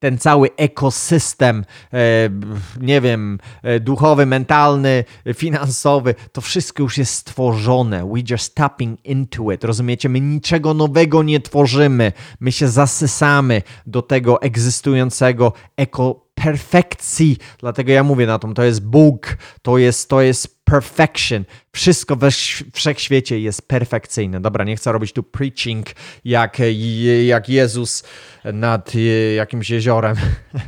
ten 0.00 0.18
cały 0.18 0.48
ekosystem, 0.56 1.64
e, 1.92 2.30
nie 2.80 3.00
wiem, 3.00 3.38
e, 3.62 3.80
duchowy, 3.80 4.26
mentalny, 4.26 5.04
finansowy, 5.34 6.14
to 6.32 6.40
wszystko 6.40 6.82
już 6.82 6.98
jest 6.98 7.14
stworzone. 7.14 8.10
We 8.12 8.20
just 8.30 8.54
tapping 8.54 9.06
into 9.06 9.52
it. 9.52 9.64
Rozumiecie? 9.64 10.08
My 10.08 10.20
niczego 10.20 10.74
nowego 10.74 11.22
nie 11.22 11.40
tworzymy. 11.40 12.12
My 12.40 12.52
się 12.52 12.68
zasysamy 12.68 13.62
do 13.86 14.02
tego 14.02 14.42
egzystującego 14.42 15.52
eko 15.76 16.26
perfekcji. 16.34 17.36
Dlatego 17.58 17.92
ja 17.92 18.04
mówię 18.04 18.26
na 18.26 18.38
to, 18.38 18.52
to 18.54 18.62
jest 18.62 18.86
Bóg, 18.86 19.36
to 19.62 19.78
jest, 19.78 20.08
to 20.08 20.20
jest 20.20 20.59
perfection. 20.70 21.44
Wszystko 21.72 22.16
we 22.16 22.28
wszechświecie 22.72 23.40
jest 23.40 23.68
perfekcyjne. 23.68 24.40
Dobra, 24.40 24.64
nie 24.64 24.76
chcę 24.76 24.92
robić 24.92 25.12
tu 25.12 25.22
preaching 25.22 25.86
jak, 26.24 26.58
jak 27.26 27.48
Jezus 27.48 28.04
nad 28.44 28.92
jakimś 29.36 29.70
jeziorem, 29.70 30.16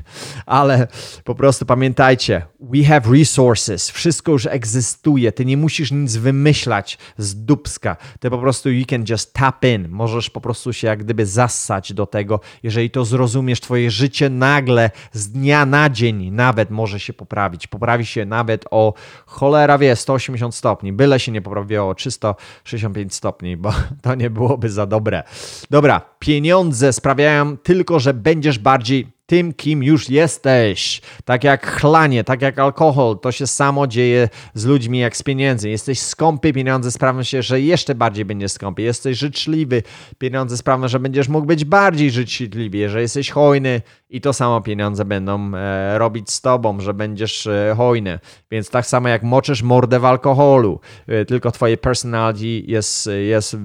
ale 0.46 0.88
po 1.24 1.34
prostu 1.34 1.66
pamiętajcie, 1.66 2.42
we 2.60 2.84
have 2.84 3.18
resources, 3.18 3.90
wszystko 3.90 4.32
już 4.32 4.46
egzystuje, 4.46 5.32
ty 5.32 5.44
nie 5.44 5.56
musisz 5.56 5.92
nic 5.92 6.16
wymyślać 6.16 6.98
z 7.18 7.44
dubska, 7.44 7.96
ty 8.20 8.30
po 8.30 8.38
prostu 8.38 8.70
you 8.70 8.86
can 8.86 9.04
just 9.08 9.32
tap 9.32 9.64
in, 9.64 9.88
możesz 9.88 10.30
po 10.30 10.40
prostu 10.40 10.72
się 10.72 10.86
jak 10.86 11.04
gdyby 11.04 11.26
zassać 11.26 11.92
do 11.92 12.06
tego, 12.06 12.40
jeżeli 12.62 12.90
to 12.90 13.04
zrozumiesz, 13.04 13.60
twoje 13.60 13.90
życie 13.90 14.30
nagle 14.30 14.90
z 15.12 15.30
dnia 15.30 15.66
na 15.66 15.90
dzień 15.90 16.30
nawet 16.30 16.70
może 16.70 17.00
się 17.00 17.12
poprawić, 17.12 17.66
poprawi 17.66 18.06
się 18.06 18.24
nawet 18.24 18.64
o 18.70 18.94
cholera 19.26 19.78
wie, 19.78 19.96
180 19.96 20.54
stopni, 20.54 20.92
byle 20.92 21.20
się 21.20 21.32
nie 21.32 21.42
poprawiło 21.42 21.88
o 21.88 21.94
365 21.94 23.14
stopni, 23.14 23.56
bo 23.56 23.72
to 24.02 24.14
nie 24.14 24.30
byłoby 24.30 24.70
za 24.70 24.86
dobre. 24.86 25.22
Dobra, 25.70 26.00
pieniądze 26.18 26.92
sprawiają 26.92 27.56
tylko, 27.62 28.00
że 28.00 28.14
będziesz 28.14 28.58
bardziej 28.58 29.12
tym, 29.32 29.52
kim 29.52 29.82
już 29.82 30.10
jesteś. 30.10 31.00
Tak 31.24 31.44
jak 31.44 31.66
chlanie, 31.66 32.24
tak 32.24 32.42
jak 32.42 32.58
alkohol, 32.58 33.18
to 33.18 33.32
się 33.32 33.46
samo 33.46 33.86
dzieje 33.86 34.28
z 34.54 34.64
ludźmi 34.64 34.98
jak 34.98 35.16
z 35.16 35.22
pieniędzy. 35.22 35.70
Jesteś 35.70 36.00
skąpy, 36.00 36.52
pieniądze 36.52 36.90
sprawią 36.90 37.22
się, 37.22 37.42
że 37.42 37.60
jeszcze 37.60 37.94
bardziej 37.94 38.24
będziesz 38.24 38.52
skąpy. 38.52 38.82
Jesteś 38.82 39.18
życzliwy, 39.18 39.82
pieniądze 40.18 40.56
sprawią, 40.56 40.88
że 40.88 41.00
będziesz 41.00 41.28
mógł 41.28 41.46
być 41.46 41.64
bardziej 41.64 42.10
życzliwy. 42.10 42.78
Jeżeli 42.78 43.02
jesteś 43.02 43.30
hojny 43.30 43.82
i 44.10 44.20
to 44.20 44.32
samo 44.32 44.60
pieniądze 44.60 45.04
będą 45.04 45.54
e, 45.54 45.98
robić 45.98 46.30
z 46.30 46.40
tobą, 46.40 46.80
że 46.80 46.94
będziesz 46.94 47.46
e, 47.46 47.74
hojny. 47.76 48.18
Więc 48.50 48.70
tak 48.70 48.86
samo 48.86 49.08
jak 49.08 49.22
moczysz 49.22 49.62
mordę 49.62 50.00
w 50.00 50.04
alkoholu, 50.04 50.80
e, 51.06 51.24
tylko 51.24 51.50
twoje 51.50 51.76
personality 51.76 52.46
jest, 52.46 53.08
jest 53.28 53.56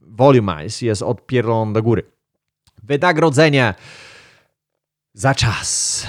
volumized, 0.00 0.82
jest 0.82 1.02
odpierdolone 1.02 1.72
do 1.72 1.82
góry. 1.82 2.19
Wynagrodzenie 2.82 3.74
za 5.14 5.34
czas, 5.34 6.06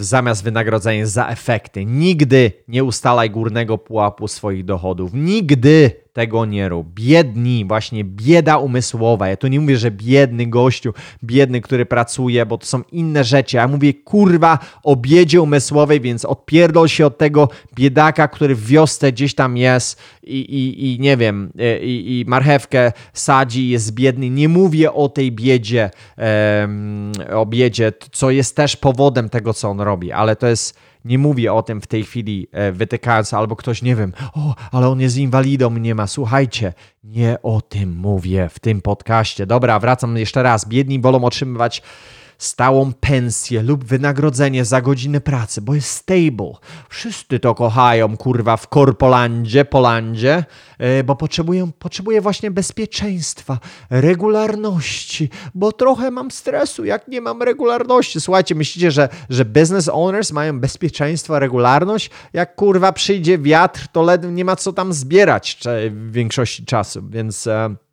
zamiast 0.00 0.42
wynagrodzenia 0.42 1.06
za 1.06 1.28
efekty. 1.28 1.84
Nigdy 1.84 2.52
nie 2.68 2.84
ustalaj 2.84 3.30
górnego 3.30 3.78
pułapu 3.78 4.28
swoich 4.28 4.64
dochodów. 4.64 5.10
Nigdy 5.14 5.90
tego 6.12 6.44
nie 6.44 6.68
rób. 6.68 6.88
Biedni, 6.94 7.64
właśnie 7.64 8.04
bieda 8.04 8.58
umysłowa. 8.58 9.28
Ja 9.28 9.36
tu 9.36 9.46
nie 9.46 9.60
mówię, 9.60 9.76
że 9.76 9.90
biedny 9.90 10.46
gościu, 10.46 10.94
biedny, 11.24 11.60
który 11.60 11.86
pracuje, 11.86 12.46
bo 12.46 12.58
to 12.58 12.66
są 12.66 12.82
inne 12.92 13.24
rzeczy. 13.24 13.56
Ja 13.56 13.68
mówię, 13.68 13.94
kurwa, 13.94 14.58
o 14.82 14.96
biedzie 14.96 15.42
umysłowej, 15.42 16.00
więc 16.00 16.24
odpierdol 16.24 16.88
się 16.88 17.06
od 17.06 17.18
tego 17.18 17.48
biedaka, 17.74 18.28
który 18.28 18.54
w 18.54 18.66
wiosce 18.66 19.12
gdzieś 19.12 19.34
tam 19.34 19.56
jest 19.56 20.00
i, 20.22 20.38
i, 20.38 20.94
i 20.94 21.00
nie 21.00 21.16
wiem, 21.16 21.52
i, 21.82 22.18
i 22.18 22.30
marchewkę 22.30 22.92
sadzi, 23.12 23.68
jest 23.68 23.94
biedny. 23.94 24.30
Nie 24.30 24.48
mówię 24.48 24.92
o 24.92 25.08
tej 25.08 25.32
biedzie, 25.32 25.90
um, 26.60 27.12
o 27.32 27.46
biedzie, 27.46 27.92
co 28.12 28.30
jest 28.30 28.56
też 28.56 28.76
powodem 28.76 29.28
tego, 29.28 29.54
co 29.54 29.68
on 29.68 29.80
robi, 29.80 30.12
ale 30.12 30.36
to 30.36 30.46
jest 30.46 30.87
nie 31.04 31.18
mówię 31.18 31.52
o 31.52 31.62
tym 31.62 31.80
w 31.80 31.86
tej 31.86 32.04
chwili 32.04 32.48
e, 32.52 32.72
wytykając, 32.72 33.34
albo 33.34 33.56
ktoś, 33.56 33.82
nie 33.82 33.96
wiem, 33.96 34.12
o, 34.34 34.54
ale 34.72 34.88
on 34.88 35.00
jest 35.00 35.16
inwalidą, 35.16 35.70
nie 35.70 35.94
ma. 35.94 36.06
Słuchajcie, 36.06 36.72
nie 37.04 37.36
o 37.42 37.60
tym 37.60 37.96
mówię 37.96 38.48
w 38.52 38.58
tym 38.58 38.80
podcaście. 38.80 39.46
Dobra, 39.46 39.78
wracam 39.78 40.16
jeszcze 40.16 40.42
raz. 40.42 40.68
Biedni 40.68 41.00
wolą 41.00 41.24
otrzymywać 41.24 41.82
stałą 42.38 42.92
pensję 42.92 43.62
lub 43.62 43.84
wynagrodzenie 43.84 44.64
za 44.64 44.80
godziny 44.80 45.20
pracy, 45.20 45.62
bo 45.62 45.74
jest 45.74 45.90
stable. 45.90 46.52
Wszyscy 46.88 47.40
to 47.40 47.54
kochają, 47.54 48.16
kurwa, 48.16 48.56
w 48.56 48.68
Korpolandzie, 48.68 49.64
Polandzie, 49.64 50.44
e, 50.78 51.04
bo 51.04 51.16
potrzebują, 51.16 51.72
potrzebuję 51.72 52.20
właśnie 52.20 52.50
bezpieczeństwa, 52.50 53.58
regularności, 53.90 55.30
bo 55.54 55.72
trochę 55.72 56.10
mam 56.10 56.30
stresu, 56.30 56.84
jak 56.84 57.08
nie 57.08 57.20
mam 57.20 57.42
regularności. 57.42 58.20
Słuchajcie, 58.20 58.54
myślicie, 58.54 58.90
że, 58.90 59.08
że 59.30 59.44
business 59.44 59.90
owners 59.92 60.32
mają 60.32 60.60
bezpieczeństwo, 60.60 61.38
regularność? 61.38 62.10
Jak 62.32 62.54
kurwa 62.54 62.92
przyjdzie 62.92 63.38
wiatr, 63.38 63.86
to 63.92 64.16
nie 64.16 64.44
ma 64.44 64.56
co 64.56 64.72
tam 64.72 64.92
zbierać 64.92 65.58
w 65.90 66.12
większości 66.12 66.64
czasu, 66.64 67.02
więc... 67.10 67.46
E, 67.46 67.87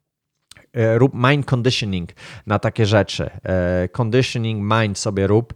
rób 0.75 1.13
mind 1.13 1.45
conditioning 1.45 2.09
na 2.47 2.59
takie 2.59 2.85
rzeczy. 2.85 3.29
E, 3.43 3.89
conditioning 3.97 4.73
mind 4.79 4.97
sobie 4.97 5.27
rób, 5.27 5.53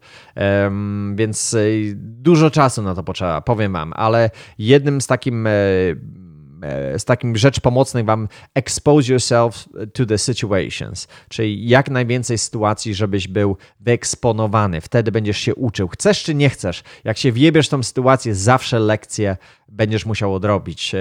więc 1.16 1.54
e, 1.54 1.60
dużo 1.96 2.52
czasu 2.52 2.82
na 2.82 2.96
to 2.96 3.04
potrzeba, 3.04 3.42
powiem 3.42 3.74
wam, 3.74 3.94
ale 3.96 4.30
jednym 4.58 5.02
z 5.02 5.08
takim 5.08 5.48
z 6.98 7.06
takim 7.06 7.38
rzecz 7.38 7.60
pomocnych 7.60 8.06
wam 8.06 8.28
expose 8.56 9.12
yourself 9.12 9.70
to 9.94 10.06
the 10.06 10.18
situations, 10.18 11.08
czyli 11.30 11.68
jak 11.68 11.90
najwięcej 11.90 12.38
sytuacji, 12.38 12.94
żebyś 12.94 13.28
był 13.28 13.58
wyeksponowany. 13.80 14.82
Wtedy 14.82 15.12
będziesz 15.12 15.38
się 15.38 15.56
uczył. 15.56 15.88
Chcesz 15.88 16.24
czy 16.24 16.36
nie 16.36 16.50
chcesz, 16.50 16.84
jak 17.04 17.18
się 17.18 17.32
wjebiesz 17.32 17.70
tą 17.70 17.84
sytuację, 17.84 18.36
zawsze 18.36 18.80
lekcje 18.80 19.38
będziesz 19.72 20.06
musiał 20.06 20.34
odrobić. 20.34 20.96
E, 20.96 21.00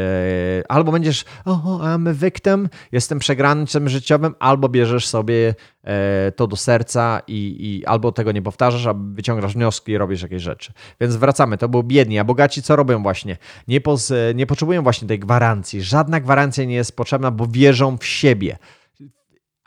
albo 0.69 0.93
będziesz, 0.93 1.25
oh, 1.45 1.79
I'm 1.83 2.11
a 2.11 2.15
victim, 2.15 2.69
jestem 2.93 3.19
przegrańcem 3.19 3.89
życiowym, 3.89 4.35
albo 4.39 4.69
bierzesz 4.69 5.07
sobie 5.07 5.55
e, 5.85 6.33
to 6.37 6.47
do 6.47 6.57
serca 6.57 7.21
i, 7.27 7.57
i 7.61 7.87
albo 7.87 8.13
tego 8.13 8.33
nie 8.33 8.43
powtarzasz, 8.43 8.87
a 8.87 8.95
wyciągasz 8.95 9.55
wnioski 9.55 9.93
i 9.93 9.99
robisz 9.99 10.23
jakieś 10.23 10.43
rzeczy. 10.43 10.73
Więc 11.01 11.17
wracamy, 11.17 11.59
to 11.59 11.69
było 11.69 11.83
biedni, 11.83 12.19
a 12.19 12.25
bogaci 12.25 12.63
co 12.63 12.77
robią 12.77 13.03
właśnie? 13.03 13.37
Nie, 13.69 13.81
poz, 13.81 14.13
nie 14.35 14.47
potrzebują 14.47 14.83
właśnie 14.83 15.09
tej 15.09 15.19
gwarancji. 15.19 15.83
Żadna 15.83 16.21
gwarancja 16.21 16.65
nie 16.65 16.75
jest 16.75 16.97
potrzebna, 16.97 17.31
bo 17.31 17.47
wierzą 17.47 17.97
w 17.97 18.07
siebie 18.07 18.59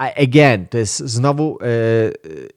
again, 0.10 0.68
to 0.68 0.78
jest 0.78 1.00
znowu 1.00 1.58
e, 1.62 1.66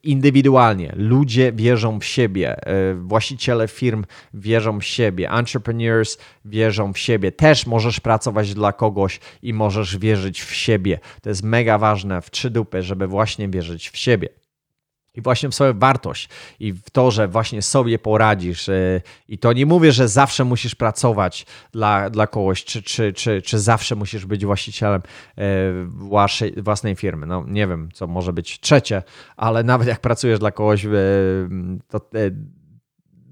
indywidualnie. 0.03 0.93
Ludzie 0.97 1.53
wierzą 1.53 2.01
w 2.01 2.05
siebie, 2.05 2.67
e, 2.67 2.95
właściciele 2.95 3.69
firm 3.69 4.05
wierzą 4.35 4.81
w 4.81 4.85
siebie, 4.85 5.31
entrepreneurs 5.31 6.19
wierzą 6.45 6.93
w 6.93 6.99
siebie. 6.99 7.33
Też 7.33 7.67
możesz 7.67 8.01
pracować 8.01 8.55
dla 8.55 8.73
kogoś 8.73 9.21
i 9.43 9.53
możesz 9.53 9.99
wierzyć 9.99 10.43
w 10.43 10.55
siebie. 10.55 10.99
To 11.23 11.29
jest 11.29 11.43
mega 11.43 11.79
ważne 11.79 12.23
w 12.23 12.31
trzy 12.31 12.51
dupy, 12.51 12.83
żeby 12.83 13.07
właśnie 13.07 13.49
wierzyć 13.49 13.91
w 13.91 13.97
siebie 13.97 14.29
i 15.15 15.21
właśnie 15.21 15.49
w 15.49 15.55
swoją 15.55 15.79
wartość 15.79 16.29
i 16.61 16.73
w 16.73 16.91
to, 16.91 17.11
że 17.11 17.29
właśnie 17.29 17.63
sobie 17.63 17.99
poradzisz. 17.99 18.69
Y, 18.69 19.03
I 19.29 19.39
to 19.39 19.53
nie 19.53 19.67
mówię, 19.67 19.93
że 19.93 20.09
zawsze 20.09 20.45
musisz 20.45 20.75
pracować 20.75 21.47
dla, 21.73 22.11
dla 22.11 22.27
kogoś, 22.27 22.65
czy, 22.65 22.83
czy, 22.83 23.13
czy, 23.13 23.43
czy 23.43 23.59
zawsze 23.59 23.95
musisz 23.95 24.27
być 24.27 24.47
właścicielem 24.47 25.03
y, 25.39 26.63
własnej 26.63 26.97
firmy. 26.97 27.27
No 27.27 27.45
nie 27.49 27.67
wiem, 27.67 27.89
co 27.93 28.07
może 28.07 28.33
być 28.33 28.61
trzecie, 28.61 29.03
ale 29.37 29.63
nawet 29.63 29.89
jak 29.89 30.01
pracujesz 30.01 30.39
dla 30.39 30.51
kogoś, 30.51 30.85
y, 30.85 30.91
to 31.89 32.01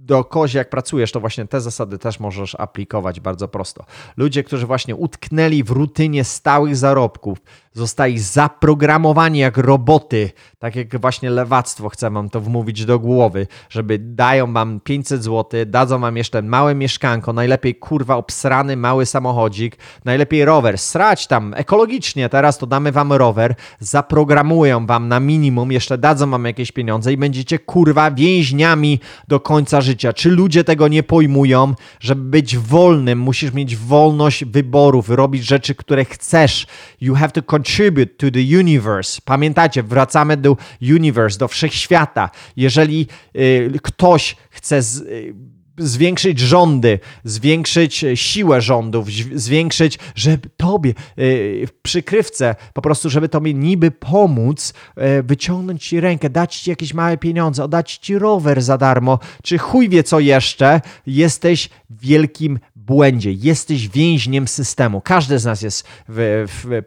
do 0.04 0.24
kogoś 0.24 0.54
jak 0.54 0.70
pracujesz, 0.70 1.12
to 1.12 1.20
właśnie 1.20 1.46
te 1.46 1.60
zasady 1.60 1.98
też 1.98 2.20
możesz 2.20 2.54
aplikować 2.54 3.20
bardzo 3.20 3.48
prosto. 3.48 3.84
Ludzie, 4.16 4.44
którzy 4.44 4.66
właśnie 4.66 4.96
utknęli 4.96 5.62
w 5.62 5.70
rutynie 5.70 6.24
stałych 6.24 6.76
zarobków, 6.76 7.38
zostali 7.74 8.18
zaprogramowani 8.18 9.38
jak 9.38 9.56
roboty, 9.56 10.30
tak 10.58 10.76
jak 10.76 11.00
właśnie 11.00 11.30
lewactwo 11.30 11.88
chce 11.88 12.10
wam 12.10 12.30
to 12.30 12.40
wmówić 12.40 12.84
do 12.84 12.98
głowy, 12.98 13.46
żeby 13.70 13.98
dają 13.98 14.52
wam 14.52 14.80
500 14.80 15.24
zł, 15.24 15.60
dadzą 15.66 15.98
wam 15.98 16.16
jeszcze 16.16 16.42
małe 16.42 16.74
mieszkanko, 16.74 17.32
najlepiej 17.32 17.74
kurwa 17.74 18.16
obsrany 18.16 18.76
mały 18.76 19.06
samochodzik, 19.06 19.76
najlepiej 20.04 20.44
rower, 20.44 20.78
srać 20.78 21.26
tam 21.26 21.54
ekologicznie, 21.56 22.28
teraz 22.28 22.58
to 22.58 22.66
damy 22.66 22.92
wam 22.92 23.12
rower, 23.12 23.54
zaprogramują 23.80 24.86
wam 24.86 25.08
na 25.08 25.20
minimum, 25.20 25.72
jeszcze 25.72 25.98
dadzą 25.98 26.30
wam 26.30 26.44
jakieś 26.44 26.72
pieniądze 26.72 27.12
i 27.12 27.16
będziecie 27.16 27.58
kurwa 27.58 28.10
więźniami 28.10 29.00
do 29.28 29.40
końca 29.40 29.80
życia. 29.80 30.12
Czy 30.12 30.30
ludzie 30.30 30.64
tego 30.64 30.88
nie 30.88 31.02
pojmują? 31.02 31.74
Żeby 32.00 32.22
być 32.22 32.58
wolnym, 32.58 33.18
musisz 33.18 33.52
mieć 33.52 33.76
wolność 33.76 34.44
wyborów, 34.44 35.08
robić 35.08 35.44
rzeczy, 35.44 35.74
które 35.74 36.04
chcesz. 36.04 36.66
You 37.00 37.14
have 37.14 37.30
to 37.30 37.42
contribute 37.62 38.16
to 38.16 38.30
the 38.30 38.58
universe. 38.60 39.20
Pamiętacie, 39.24 39.82
wracamy 39.82 40.36
do 40.36 40.56
universe, 40.82 41.38
do 41.38 41.48
wszechświata. 41.48 42.30
Jeżeli 42.56 43.06
y, 43.36 43.80
ktoś 43.82 44.36
chce 44.50 44.82
z, 44.82 45.00
y, 45.00 45.34
zwiększyć 45.78 46.38
rządy, 46.38 46.98
zwiększyć 47.24 48.04
e, 48.04 48.16
siłę 48.16 48.60
rządów, 48.60 49.06
zwi- 49.06 49.38
zwiększyć, 49.38 49.98
żeby 50.14 50.48
tobie 50.56 50.90
y, 51.18 51.66
w 51.66 51.72
przykrywce, 51.82 52.54
po 52.72 52.82
prostu, 52.82 53.10
żeby 53.10 53.28
tobie 53.28 53.54
niby 53.54 53.90
pomóc, 53.90 54.74
y, 55.18 55.22
wyciągnąć 55.22 55.86
ci 55.86 56.00
rękę, 56.00 56.30
dać 56.30 56.56
ci 56.56 56.70
jakieś 56.70 56.94
małe 56.94 57.16
pieniądze, 57.16 57.64
oddać 57.64 57.96
ci 57.96 58.18
rower 58.18 58.62
za 58.62 58.78
darmo, 58.78 59.18
czy 59.42 59.58
chuj 59.58 59.88
wie 59.88 60.02
co 60.02 60.20
jeszcze, 60.20 60.80
jesteś 61.06 61.68
wielkim 61.90 62.58
błędzie. 62.86 63.32
Jesteś 63.32 63.88
więźniem 63.88 64.48
systemu. 64.48 65.00
Każdy 65.00 65.38
z 65.38 65.44
nas 65.44 65.62
jest 65.62 65.86
w, 66.08 66.44
w, 66.48 66.82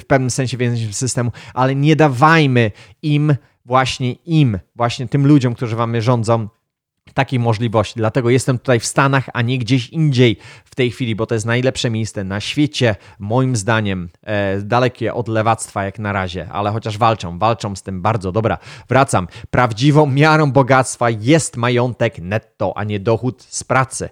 w 0.00 0.04
pewnym 0.04 0.30
sensie 0.30 0.56
więźniem 0.56 0.92
systemu, 0.92 1.32
ale 1.54 1.74
nie 1.74 1.96
dawajmy 1.96 2.70
im, 3.02 3.34
właśnie 3.64 4.12
im, 4.12 4.58
właśnie 4.76 5.08
tym 5.08 5.26
ludziom, 5.26 5.54
którzy 5.54 5.76
wamy 5.76 6.02
rządzą, 6.02 6.48
takiej 7.14 7.38
możliwości. 7.38 7.94
Dlatego 7.96 8.30
jestem 8.30 8.58
tutaj 8.58 8.80
w 8.80 8.86
Stanach, 8.86 9.30
a 9.32 9.42
nie 9.42 9.58
gdzieś 9.58 9.88
indziej 9.88 10.36
w 10.64 10.74
tej 10.74 10.90
chwili, 10.90 11.16
bo 11.16 11.26
to 11.26 11.34
jest 11.34 11.46
najlepsze 11.46 11.90
miejsce 11.90 12.24
na 12.24 12.40
świecie, 12.40 12.96
moim 13.18 13.56
zdaniem, 13.56 14.08
e, 14.22 14.60
dalekie 14.60 15.14
od 15.14 15.28
lewactwa 15.28 15.84
jak 15.84 15.98
na 15.98 16.12
razie, 16.12 16.48
ale 16.52 16.70
chociaż 16.70 16.98
walczą, 16.98 17.38
walczą 17.38 17.76
z 17.76 17.82
tym 17.82 18.02
bardzo. 18.02 18.32
Dobra, 18.32 18.58
wracam. 18.88 19.28
Prawdziwą 19.50 20.06
miarą 20.06 20.52
bogactwa 20.52 21.10
jest 21.10 21.56
majątek 21.56 22.18
netto, 22.18 22.72
a 22.76 22.84
nie 22.84 23.00
dochód 23.00 23.42
z 23.42 23.64
pracy. 23.64 24.08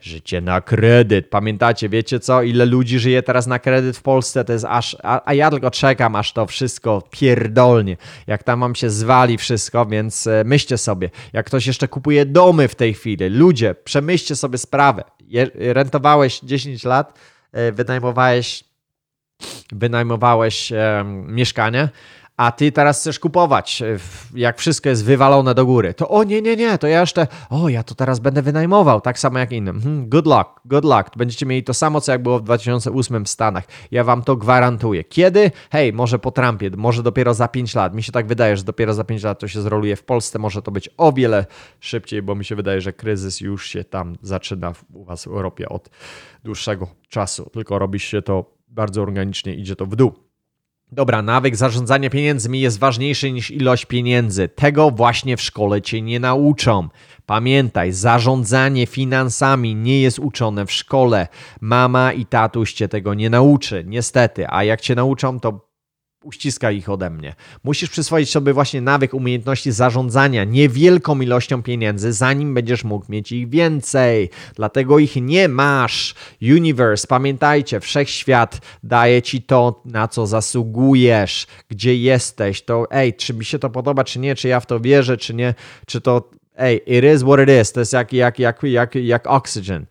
Życie 0.00 0.40
na 0.40 0.60
kredyt. 0.60 1.30
Pamiętacie, 1.30 1.88
wiecie 1.88 2.20
co? 2.20 2.42
Ile 2.42 2.66
ludzi 2.66 2.98
żyje 2.98 3.22
teraz 3.22 3.46
na 3.46 3.58
kredyt 3.58 3.96
w 3.96 4.02
Polsce? 4.02 4.44
To 4.44 4.52
jest 4.52 4.64
aż, 4.68 4.96
a, 5.02 5.20
a 5.24 5.34
ja 5.34 5.50
tylko 5.50 5.70
czekam, 5.70 6.16
aż 6.16 6.32
to 6.32 6.46
wszystko 6.46 7.02
pierdolnie. 7.10 7.96
Jak 8.26 8.42
tam 8.42 8.60
wam 8.60 8.74
się 8.74 8.90
zwali 8.90 9.38
wszystko, 9.38 9.86
więc 9.86 10.26
e, 10.26 10.42
myślcie 10.44 10.78
sobie, 10.78 11.10
jak 11.32 11.46
ktoś 11.46 11.66
jeszcze 11.66 11.88
kupuje 11.88 12.26
domy 12.32 12.68
w 12.68 12.74
tej 12.74 12.94
chwili, 12.94 13.28
ludzie, 13.28 13.74
przemyślcie 13.74 14.36
sobie 14.36 14.58
sprawę. 14.58 15.04
Rentowałeś 15.54 16.40
10 16.40 16.84
lat, 16.84 17.18
e, 17.52 17.72
wynajmowałeś, 17.72 18.64
wynajmowałeś 19.72 20.72
mieszkanie, 21.26 21.88
a 22.40 22.52
ty 22.52 22.72
teraz 22.72 23.00
chcesz 23.00 23.18
kupować, 23.18 23.82
e, 23.82 23.98
jak 24.34 24.58
wszystko 24.58 24.88
jest 24.88 25.04
wywalone 25.04 25.54
do 25.54 25.66
góry, 25.66 25.94
to 25.94 26.08
o 26.08 26.24
nie, 26.24 26.42
nie, 26.42 26.56
nie, 26.56 26.78
to 26.78 26.86
ja 26.86 27.00
jeszcze, 27.00 27.26
o 27.50 27.68
ja 27.68 27.82
to 27.82 27.94
teraz 27.94 28.18
będę 28.18 28.42
wynajmował, 28.42 29.00
tak 29.00 29.18
samo 29.18 29.38
jak 29.38 29.52
innym. 29.52 29.80
Hmm, 29.80 30.08
good 30.08 30.26
luck, 30.26 30.48
good 30.64 30.84
luck. 30.84 31.16
Będziecie 31.16 31.46
mieli 31.46 31.64
to 31.64 31.74
samo, 31.74 32.00
co 32.00 32.12
jak 32.12 32.22
było 32.22 32.38
w 32.38 32.42
2008 32.42 33.24
w 33.24 33.28
Stanach. 33.28 33.64
Ja 33.90 34.04
wam 34.04 34.22
to 34.22 34.36
gwarantuję. 34.36 35.04
Kiedy? 35.04 35.50
Hej, 35.70 35.92
może 35.92 36.18
po 36.18 36.30
Trumpie, 36.30 36.70
może 36.76 37.02
dopiero 37.02 37.34
za 37.34 37.48
5 37.48 37.74
lat. 37.74 37.94
Mi 37.94 38.02
się 38.02 38.12
tak 38.12 38.26
wydaje, 38.26 38.56
że 38.56 38.64
dopiero 38.64 38.94
za 38.94 39.04
5 39.04 39.22
lat 39.22 39.38
to 39.38 39.48
się 39.48 39.62
zroluje 39.62 39.96
w 39.96 40.02
Polsce. 40.02 40.38
Może 40.38 40.62
to 40.62 40.70
być 40.70 40.90
o 40.96 41.12
wiele 41.12 41.46
szybciej, 41.80 42.22
bo 42.22 42.34
mi 42.34 42.44
się 42.44 42.56
wydaje, 42.56 42.80
że 42.80 42.92
kryzys 42.92 43.40
już 43.40 43.66
się 43.66 43.84
tam 43.84 44.16
zaczyna 44.22 44.72
u 44.92 45.04
was 45.04 45.24
w 45.24 45.26
Europie 45.26 45.68
od 45.68 45.90
dłuższego 46.44 46.88
czasu. 47.08 47.50
Tylko 47.52 47.78
robi 47.78 48.00
się 48.00 48.22
to 48.22 48.44
bardzo 48.68 49.02
organicznie, 49.02 49.54
idzie 49.54 49.76
to 49.76 49.86
w 49.86 49.96
dół. 49.96 50.29
Dobra, 50.92 51.22
nawyk 51.22 51.56
zarządzania 51.56 52.10
pieniędzmi 52.10 52.60
jest 52.60 52.78
ważniejszy 52.78 53.32
niż 53.32 53.50
ilość 53.50 53.84
pieniędzy. 53.84 54.48
Tego 54.48 54.90
właśnie 54.90 55.36
w 55.36 55.42
szkole 55.42 55.82
cię 55.82 56.02
nie 56.02 56.20
nauczą. 56.20 56.88
Pamiętaj, 57.26 57.92
zarządzanie 57.92 58.86
finansami 58.86 59.74
nie 59.74 60.00
jest 60.00 60.18
uczone 60.18 60.66
w 60.66 60.72
szkole. 60.72 61.28
Mama 61.60 62.12
i 62.12 62.26
tatuś 62.26 62.72
cię 62.72 62.88
tego 62.88 63.14
nie 63.14 63.30
nauczy, 63.30 63.84
niestety. 63.86 64.46
A 64.48 64.64
jak 64.64 64.80
cię 64.80 64.94
nauczą, 64.94 65.40
to 65.40 65.69
uściska 66.24 66.70
ich 66.70 66.88
ode 66.88 67.10
mnie. 67.10 67.34
Musisz 67.64 67.90
przyswoić 67.90 68.30
sobie 68.30 68.52
właśnie 68.52 68.80
nawyk 68.80 69.14
umiejętności 69.14 69.72
zarządzania 69.72 70.44
niewielką 70.44 71.20
ilością 71.20 71.62
pieniędzy, 71.62 72.12
zanim 72.12 72.54
będziesz 72.54 72.84
mógł 72.84 73.12
mieć 73.12 73.32
ich 73.32 73.48
więcej. 73.48 74.30
Dlatego 74.54 74.98
ich 74.98 75.16
nie 75.16 75.48
masz. 75.48 76.14
Universe, 76.42 77.06
pamiętajcie, 77.06 77.80
wszechświat 77.80 78.60
daje 78.82 79.22
ci 79.22 79.42
to, 79.42 79.82
na 79.84 80.08
co 80.08 80.26
zasługujesz, 80.26 81.46
gdzie 81.68 81.96
jesteś. 81.96 82.62
To 82.62 82.86
ej, 82.90 83.14
czy 83.14 83.34
mi 83.34 83.44
się 83.44 83.58
to 83.58 83.70
podoba, 83.70 84.04
czy 84.04 84.18
nie, 84.18 84.34
czy 84.34 84.48
ja 84.48 84.60
w 84.60 84.66
to 84.66 84.80
wierzę, 84.80 85.16
czy 85.16 85.34
nie, 85.34 85.54
czy 85.86 86.00
to 86.00 86.30
Ej, 86.60 86.80
it 86.86 87.04
is 87.04 87.22
what 87.22 87.40
it 87.40 87.60
is. 87.60 87.72
To 87.72 87.80
jest 87.80 87.92
jak, 87.92 88.12
jak, 88.12 88.38
jak, 88.38 88.62
jak, 88.62 88.94
jak 88.94 89.26
oxygen, 89.26 89.86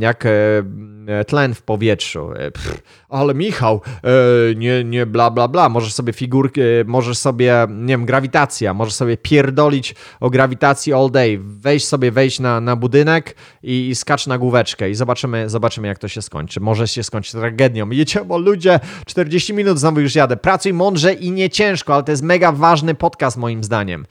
jak 0.00 0.26
e, 0.26 1.24
tlen 1.24 1.54
w 1.54 1.62
powietrzu. 1.62 2.32
E, 2.32 2.50
pff, 2.50 2.82
ale 3.08 3.34
Michał, 3.34 3.80
e, 4.04 4.54
nie, 4.54 4.84
nie 4.84 5.06
bla, 5.06 5.30
bla, 5.30 5.48
bla. 5.48 5.68
Możesz 5.68 5.92
sobie 5.92 6.12
figurki, 6.12 6.60
możesz 6.86 7.18
sobie, 7.18 7.66
nie 7.70 7.94
wiem, 7.94 8.06
grawitacja, 8.06 8.74
możesz 8.74 8.94
sobie 8.94 9.16
pierdolić 9.16 9.94
o 10.20 10.30
grawitacji 10.30 10.92
all 10.92 11.10
day. 11.10 11.38
Weź 11.42 11.84
sobie, 11.84 12.10
wejść 12.10 12.40
na, 12.40 12.60
na 12.60 12.76
budynek 12.76 13.36
i, 13.62 13.88
i 13.88 13.94
skacz 13.94 14.26
na 14.26 14.38
główeczkę 14.38 14.90
i 14.90 14.94
zobaczymy, 14.94 15.48
zobaczymy, 15.48 15.88
jak 15.88 15.98
to 15.98 16.08
się 16.08 16.22
skończy. 16.22 16.60
Może 16.60 16.88
się 16.88 17.02
skończyć 17.02 17.32
tragedią. 17.32 17.90
Jedziemy, 17.90 18.38
ludzie, 18.38 18.80
40 19.06 19.54
minut 19.54 19.78
znowu 19.78 20.00
już 20.00 20.14
jadę. 20.14 20.36
Pracuj 20.36 20.72
mądrze 20.72 21.12
i 21.12 21.30
nie 21.30 21.50
ciężko, 21.50 21.94
ale 21.94 22.02
to 22.02 22.12
jest 22.12 22.22
mega 22.22 22.52
ważny 22.52 22.94
podcast 22.94 23.36
moim 23.36 23.64
zdaniem 23.64 24.06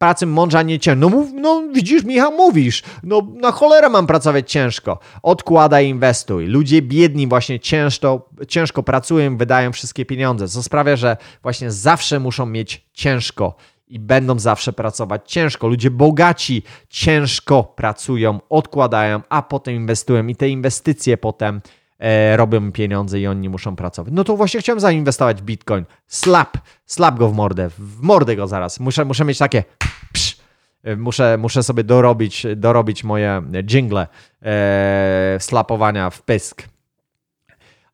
pracy 0.00 0.26
mądrze, 0.26 0.58
a 0.58 0.62
nie 0.62 0.78
ciężko. 0.78 1.00
No, 1.00 1.08
mów, 1.08 1.28
no 1.34 1.62
widzisz, 1.72 2.04
Michał, 2.04 2.32
mówisz. 2.32 2.82
No 3.02 3.22
na 3.34 3.52
cholerę 3.52 3.88
mam 3.88 4.06
pracować 4.06 4.52
ciężko. 4.52 4.98
Odkładaj, 5.22 5.88
inwestuj. 5.88 6.46
Ludzie 6.46 6.82
biedni 6.82 7.26
właśnie 7.26 7.60
ciężko, 7.60 8.28
ciężko 8.48 8.82
pracują, 8.82 9.36
wydają 9.36 9.72
wszystkie 9.72 10.06
pieniądze, 10.06 10.48
co 10.48 10.62
sprawia, 10.62 10.96
że 10.96 11.16
właśnie 11.42 11.70
zawsze 11.70 12.20
muszą 12.20 12.46
mieć 12.46 12.86
ciężko 12.92 13.54
i 13.88 13.98
będą 13.98 14.38
zawsze 14.38 14.72
pracować 14.72 15.32
ciężko. 15.32 15.68
Ludzie 15.68 15.90
bogaci 15.90 16.62
ciężko 16.88 17.64
pracują, 17.64 18.40
odkładają, 18.48 19.20
a 19.28 19.42
potem 19.42 19.74
inwestują 19.74 20.26
i 20.26 20.36
te 20.36 20.48
inwestycje 20.48 21.16
potem 21.16 21.60
e, 22.00 22.36
robią 22.36 22.72
pieniądze 22.72 23.20
i 23.20 23.26
oni 23.26 23.48
muszą 23.48 23.76
pracować. 23.76 24.12
No 24.16 24.24
to 24.24 24.36
właśnie 24.36 24.60
chciałem 24.60 24.80
zainwestować 24.80 25.42
w 25.42 25.44
Bitcoin. 25.44 25.84
Slap, 26.06 26.58
slap 26.86 27.18
go 27.18 27.28
w 27.28 27.34
mordę, 27.34 27.68
w 27.78 28.02
mordę 28.02 28.36
go 28.36 28.46
zaraz. 28.46 28.80
Muszę, 28.80 29.04
muszę 29.04 29.24
mieć 29.24 29.38
takie 29.38 29.64
psz, 30.12 30.36
e, 30.82 30.96
Muszę, 30.96 31.36
muszę 31.38 31.62
sobie 31.62 31.84
dorobić, 31.84 32.46
dorobić 32.56 33.04
moje 33.04 33.42
jingle 33.64 34.06
e, 34.42 35.36
slapowania 35.40 36.10
w 36.10 36.22
pysk. 36.22 36.69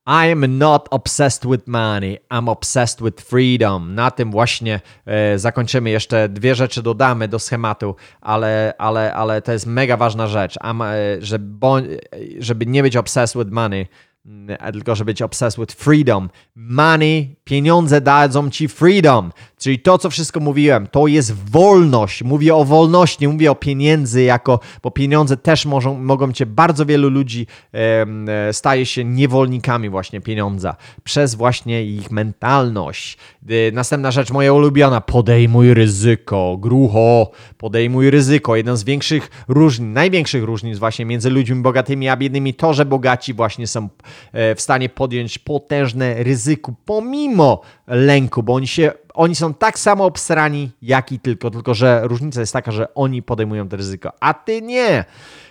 I 0.09 0.33
am 0.33 0.59
not 0.59 0.89
obsessed 0.91 1.45
with 1.45 1.67
money, 1.67 2.19
I'm 2.31 2.49
obsessed 2.49 3.01
with 3.01 3.21
freedom. 3.21 3.95
Na 3.95 4.11
tym 4.11 4.31
właśnie 4.31 4.81
e, 5.07 5.39
zakończymy. 5.39 5.91
Jeszcze 5.91 6.29
dwie 6.29 6.55
rzeczy 6.55 6.83
dodamy 6.83 7.29
do 7.29 7.39
schematu, 7.39 7.95
ale, 8.21 8.75
ale, 8.79 9.15
ale 9.15 9.43
to 9.43 9.53
jest 9.53 9.67
mega 9.67 9.97
ważna 9.97 10.27
rzecz. 10.27 10.55
Am, 10.61 10.83
e, 10.83 10.87
że 11.21 11.39
bo, 11.39 11.77
żeby 12.39 12.67
nie 12.67 12.83
być 12.83 12.97
obsessed 12.97 13.43
with 13.43 13.53
money, 13.53 13.87
tylko 14.73 14.95
żeby 14.95 15.07
być 15.07 15.23
obsessed 15.23 15.61
with 15.61 15.75
freedom. 15.75 16.29
Money, 16.57 17.37
pieniądze 17.45 18.01
dadzą 18.01 18.51
ci 18.51 18.69
freedom. 18.69 19.33
Czyli 19.59 19.79
to, 19.79 19.99
co 19.99 20.11
wszystko 20.11 20.41
mówiłem, 20.41 20.87
to 20.87 21.07
jest 21.07 21.33
wolność. 21.51 22.23
Mówię 22.23 22.55
o 22.55 22.65
wolności, 22.65 23.19
nie 23.21 23.29
mówię 23.29 23.51
o 23.51 23.55
pieniędzy 23.55 24.23
jako, 24.23 24.61
bo 24.83 24.91
pieniądze 24.91 25.37
też 25.37 25.67
mogą, 25.67 25.99
mogą 25.99 26.33
cię, 26.33 26.47
bardzo 26.47 26.87
wielu 26.87 27.11
ludzi 27.11 27.47
e, 27.75 28.53
staje 28.53 28.87
się 28.87 29.05
niewolnikami 29.05 29.89
właśnie 29.89 30.21
pieniądza 30.21 30.77
przez 31.05 31.35
właśnie 31.35 31.85
ich 31.85 32.11
mentalność. 32.11 33.19
Y, 33.51 33.71
Następna 33.75 34.11
rzecz, 34.11 34.31
moja 34.31 34.53
ulubiona, 34.53 35.01
podejmuj 35.01 35.75
ryzyko, 35.75 36.57
grucho, 36.57 37.31
podejmuj 37.59 38.11
ryzyko. 38.11 38.57
Jeden 38.57 38.77
z 38.77 38.85
większych 38.85 39.31
różnic, 39.49 39.95
największych 39.95 40.45
różnic 40.45 40.79
właśnie 40.79 41.05
między 41.05 41.31
ludźmi 41.31 41.63
bogatymi 41.63 42.09
a 42.09 42.17
biednymi, 42.17 42.55
to, 42.55 42.75
że 42.75 42.85
bogaci 42.85 43.35
właśnie 43.35 43.67
są 43.67 43.89
w 44.33 44.57
stanie 44.59 44.89
podjąć 44.89 45.39
potężne 45.39 46.23
ryzyko 46.23 46.73
pomimo 46.85 47.61
lęku, 47.87 48.43
bo 48.43 48.55
oni 48.55 48.67
się 48.67 48.93
oni 49.17 49.35
są 49.35 49.55
tak 49.55 49.79
samo 49.79 50.05
obsrani, 50.05 50.71
jak 50.83 51.13
i 51.13 51.21
tylko, 51.21 51.51
tylko 51.51 51.75
że 51.75 52.01
różnica 52.05 52.41
jest 52.41 52.53
taka, 52.53 52.73
że 52.73 52.95
oni 52.95 53.23
podejmują 53.23 53.69
to 53.69 53.77
ryzyko, 53.77 54.13
a 54.21 54.35
ty 54.35 54.63
nie. 54.63 55.05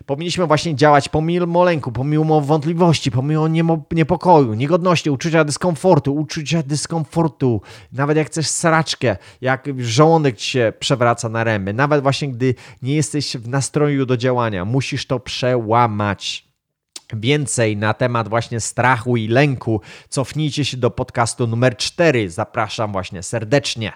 Powinniśmy 0.06 0.46
właśnie 0.46 0.76
działać 0.76 1.10
pomimo 1.10 1.64
lęku, 1.64 1.92
pomimo 1.92 2.42
wątpliwości, 2.42 3.12
pomimo 3.12 3.48
niepokoju, 3.92 4.54
niegodności, 4.54 5.10
uczucia 5.10 5.44
dyskomfortu, 5.44 6.16
uczucia 6.16 6.64
dyskomfortu, 6.64 7.62
nawet 7.94 8.18
jak 8.18 8.28
chcesz 8.28 8.48
sraczkę, 8.48 9.18
jak 9.42 9.66
żołądek 9.78 10.38
ci 10.38 10.50
się 10.50 10.74
przewraca 10.80 11.30
na 11.30 11.44
ręby, 11.44 11.74
nawet 11.74 12.02
właśnie 12.02 12.30
gdy 12.30 12.56
nie 12.82 12.96
jesteś 12.96 13.38
w 13.38 13.48
nastroju 13.48 14.06
do 14.06 14.18
działania, 14.18 14.66
musisz 14.66 15.06
to 15.06 15.20
przełamać. 15.20 16.45
Więcej 17.14 17.78
na 17.78 17.94
temat 17.94 18.28
właśnie 18.28 18.60
strachu 18.60 19.18
i 19.18 19.28
lęku 19.28 19.82
cofnijcie 20.10 20.66
się 20.66 20.78
do 20.78 20.90
podcastu 20.90 21.48
numer 21.48 21.78
4. 21.78 22.30
Zapraszam 22.30 22.92
właśnie 22.92 23.24
serdecznie 23.24 23.94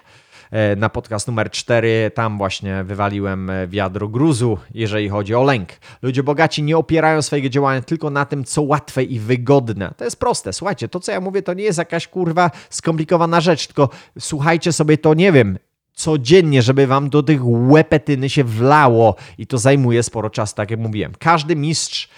e, 0.50 0.76
na 0.76 0.88
podcast 0.88 1.26
numer 1.26 1.50
4. 1.50 2.10
Tam 2.14 2.38
właśnie 2.38 2.84
wywaliłem 2.84 3.50
e, 3.50 3.68
wiadro 3.68 4.08
gruzu, 4.08 4.58
jeżeli 4.74 5.08
chodzi 5.08 5.34
o 5.34 5.42
lęk. 5.42 5.68
Ludzie 6.02 6.22
bogaci 6.22 6.62
nie 6.62 6.76
opierają 6.76 7.22
swojego 7.22 7.48
działania 7.48 7.82
tylko 7.82 8.10
na 8.10 8.24
tym, 8.24 8.44
co 8.44 8.62
łatwe 8.62 9.02
i 9.02 9.18
wygodne. 9.18 9.94
To 9.96 10.04
jest 10.04 10.20
proste. 10.20 10.52
Słuchajcie, 10.52 10.88
to 10.88 11.00
co 11.00 11.12
ja 11.12 11.20
mówię, 11.20 11.42
to 11.42 11.54
nie 11.54 11.64
jest 11.64 11.78
jakaś 11.78 12.08
kurwa 12.08 12.50
skomplikowana 12.70 13.40
rzecz, 13.40 13.66
tylko 13.66 13.88
słuchajcie 14.18 14.72
sobie 14.72 14.98
to, 14.98 15.14
nie 15.14 15.32
wiem, 15.32 15.58
codziennie, 15.94 16.62
żeby 16.62 16.86
wam 16.86 17.10
do 17.10 17.22
tych 17.22 17.40
łepetyny 17.44 18.30
się 18.30 18.44
wlało 18.44 19.16
i 19.38 19.46
to 19.46 19.58
zajmuje 19.58 20.02
sporo 20.02 20.30
czasu, 20.30 20.54
tak 20.54 20.70
jak 20.70 20.80
mówiłem. 20.80 21.12
Każdy 21.18 21.56
mistrz 21.56 22.08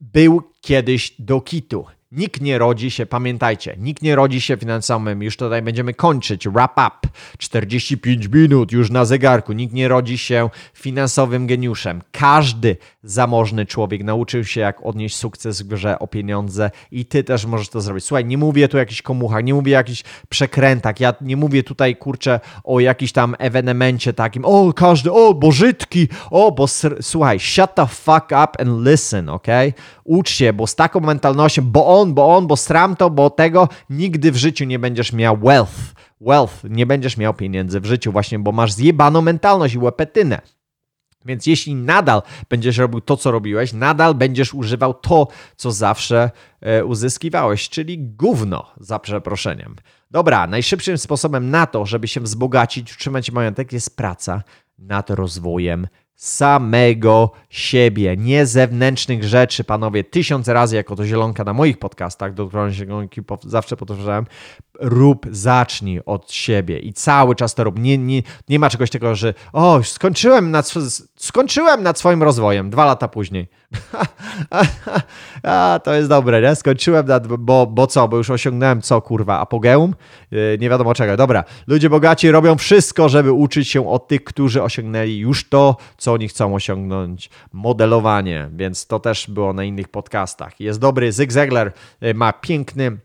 był 0.00 0.42
kiedyś 0.60 1.14
do 1.18 1.40
kitu. 1.40 1.84
Nikt 2.12 2.40
nie 2.40 2.58
rodzi 2.58 2.90
się, 2.90 3.06
pamiętajcie, 3.06 3.76
nikt 3.78 4.02
nie 4.02 4.16
rodzi 4.16 4.40
się 4.40 4.56
finansowym. 4.56 5.22
Już 5.22 5.36
tutaj 5.36 5.62
będziemy 5.62 5.94
kończyć. 5.94 6.48
Wrap 6.48 6.72
up. 6.72 7.05
45 7.38 8.28
minut 8.28 8.72
już 8.72 8.90
na 8.90 9.04
zegarku. 9.04 9.52
Nikt 9.52 9.74
nie 9.74 9.88
rodzi 9.88 10.18
się 10.18 10.50
finansowym 10.74 11.46
geniuszem. 11.46 12.02
Każdy 12.12 12.76
zamożny 13.02 13.66
człowiek 13.66 14.04
nauczył 14.04 14.44
się, 14.44 14.60
jak 14.60 14.86
odnieść 14.86 15.16
sukces 15.16 15.62
w 15.62 15.66
grze 15.66 15.98
o 15.98 16.06
pieniądze 16.06 16.70
i 16.90 17.04
ty 17.04 17.24
też 17.24 17.46
możesz 17.46 17.68
to 17.68 17.80
zrobić. 17.80 18.04
Słuchaj, 18.04 18.24
nie 18.24 18.38
mówię 18.38 18.68
tu 18.68 18.76
o 18.76 18.80
jakichś 18.80 19.02
komuchach, 19.02 19.44
nie 19.44 19.54
mówię 19.54 19.72
o 19.72 19.78
jakichś 19.78 20.04
przekrętach. 20.28 21.00
Ja 21.00 21.14
nie 21.20 21.36
mówię 21.36 21.62
tutaj, 21.62 21.96
kurczę, 21.96 22.40
o 22.64 22.80
jakimś 22.80 23.12
tam 23.12 23.36
ewenemencie 23.38 24.12
takim. 24.12 24.44
O, 24.44 24.72
każdy, 24.72 25.12
o, 25.12 25.34
bożytki, 25.34 26.08
o, 26.30 26.52
bo 26.52 26.66
słuchaj, 27.00 27.40
shut 27.40 27.74
the 27.74 27.86
fuck 27.86 28.26
up 28.26 28.48
and 28.58 28.86
listen, 28.86 29.28
ok? 29.28 29.46
Ucz 30.04 30.30
się, 30.30 30.52
bo 30.52 30.66
z 30.66 30.74
taką 30.74 31.00
mentalnością, 31.00 31.62
bo 31.62 32.00
on, 32.00 32.14
bo 32.14 32.36
on, 32.36 32.46
bo 32.46 32.56
stram 32.56 32.96
to, 32.96 33.10
bo 33.10 33.30
tego, 33.30 33.68
nigdy 33.90 34.32
w 34.32 34.36
życiu 34.36 34.64
nie 34.64 34.78
będziesz 34.78 35.12
miał 35.12 35.36
wealth. 35.36 35.94
Wealth, 36.20 36.64
nie 36.70 36.86
będziesz 36.86 37.16
miał 37.16 37.34
pieniędzy 37.34 37.80
w 37.80 37.86
życiu 37.86 38.12
właśnie, 38.12 38.38
bo 38.38 38.52
masz 38.52 38.72
zjebaną 38.72 39.22
mentalność 39.22 39.74
i 39.74 39.78
łepetynę. 39.78 40.40
Więc 41.26 41.46
jeśli 41.46 41.74
nadal 41.74 42.22
będziesz 42.48 42.78
robił 42.78 43.00
to, 43.00 43.16
co 43.16 43.30
robiłeś, 43.30 43.72
nadal 43.72 44.14
będziesz 44.14 44.54
używał 44.54 44.94
to, 44.94 45.28
co 45.56 45.72
zawsze 45.72 46.30
e, 46.60 46.84
uzyskiwałeś, 46.84 47.68
czyli 47.68 47.98
gówno, 47.98 48.66
za 48.80 48.98
przeproszeniem. 48.98 49.76
Dobra, 50.10 50.46
najszybszym 50.46 50.98
sposobem 50.98 51.50
na 51.50 51.66
to, 51.66 51.86
żeby 51.86 52.08
się 52.08 52.20
wzbogacić, 52.20 52.92
utrzymać 52.92 53.30
majątek, 53.30 53.72
jest 53.72 53.96
praca 53.96 54.42
nad 54.78 55.10
rozwojem 55.10 55.86
samego 56.16 57.30
siebie, 57.50 58.16
nie 58.16 58.46
zewnętrznych 58.46 59.24
rzeczy, 59.24 59.64
panowie. 59.64 60.04
Tysiąc 60.04 60.48
razy, 60.48 60.76
jako 60.76 60.96
to 60.96 61.06
zielonka 61.06 61.44
na 61.44 61.52
moich 61.52 61.78
podcastach, 61.78 62.34
do 62.34 62.46
których 62.46 62.72
zielonki 62.72 63.20
zawsze 63.42 63.76
powtarzałem, 63.76 64.26
rób, 64.80 65.26
zacznij 65.30 66.00
od 66.06 66.32
siebie 66.32 66.78
i 66.78 66.92
cały 66.92 67.34
czas 67.34 67.54
to 67.54 67.64
rób. 67.64 67.78
Nie, 67.78 67.98
nie, 67.98 68.22
nie 68.48 68.58
ma 68.58 68.70
czegoś 68.70 68.90
takiego, 68.90 69.14
że 69.14 69.34
o, 69.52 69.82
skończyłem 69.82 70.50
nad, 70.50 70.72
skończyłem 71.16 71.82
nad 71.82 71.98
swoim 71.98 72.22
rozwojem 72.22 72.70
dwa 72.70 72.84
lata 72.84 73.08
później. 73.08 73.48
A, 75.42 75.80
to 75.84 75.94
jest 75.94 76.08
dobre, 76.08 76.42
nie? 76.42 76.54
Skończyłem 76.54 77.06
nad, 77.06 77.26
bo, 77.26 77.66
bo 77.66 77.86
co, 77.86 78.08
bo 78.08 78.16
już 78.16 78.30
osiągnąłem 78.30 78.82
co, 78.82 79.02
kurwa, 79.02 79.40
apogeum? 79.40 79.94
Yy, 80.30 80.58
nie 80.60 80.70
wiadomo 80.70 80.94
czego. 80.94 81.16
Dobra, 81.16 81.44
ludzie 81.66 81.90
bogaci 81.90 82.30
robią 82.30 82.56
wszystko, 82.56 83.08
żeby 83.08 83.32
uczyć 83.32 83.68
się 83.68 83.88
od 83.88 84.08
tych, 84.08 84.24
którzy 84.24 84.62
osiągnęli 84.62 85.16
już 85.16 85.48
to, 85.48 85.76
co 85.96 86.12
oni 86.12 86.28
chcą 86.28 86.54
osiągnąć. 86.54 87.30
Modelowanie, 87.52 88.50
więc 88.52 88.86
to 88.86 89.00
też 89.00 89.30
było 89.30 89.52
na 89.52 89.64
innych 89.64 89.88
podcastach. 89.88 90.60
Jest 90.60 90.80
dobry, 90.80 91.12
Zig 91.12 91.32
Ziglar 91.32 91.72
y, 92.02 92.14
ma 92.14 92.32
piękny 92.32 92.98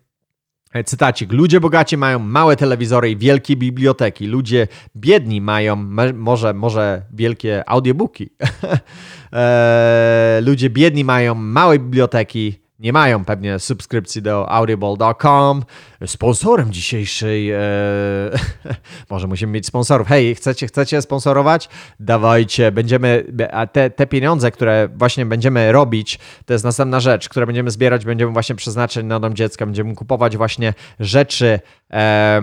cytacik. 0.85 1.31
Ludzie 1.31 1.59
bogaci 1.59 1.97
mają 1.97 2.19
małe 2.19 2.55
telewizory 2.55 3.11
i 3.11 3.17
wielkie 3.17 3.55
biblioteki. 3.55 4.27
Ludzie 4.27 4.67
biedni 4.95 5.41
mają 5.41 5.75
może, 6.13 6.53
może 6.53 7.01
wielkie 7.13 7.69
audiobooki. 7.69 8.29
e, 9.33 10.41
ludzie 10.45 10.69
biedni 10.69 11.03
mają 11.03 11.35
małe 11.35 11.79
biblioteki 11.79 12.60
nie 12.81 12.93
mają 12.93 13.25
pewnie 13.25 13.59
subskrypcji 13.59 14.21
do 14.21 14.51
audible.com. 14.51 15.63
Sponsorem 16.05 16.73
dzisiejszej, 16.73 17.51
e, 17.51 17.59
może 19.09 19.27
musimy 19.27 19.51
mieć 19.51 19.65
sponsorów. 19.65 20.07
Hej, 20.07 20.35
chcecie, 20.35 20.67
chcecie 20.67 21.01
sponsorować? 21.01 21.69
Dawajcie, 21.99 22.71
będziemy, 22.71 23.25
a 23.51 23.67
te, 23.67 23.89
te 23.89 24.07
pieniądze, 24.07 24.51
które 24.51 24.89
właśnie 24.95 25.25
będziemy 25.25 25.71
robić, 25.71 26.19
to 26.45 26.53
jest 26.53 26.65
następna 26.65 26.99
rzecz, 26.99 27.29
które 27.29 27.45
będziemy 27.45 27.71
zbierać, 27.71 28.05
będziemy 28.05 28.31
właśnie 28.31 28.55
przeznaczać 28.55 29.05
na 29.05 29.19
dom 29.19 29.33
dziecka, 29.33 29.65
będziemy 29.65 29.95
kupować 29.95 30.37
właśnie 30.37 30.73
rzeczy, 30.99 31.59
e, 31.91 32.41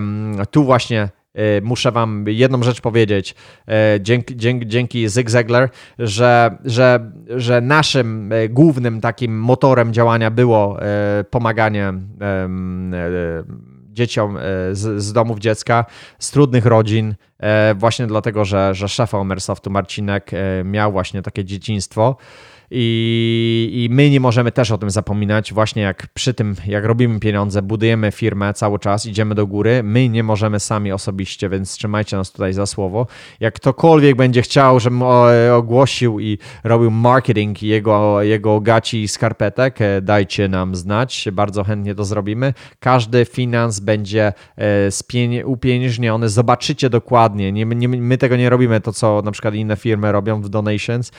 tu 0.51 0.63
właśnie 0.63 1.09
muszę 1.61 1.91
wam 1.91 2.25
jedną 2.27 2.63
rzecz 2.63 2.81
powiedzieć, 2.81 3.35
e, 3.67 3.99
dzięki, 4.01 4.35
dzięki, 4.37 4.67
dzięki 4.67 5.09
Zig 5.09 5.29
Ziglar, 5.29 5.69
że, 5.99 6.57
że, 6.65 7.11
że 7.27 7.61
naszym 7.61 8.31
e, 8.31 8.49
głównym 8.49 9.01
takim 9.01 9.39
motorem 9.39 9.93
działania 9.93 10.31
było 10.31 10.77
pomaganie 11.29 11.93
dzieciom 13.91 14.37
z, 14.71 15.03
z 15.03 15.13
domów 15.13 15.39
dziecka, 15.39 15.85
z 16.19 16.31
trudnych 16.31 16.65
rodzin, 16.65 17.15
właśnie 17.75 18.07
dlatego, 18.07 18.45
że, 18.45 18.75
że 18.75 18.87
szefa 18.87 19.17
Omersoftu 19.17 19.69
Marcinek 19.69 20.31
miał 20.63 20.91
właśnie 20.91 21.21
takie 21.21 21.45
dzieciństwo. 21.45 22.17
I, 22.71 23.87
I 23.89 23.93
my 23.93 24.09
nie 24.09 24.19
możemy 24.19 24.51
też 24.51 24.71
o 24.71 24.77
tym 24.77 24.89
zapominać, 24.89 25.53
właśnie 25.53 25.81
jak 25.81 26.07
przy 26.13 26.33
tym, 26.33 26.55
jak 26.67 26.85
robimy 26.85 27.19
pieniądze, 27.19 27.61
budujemy 27.61 28.11
firmę 28.11 28.53
cały 28.53 28.79
czas, 28.79 29.05
idziemy 29.05 29.35
do 29.35 29.47
góry, 29.47 29.83
my 29.83 30.09
nie 30.09 30.23
możemy 30.23 30.59
sami 30.59 30.91
osobiście, 30.91 31.49
więc 31.49 31.73
trzymajcie 31.73 32.17
nas 32.17 32.31
tutaj 32.31 32.53
za 32.53 32.65
słowo. 32.65 33.07
Jak 33.39 33.53
ktokolwiek 33.53 34.15
będzie 34.15 34.41
chciał, 34.41 34.79
żebym 34.79 35.03
ogłosił 35.53 36.19
i 36.19 36.37
robił 36.63 36.91
marketing 36.91 37.63
jego, 37.63 38.21
jego 38.21 38.61
gaci 38.61 39.03
i 39.03 39.07
skarpetek, 39.07 39.81
e, 39.81 40.01
dajcie 40.01 40.47
nam 40.47 40.75
znać, 40.75 41.27
bardzo 41.31 41.63
chętnie 41.63 41.95
to 41.95 42.03
zrobimy. 42.03 42.53
Każdy 42.79 43.25
finans 43.25 43.79
będzie 43.79 44.33
e, 44.57 45.45
upieniężniony, 45.45 46.29
zobaczycie 46.29 46.89
dokładnie, 46.89 47.51
nie, 47.51 47.65
nie, 47.65 47.87
my 47.87 48.17
tego 48.17 48.35
nie 48.35 48.49
robimy, 48.49 48.81
to 48.81 48.93
co 48.93 49.21
na 49.25 49.31
przykład 49.31 49.55
inne 49.55 49.75
firmy 49.75 50.11
robią 50.11 50.41
w 50.41 50.49
donations, 50.49 51.11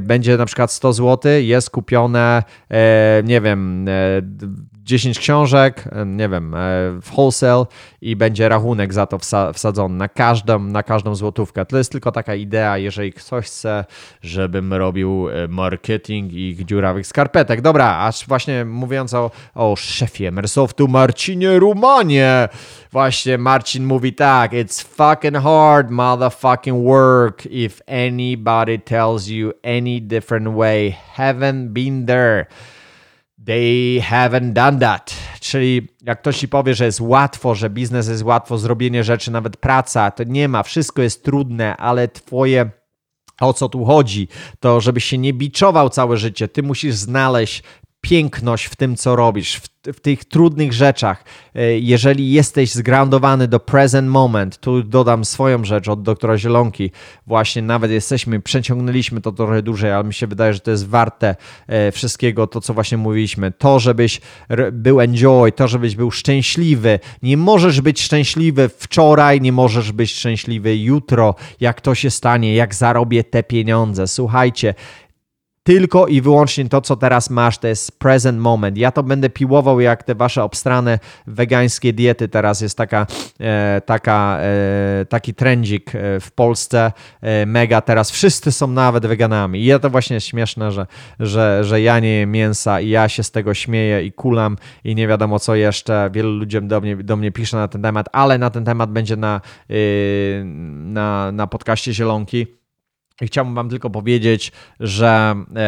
będzie 0.00 0.36
na 0.36 0.46
przykład 0.46 0.71
100 0.72 0.92
zł, 0.92 1.32
jest 1.40 1.70
kupione, 1.70 2.42
e, 2.70 3.22
nie 3.24 3.40
wiem, 3.40 3.86
10 4.82 5.16
e, 5.16 5.20
książek, 5.20 5.84
e, 5.92 6.06
nie 6.06 6.28
wiem, 6.28 6.54
w 7.02 7.10
wholesale 7.10 7.64
i 8.00 8.16
będzie 8.16 8.48
rachunek 8.48 8.94
za 8.94 9.06
to 9.06 9.18
wsadzony 9.52 9.96
na 9.96 10.08
każdą, 10.08 10.58
na 10.58 10.82
każdą 10.82 11.14
złotówkę. 11.14 11.66
To 11.66 11.78
jest 11.78 11.92
tylko 11.92 12.12
taka 12.12 12.34
idea, 12.34 12.78
jeżeli 12.78 13.12
ktoś 13.12 13.46
chce, 13.46 13.84
żebym 14.22 14.72
robił 14.72 15.26
marketing 15.48 16.32
ich 16.32 16.64
dziurawych 16.64 17.06
skarpetek. 17.06 17.60
Dobra, 17.60 17.98
aż 17.98 18.26
właśnie 18.26 18.64
mówiąc 18.64 19.14
o, 19.14 19.30
o 19.54 19.76
szefie 19.76 20.30
Mersoftu 20.30 20.88
Marcinie 20.88 21.58
Rumanie, 21.58 22.48
właśnie 22.92 23.38
Marcin 23.38 23.84
mówi 23.84 24.12
tak, 24.12 24.52
it's 24.52 24.84
fucking 24.84 25.36
hard 25.36 25.90
motherfucking 25.90 26.84
work 26.84 27.46
if 27.46 27.82
anybody 27.86 28.78
tells 28.78 29.28
you 29.28 29.52
any 29.62 30.00
different 30.00 30.48
way. 30.48 30.96
Haven't 31.16 31.72
been 31.72 32.06
there. 32.06 32.46
They 33.46 34.00
haven't 34.10 34.52
done 34.52 34.78
that. 34.78 35.14
Czyli 35.40 35.88
jak 36.02 36.20
ktoś 36.20 36.38
ci 36.38 36.48
powie, 36.48 36.74
że 36.74 36.84
jest 36.84 37.00
łatwo, 37.00 37.54
że 37.54 37.70
biznes 37.70 38.08
jest 38.08 38.22
łatwo, 38.22 38.58
zrobienie 38.58 39.04
rzeczy, 39.04 39.30
nawet 39.30 39.56
praca, 39.56 40.10
to 40.10 40.24
nie 40.24 40.48
ma. 40.48 40.62
Wszystko 40.62 41.02
jest 41.02 41.24
trudne, 41.24 41.76
ale 41.76 42.08
twoje 42.08 42.70
o 43.40 43.52
co 43.52 43.68
tu 43.68 43.84
chodzi, 43.84 44.28
to 44.60 44.80
żebyś 44.80 45.04
się 45.04 45.18
nie 45.18 45.32
biczował 45.32 45.90
całe 45.90 46.16
życie. 46.16 46.48
Ty 46.48 46.62
musisz 46.62 46.94
znaleźć 46.94 47.62
piękność 48.02 48.64
w 48.64 48.76
tym, 48.76 48.96
co 48.96 49.16
robisz, 49.16 49.56
w, 49.56 49.68
w 49.92 50.00
tych 50.00 50.24
trudnych 50.24 50.72
rzeczach. 50.72 51.24
E, 51.54 51.78
Jeżeli 51.78 52.32
jesteś 52.32 52.72
zgroundowany 52.72 53.48
do 53.48 53.60
present 53.60 54.08
moment, 54.08 54.58
tu 54.58 54.82
dodam 54.82 55.24
swoją 55.24 55.64
rzecz 55.64 55.88
od 55.88 56.02
doktora 56.02 56.38
Zielonki, 56.38 56.90
właśnie 57.26 57.62
nawet 57.62 57.90
jesteśmy, 57.90 58.40
przeciągnęliśmy 58.40 59.20
to 59.20 59.32
trochę 59.32 59.62
dłużej, 59.62 59.92
ale 59.92 60.04
mi 60.04 60.14
się 60.14 60.26
wydaje, 60.26 60.54
że 60.54 60.60
to 60.60 60.70
jest 60.70 60.88
warte 60.88 61.36
e, 61.66 61.92
wszystkiego, 61.92 62.46
to 62.46 62.60
co 62.60 62.74
właśnie 62.74 62.98
mówiliśmy. 62.98 63.52
To, 63.52 63.78
żebyś 63.78 64.20
był 64.72 65.00
enjoy, 65.00 65.52
to, 65.52 65.68
żebyś 65.68 65.96
był 65.96 66.10
szczęśliwy. 66.10 66.98
Nie 67.22 67.36
możesz 67.36 67.80
być 67.80 68.02
szczęśliwy 68.02 68.70
wczoraj, 68.78 69.40
nie 69.40 69.52
możesz 69.52 69.92
być 69.92 70.12
szczęśliwy 70.12 70.76
jutro, 70.76 71.34
jak 71.60 71.80
to 71.80 71.94
się 71.94 72.10
stanie, 72.10 72.54
jak 72.54 72.74
zarobię 72.74 73.24
te 73.24 73.42
pieniądze. 73.42 74.08
Słuchajcie, 74.08 74.74
tylko 75.62 76.06
i 76.06 76.20
wyłącznie 76.20 76.68
to, 76.68 76.80
co 76.80 76.96
teraz 76.96 77.30
masz, 77.30 77.58
to 77.58 77.68
jest 77.68 77.98
present 77.98 78.38
moment. 78.38 78.78
Ja 78.78 78.92
to 78.92 79.02
będę 79.02 79.30
piłował 79.30 79.80
jak 79.80 80.02
te 80.02 80.14
wasze 80.14 80.44
obstrane 80.44 80.98
wegańskie 81.26 81.92
diety. 81.92 82.28
Teraz 82.28 82.60
jest 82.60 82.78
taka, 82.78 83.06
e, 83.40 83.82
taka, 83.86 84.38
e, 84.40 85.04
taki 85.08 85.34
trendzik 85.34 85.94
e, 85.94 86.20
w 86.20 86.32
Polsce, 86.32 86.92
e, 87.20 87.46
mega 87.46 87.80
teraz. 87.80 88.10
Wszyscy 88.10 88.52
są 88.52 88.66
nawet 88.66 89.06
weganami. 89.06 89.60
I 89.60 89.64
ja 89.64 89.78
to 89.78 89.90
właśnie 89.90 90.14
jest 90.14 90.26
śmieszne, 90.26 90.72
że, 90.72 90.86
że, 91.20 91.64
że 91.64 91.80
ja 91.80 91.98
nie 92.00 92.18
jem 92.18 92.30
mięsa 92.30 92.80
i 92.80 92.88
ja 92.88 93.08
się 93.08 93.22
z 93.22 93.30
tego 93.30 93.54
śmieję 93.54 94.04
i 94.04 94.12
kulam 94.12 94.56
i 94.84 94.94
nie 94.94 95.08
wiadomo 95.08 95.38
co 95.38 95.54
jeszcze. 95.54 96.10
Wielu 96.12 96.30
ludziom 96.30 96.68
do 96.68 96.80
mnie, 96.80 96.96
do 96.96 97.16
mnie 97.16 97.32
pisze 97.32 97.56
na 97.56 97.68
ten 97.68 97.82
temat, 97.82 98.08
ale 98.12 98.38
na 98.38 98.50
ten 98.50 98.64
temat 98.64 98.90
będzie 98.90 99.16
na, 99.16 99.40
y, 99.70 100.42
na, 100.84 101.32
na 101.32 101.46
podcaście 101.46 101.94
Zielonki. 101.94 102.61
Chciałbym 103.22 103.54
Wam 103.54 103.68
tylko 103.68 103.90
powiedzieć, 103.90 104.52
że, 104.80 105.34
e, 105.56 105.60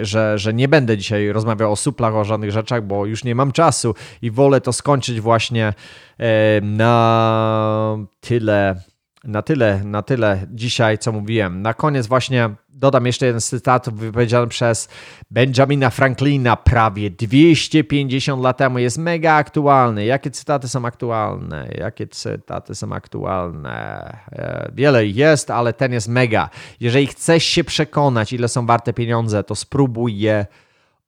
e, 0.00 0.04
że, 0.04 0.38
że 0.38 0.54
nie 0.54 0.68
będę 0.68 0.98
dzisiaj 0.98 1.32
rozmawiał 1.32 1.72
o 1.72 1.76
suplach, 1.76 2.14
o 2.14 2.24
żadnych 2.24 2.50
rzeczach, 2.50 2.86
bo 2.86 3.06
już 3.06 3.24
nie 3.24 3.34
mam 3.34 3.52
czasu 3.52 3.94
i 4.22 4.30
wolę 4.30 4.60
to 4.60 4.72
skończyć 4.72 5.20
właśnie 5.20 5.74
e, 6.18 6.60
na 6.60 7.98
tyle. 8.20 8.82
Na 9.26 9.42
tyle, 9.42 9.84
na 9.84 10.02
tyle 10.02 10.46
dzisiaj, 10.50 10.98
co 10.98 11.12
mówiłem. 11.12 11.62
Na 11.62 11.74
koniec 11.74 12.06
właśnie 12.06 12.50
dodam 12.68 13.06
jeszcze 13.06 13.26
jeden 13.26 13.40
z 13.40 13.48
cytatów 13.48 13.94
wypowiedziany 13.94 14.46
przez 14.46 14.88
Benjamina 15.30 15.90
Franklina 15.90 16.56
prawie 16.56 17.10
250 17.10 18.42
lat 18.42 18.56
temu. 18.56 18.78
Jest 18.78 18.98
mega 18.98 19.34
aktualny. 19.34 20.04
Jakie 20.04 20.30
cytaty 20.30 20.68
są 20.68 20.84
aktualne? 20.84 21.68
Jakie 21.78 22.06
cytaty 22.06 22.74
są 22.74 22.92
aktualne? 22.92 24.02
E, 24.32 24.70
Wiele 24.74 25.06
jest, 25.06 25.50
ale 25.50 25.72
ten 25.72 25.92
jest 25.92 26.08
mega. 26.08 26.50
Jeżeli 26.80 27.06
chcesz 27.06 27.44
się 27.44 27.64
przekonać, 27.64 28.32
ile 28.32 28.48
są 28.48 28.66
warte 28.66 28.92
pieniądze, 28.92 29.44
to 29.44 29.54
spróbuj 29.54 30.18
je 30.18 30.46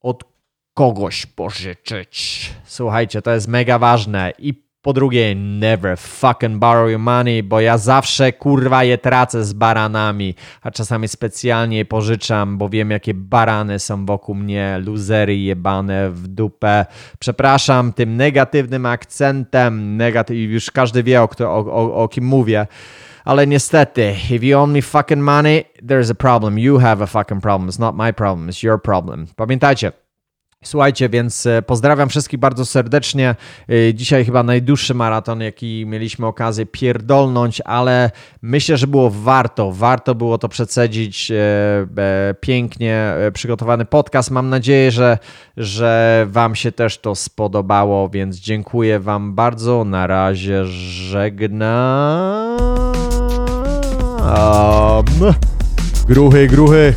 od 0.00 0.24
kogoś 0.74 1.26
pożyczyć. 1.26 2.50
Słuchajcie, 2.64 3.22
to 3.22 3.30
jest 3.30 3.48
mega 3.48 3.78
ważne. 3.78 4.32
I 4.38 4.67
po 4.82 4.92
drugie, 4.92 5.34
never 5.34 5.98
fucking 5.98 6.58
borrow 6.58 6.90
your 6.90 7.00
money, 7.00 7.42
bo 7.42 7.60
ja 7.60 7.78
zawsze 7.78 8.32
kurwa 8.32 8.84
je 8.84 8.98
tracę 8.98 9.44
z 9.44 9.52
baranami, 9.52 10.34
a 10.62 10.70
czasami 10.70 11.08
specjalnie 11.08 11.84
pożyczam, 11.84 12.58
bo 12.58 12.68
wiem 12.68 12.90
jakie 12.90 13.14
barany 13.14 13.78
są 13.78 14.06
wokół 14.06 14.34
mnie, 14.34 14.80
luzery 14.84 15.36
jebane 15.36 16.10
w 16.10 16.28
dupę. 16.28 16.86
Przepraszam 17.18 17.92
tym 17.92 18.16
negatywnym 18.16 18.86
akcentem, 18.86 19.96
negatyw, 19.96 20.36
już 20.36 20.70
każdy 20.70 21.02
wie 21.02 21.22
o, 21.22 21.28
kto, 21.28 21.50
o, 21.50 21.58
o, 21.58 21.94
o 21.94 22.08
kim 22.08 22.24
mówię. 22.24 22.66
Ale 23.24 23.46
niestety, 23.46 24.14
if 24.30 24.46
you 24.46 24.58
owe 24.58 24.72
me 24.72 24.82
fucking 24.82 25.22
money, 25.22 25.64
there's 25.82 26.10
a 26.10 26.14
problem. 26.14 26.58
You 26.58 26.78
have 26.78 27.04
a 27.04 27.06
fucking 27.06 27.42
problem. 27.42 27.70
It's 27.70 27.78
not 27.78 27.94
my 27.96 28.12
problem, 28.12 28.48
it's 28.48 28.62
your 28.62 28.82
problem. 28.82 29.26
Pamiętajcie, 29.36 29.92
Słuchajcie, 30.64 31.08
więc 31.08 31.46
e, 31.46 31.62
pozdrawiam 31.62 32.08
wszystkich 32.08 32.40
bardzo 32.40 32.66
serdecznie. 32.66 33.34
E, 33.68 33.94
Dzisiaj 33.94 34.24
chyba 34.24 34.42
najdłuższy 34.42 34.94
maraton, 34.94 35.40
jaki 35.40 35.84
mieliśmy 35.86 36.26
okazję 36.26 36.66
pierdolnąć, 36.66 37.60
ale 37.64 38.10
myślę, 38.42 38.76
że 38.76 38.86
było 38.86 39.10
warto. 39.10 39.72
Warto 39.72 40.14
było 40.14 40.38
to 40.38 40.48
przecedzić. 40.48 41.30
e, 41.30 41.34
Pięknie 42.40 43.14
przygotowany 43.32 43.84
podcast. 43.84 44.30
Mam 44.30 44.48
nadzieję, 44.50 44.90
że, 44.90 45.18
że 45.56 46.26
Wam 46.30 46.54
się 46.54 46.72
też 46.72 46.98
to 46.98 47.14
spodobało, 47.14 48.08
więc 48.08 48.36
dziękuję 48.36 49.00
Wam 49.00 49.34
bardzo. 49.34 49.84
Na 49.84 50.06
razie 50.06 50.64
żegnam. 50.66 52.58
Gruchy, 56.08 56.46
gruchy. 56.46 56.94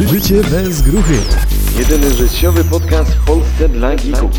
Życie 0.00 0.40
bez 0.50 0.82
gruchy. 0.82 1.14
Jedyny 1.78 2.10
życiowy 2.10 2.64
podcast 2.64 3.10
w 3.10 3.24
Polsce 3.24 3.68
dla 3.68 3.96
geeków. 3.96 4.30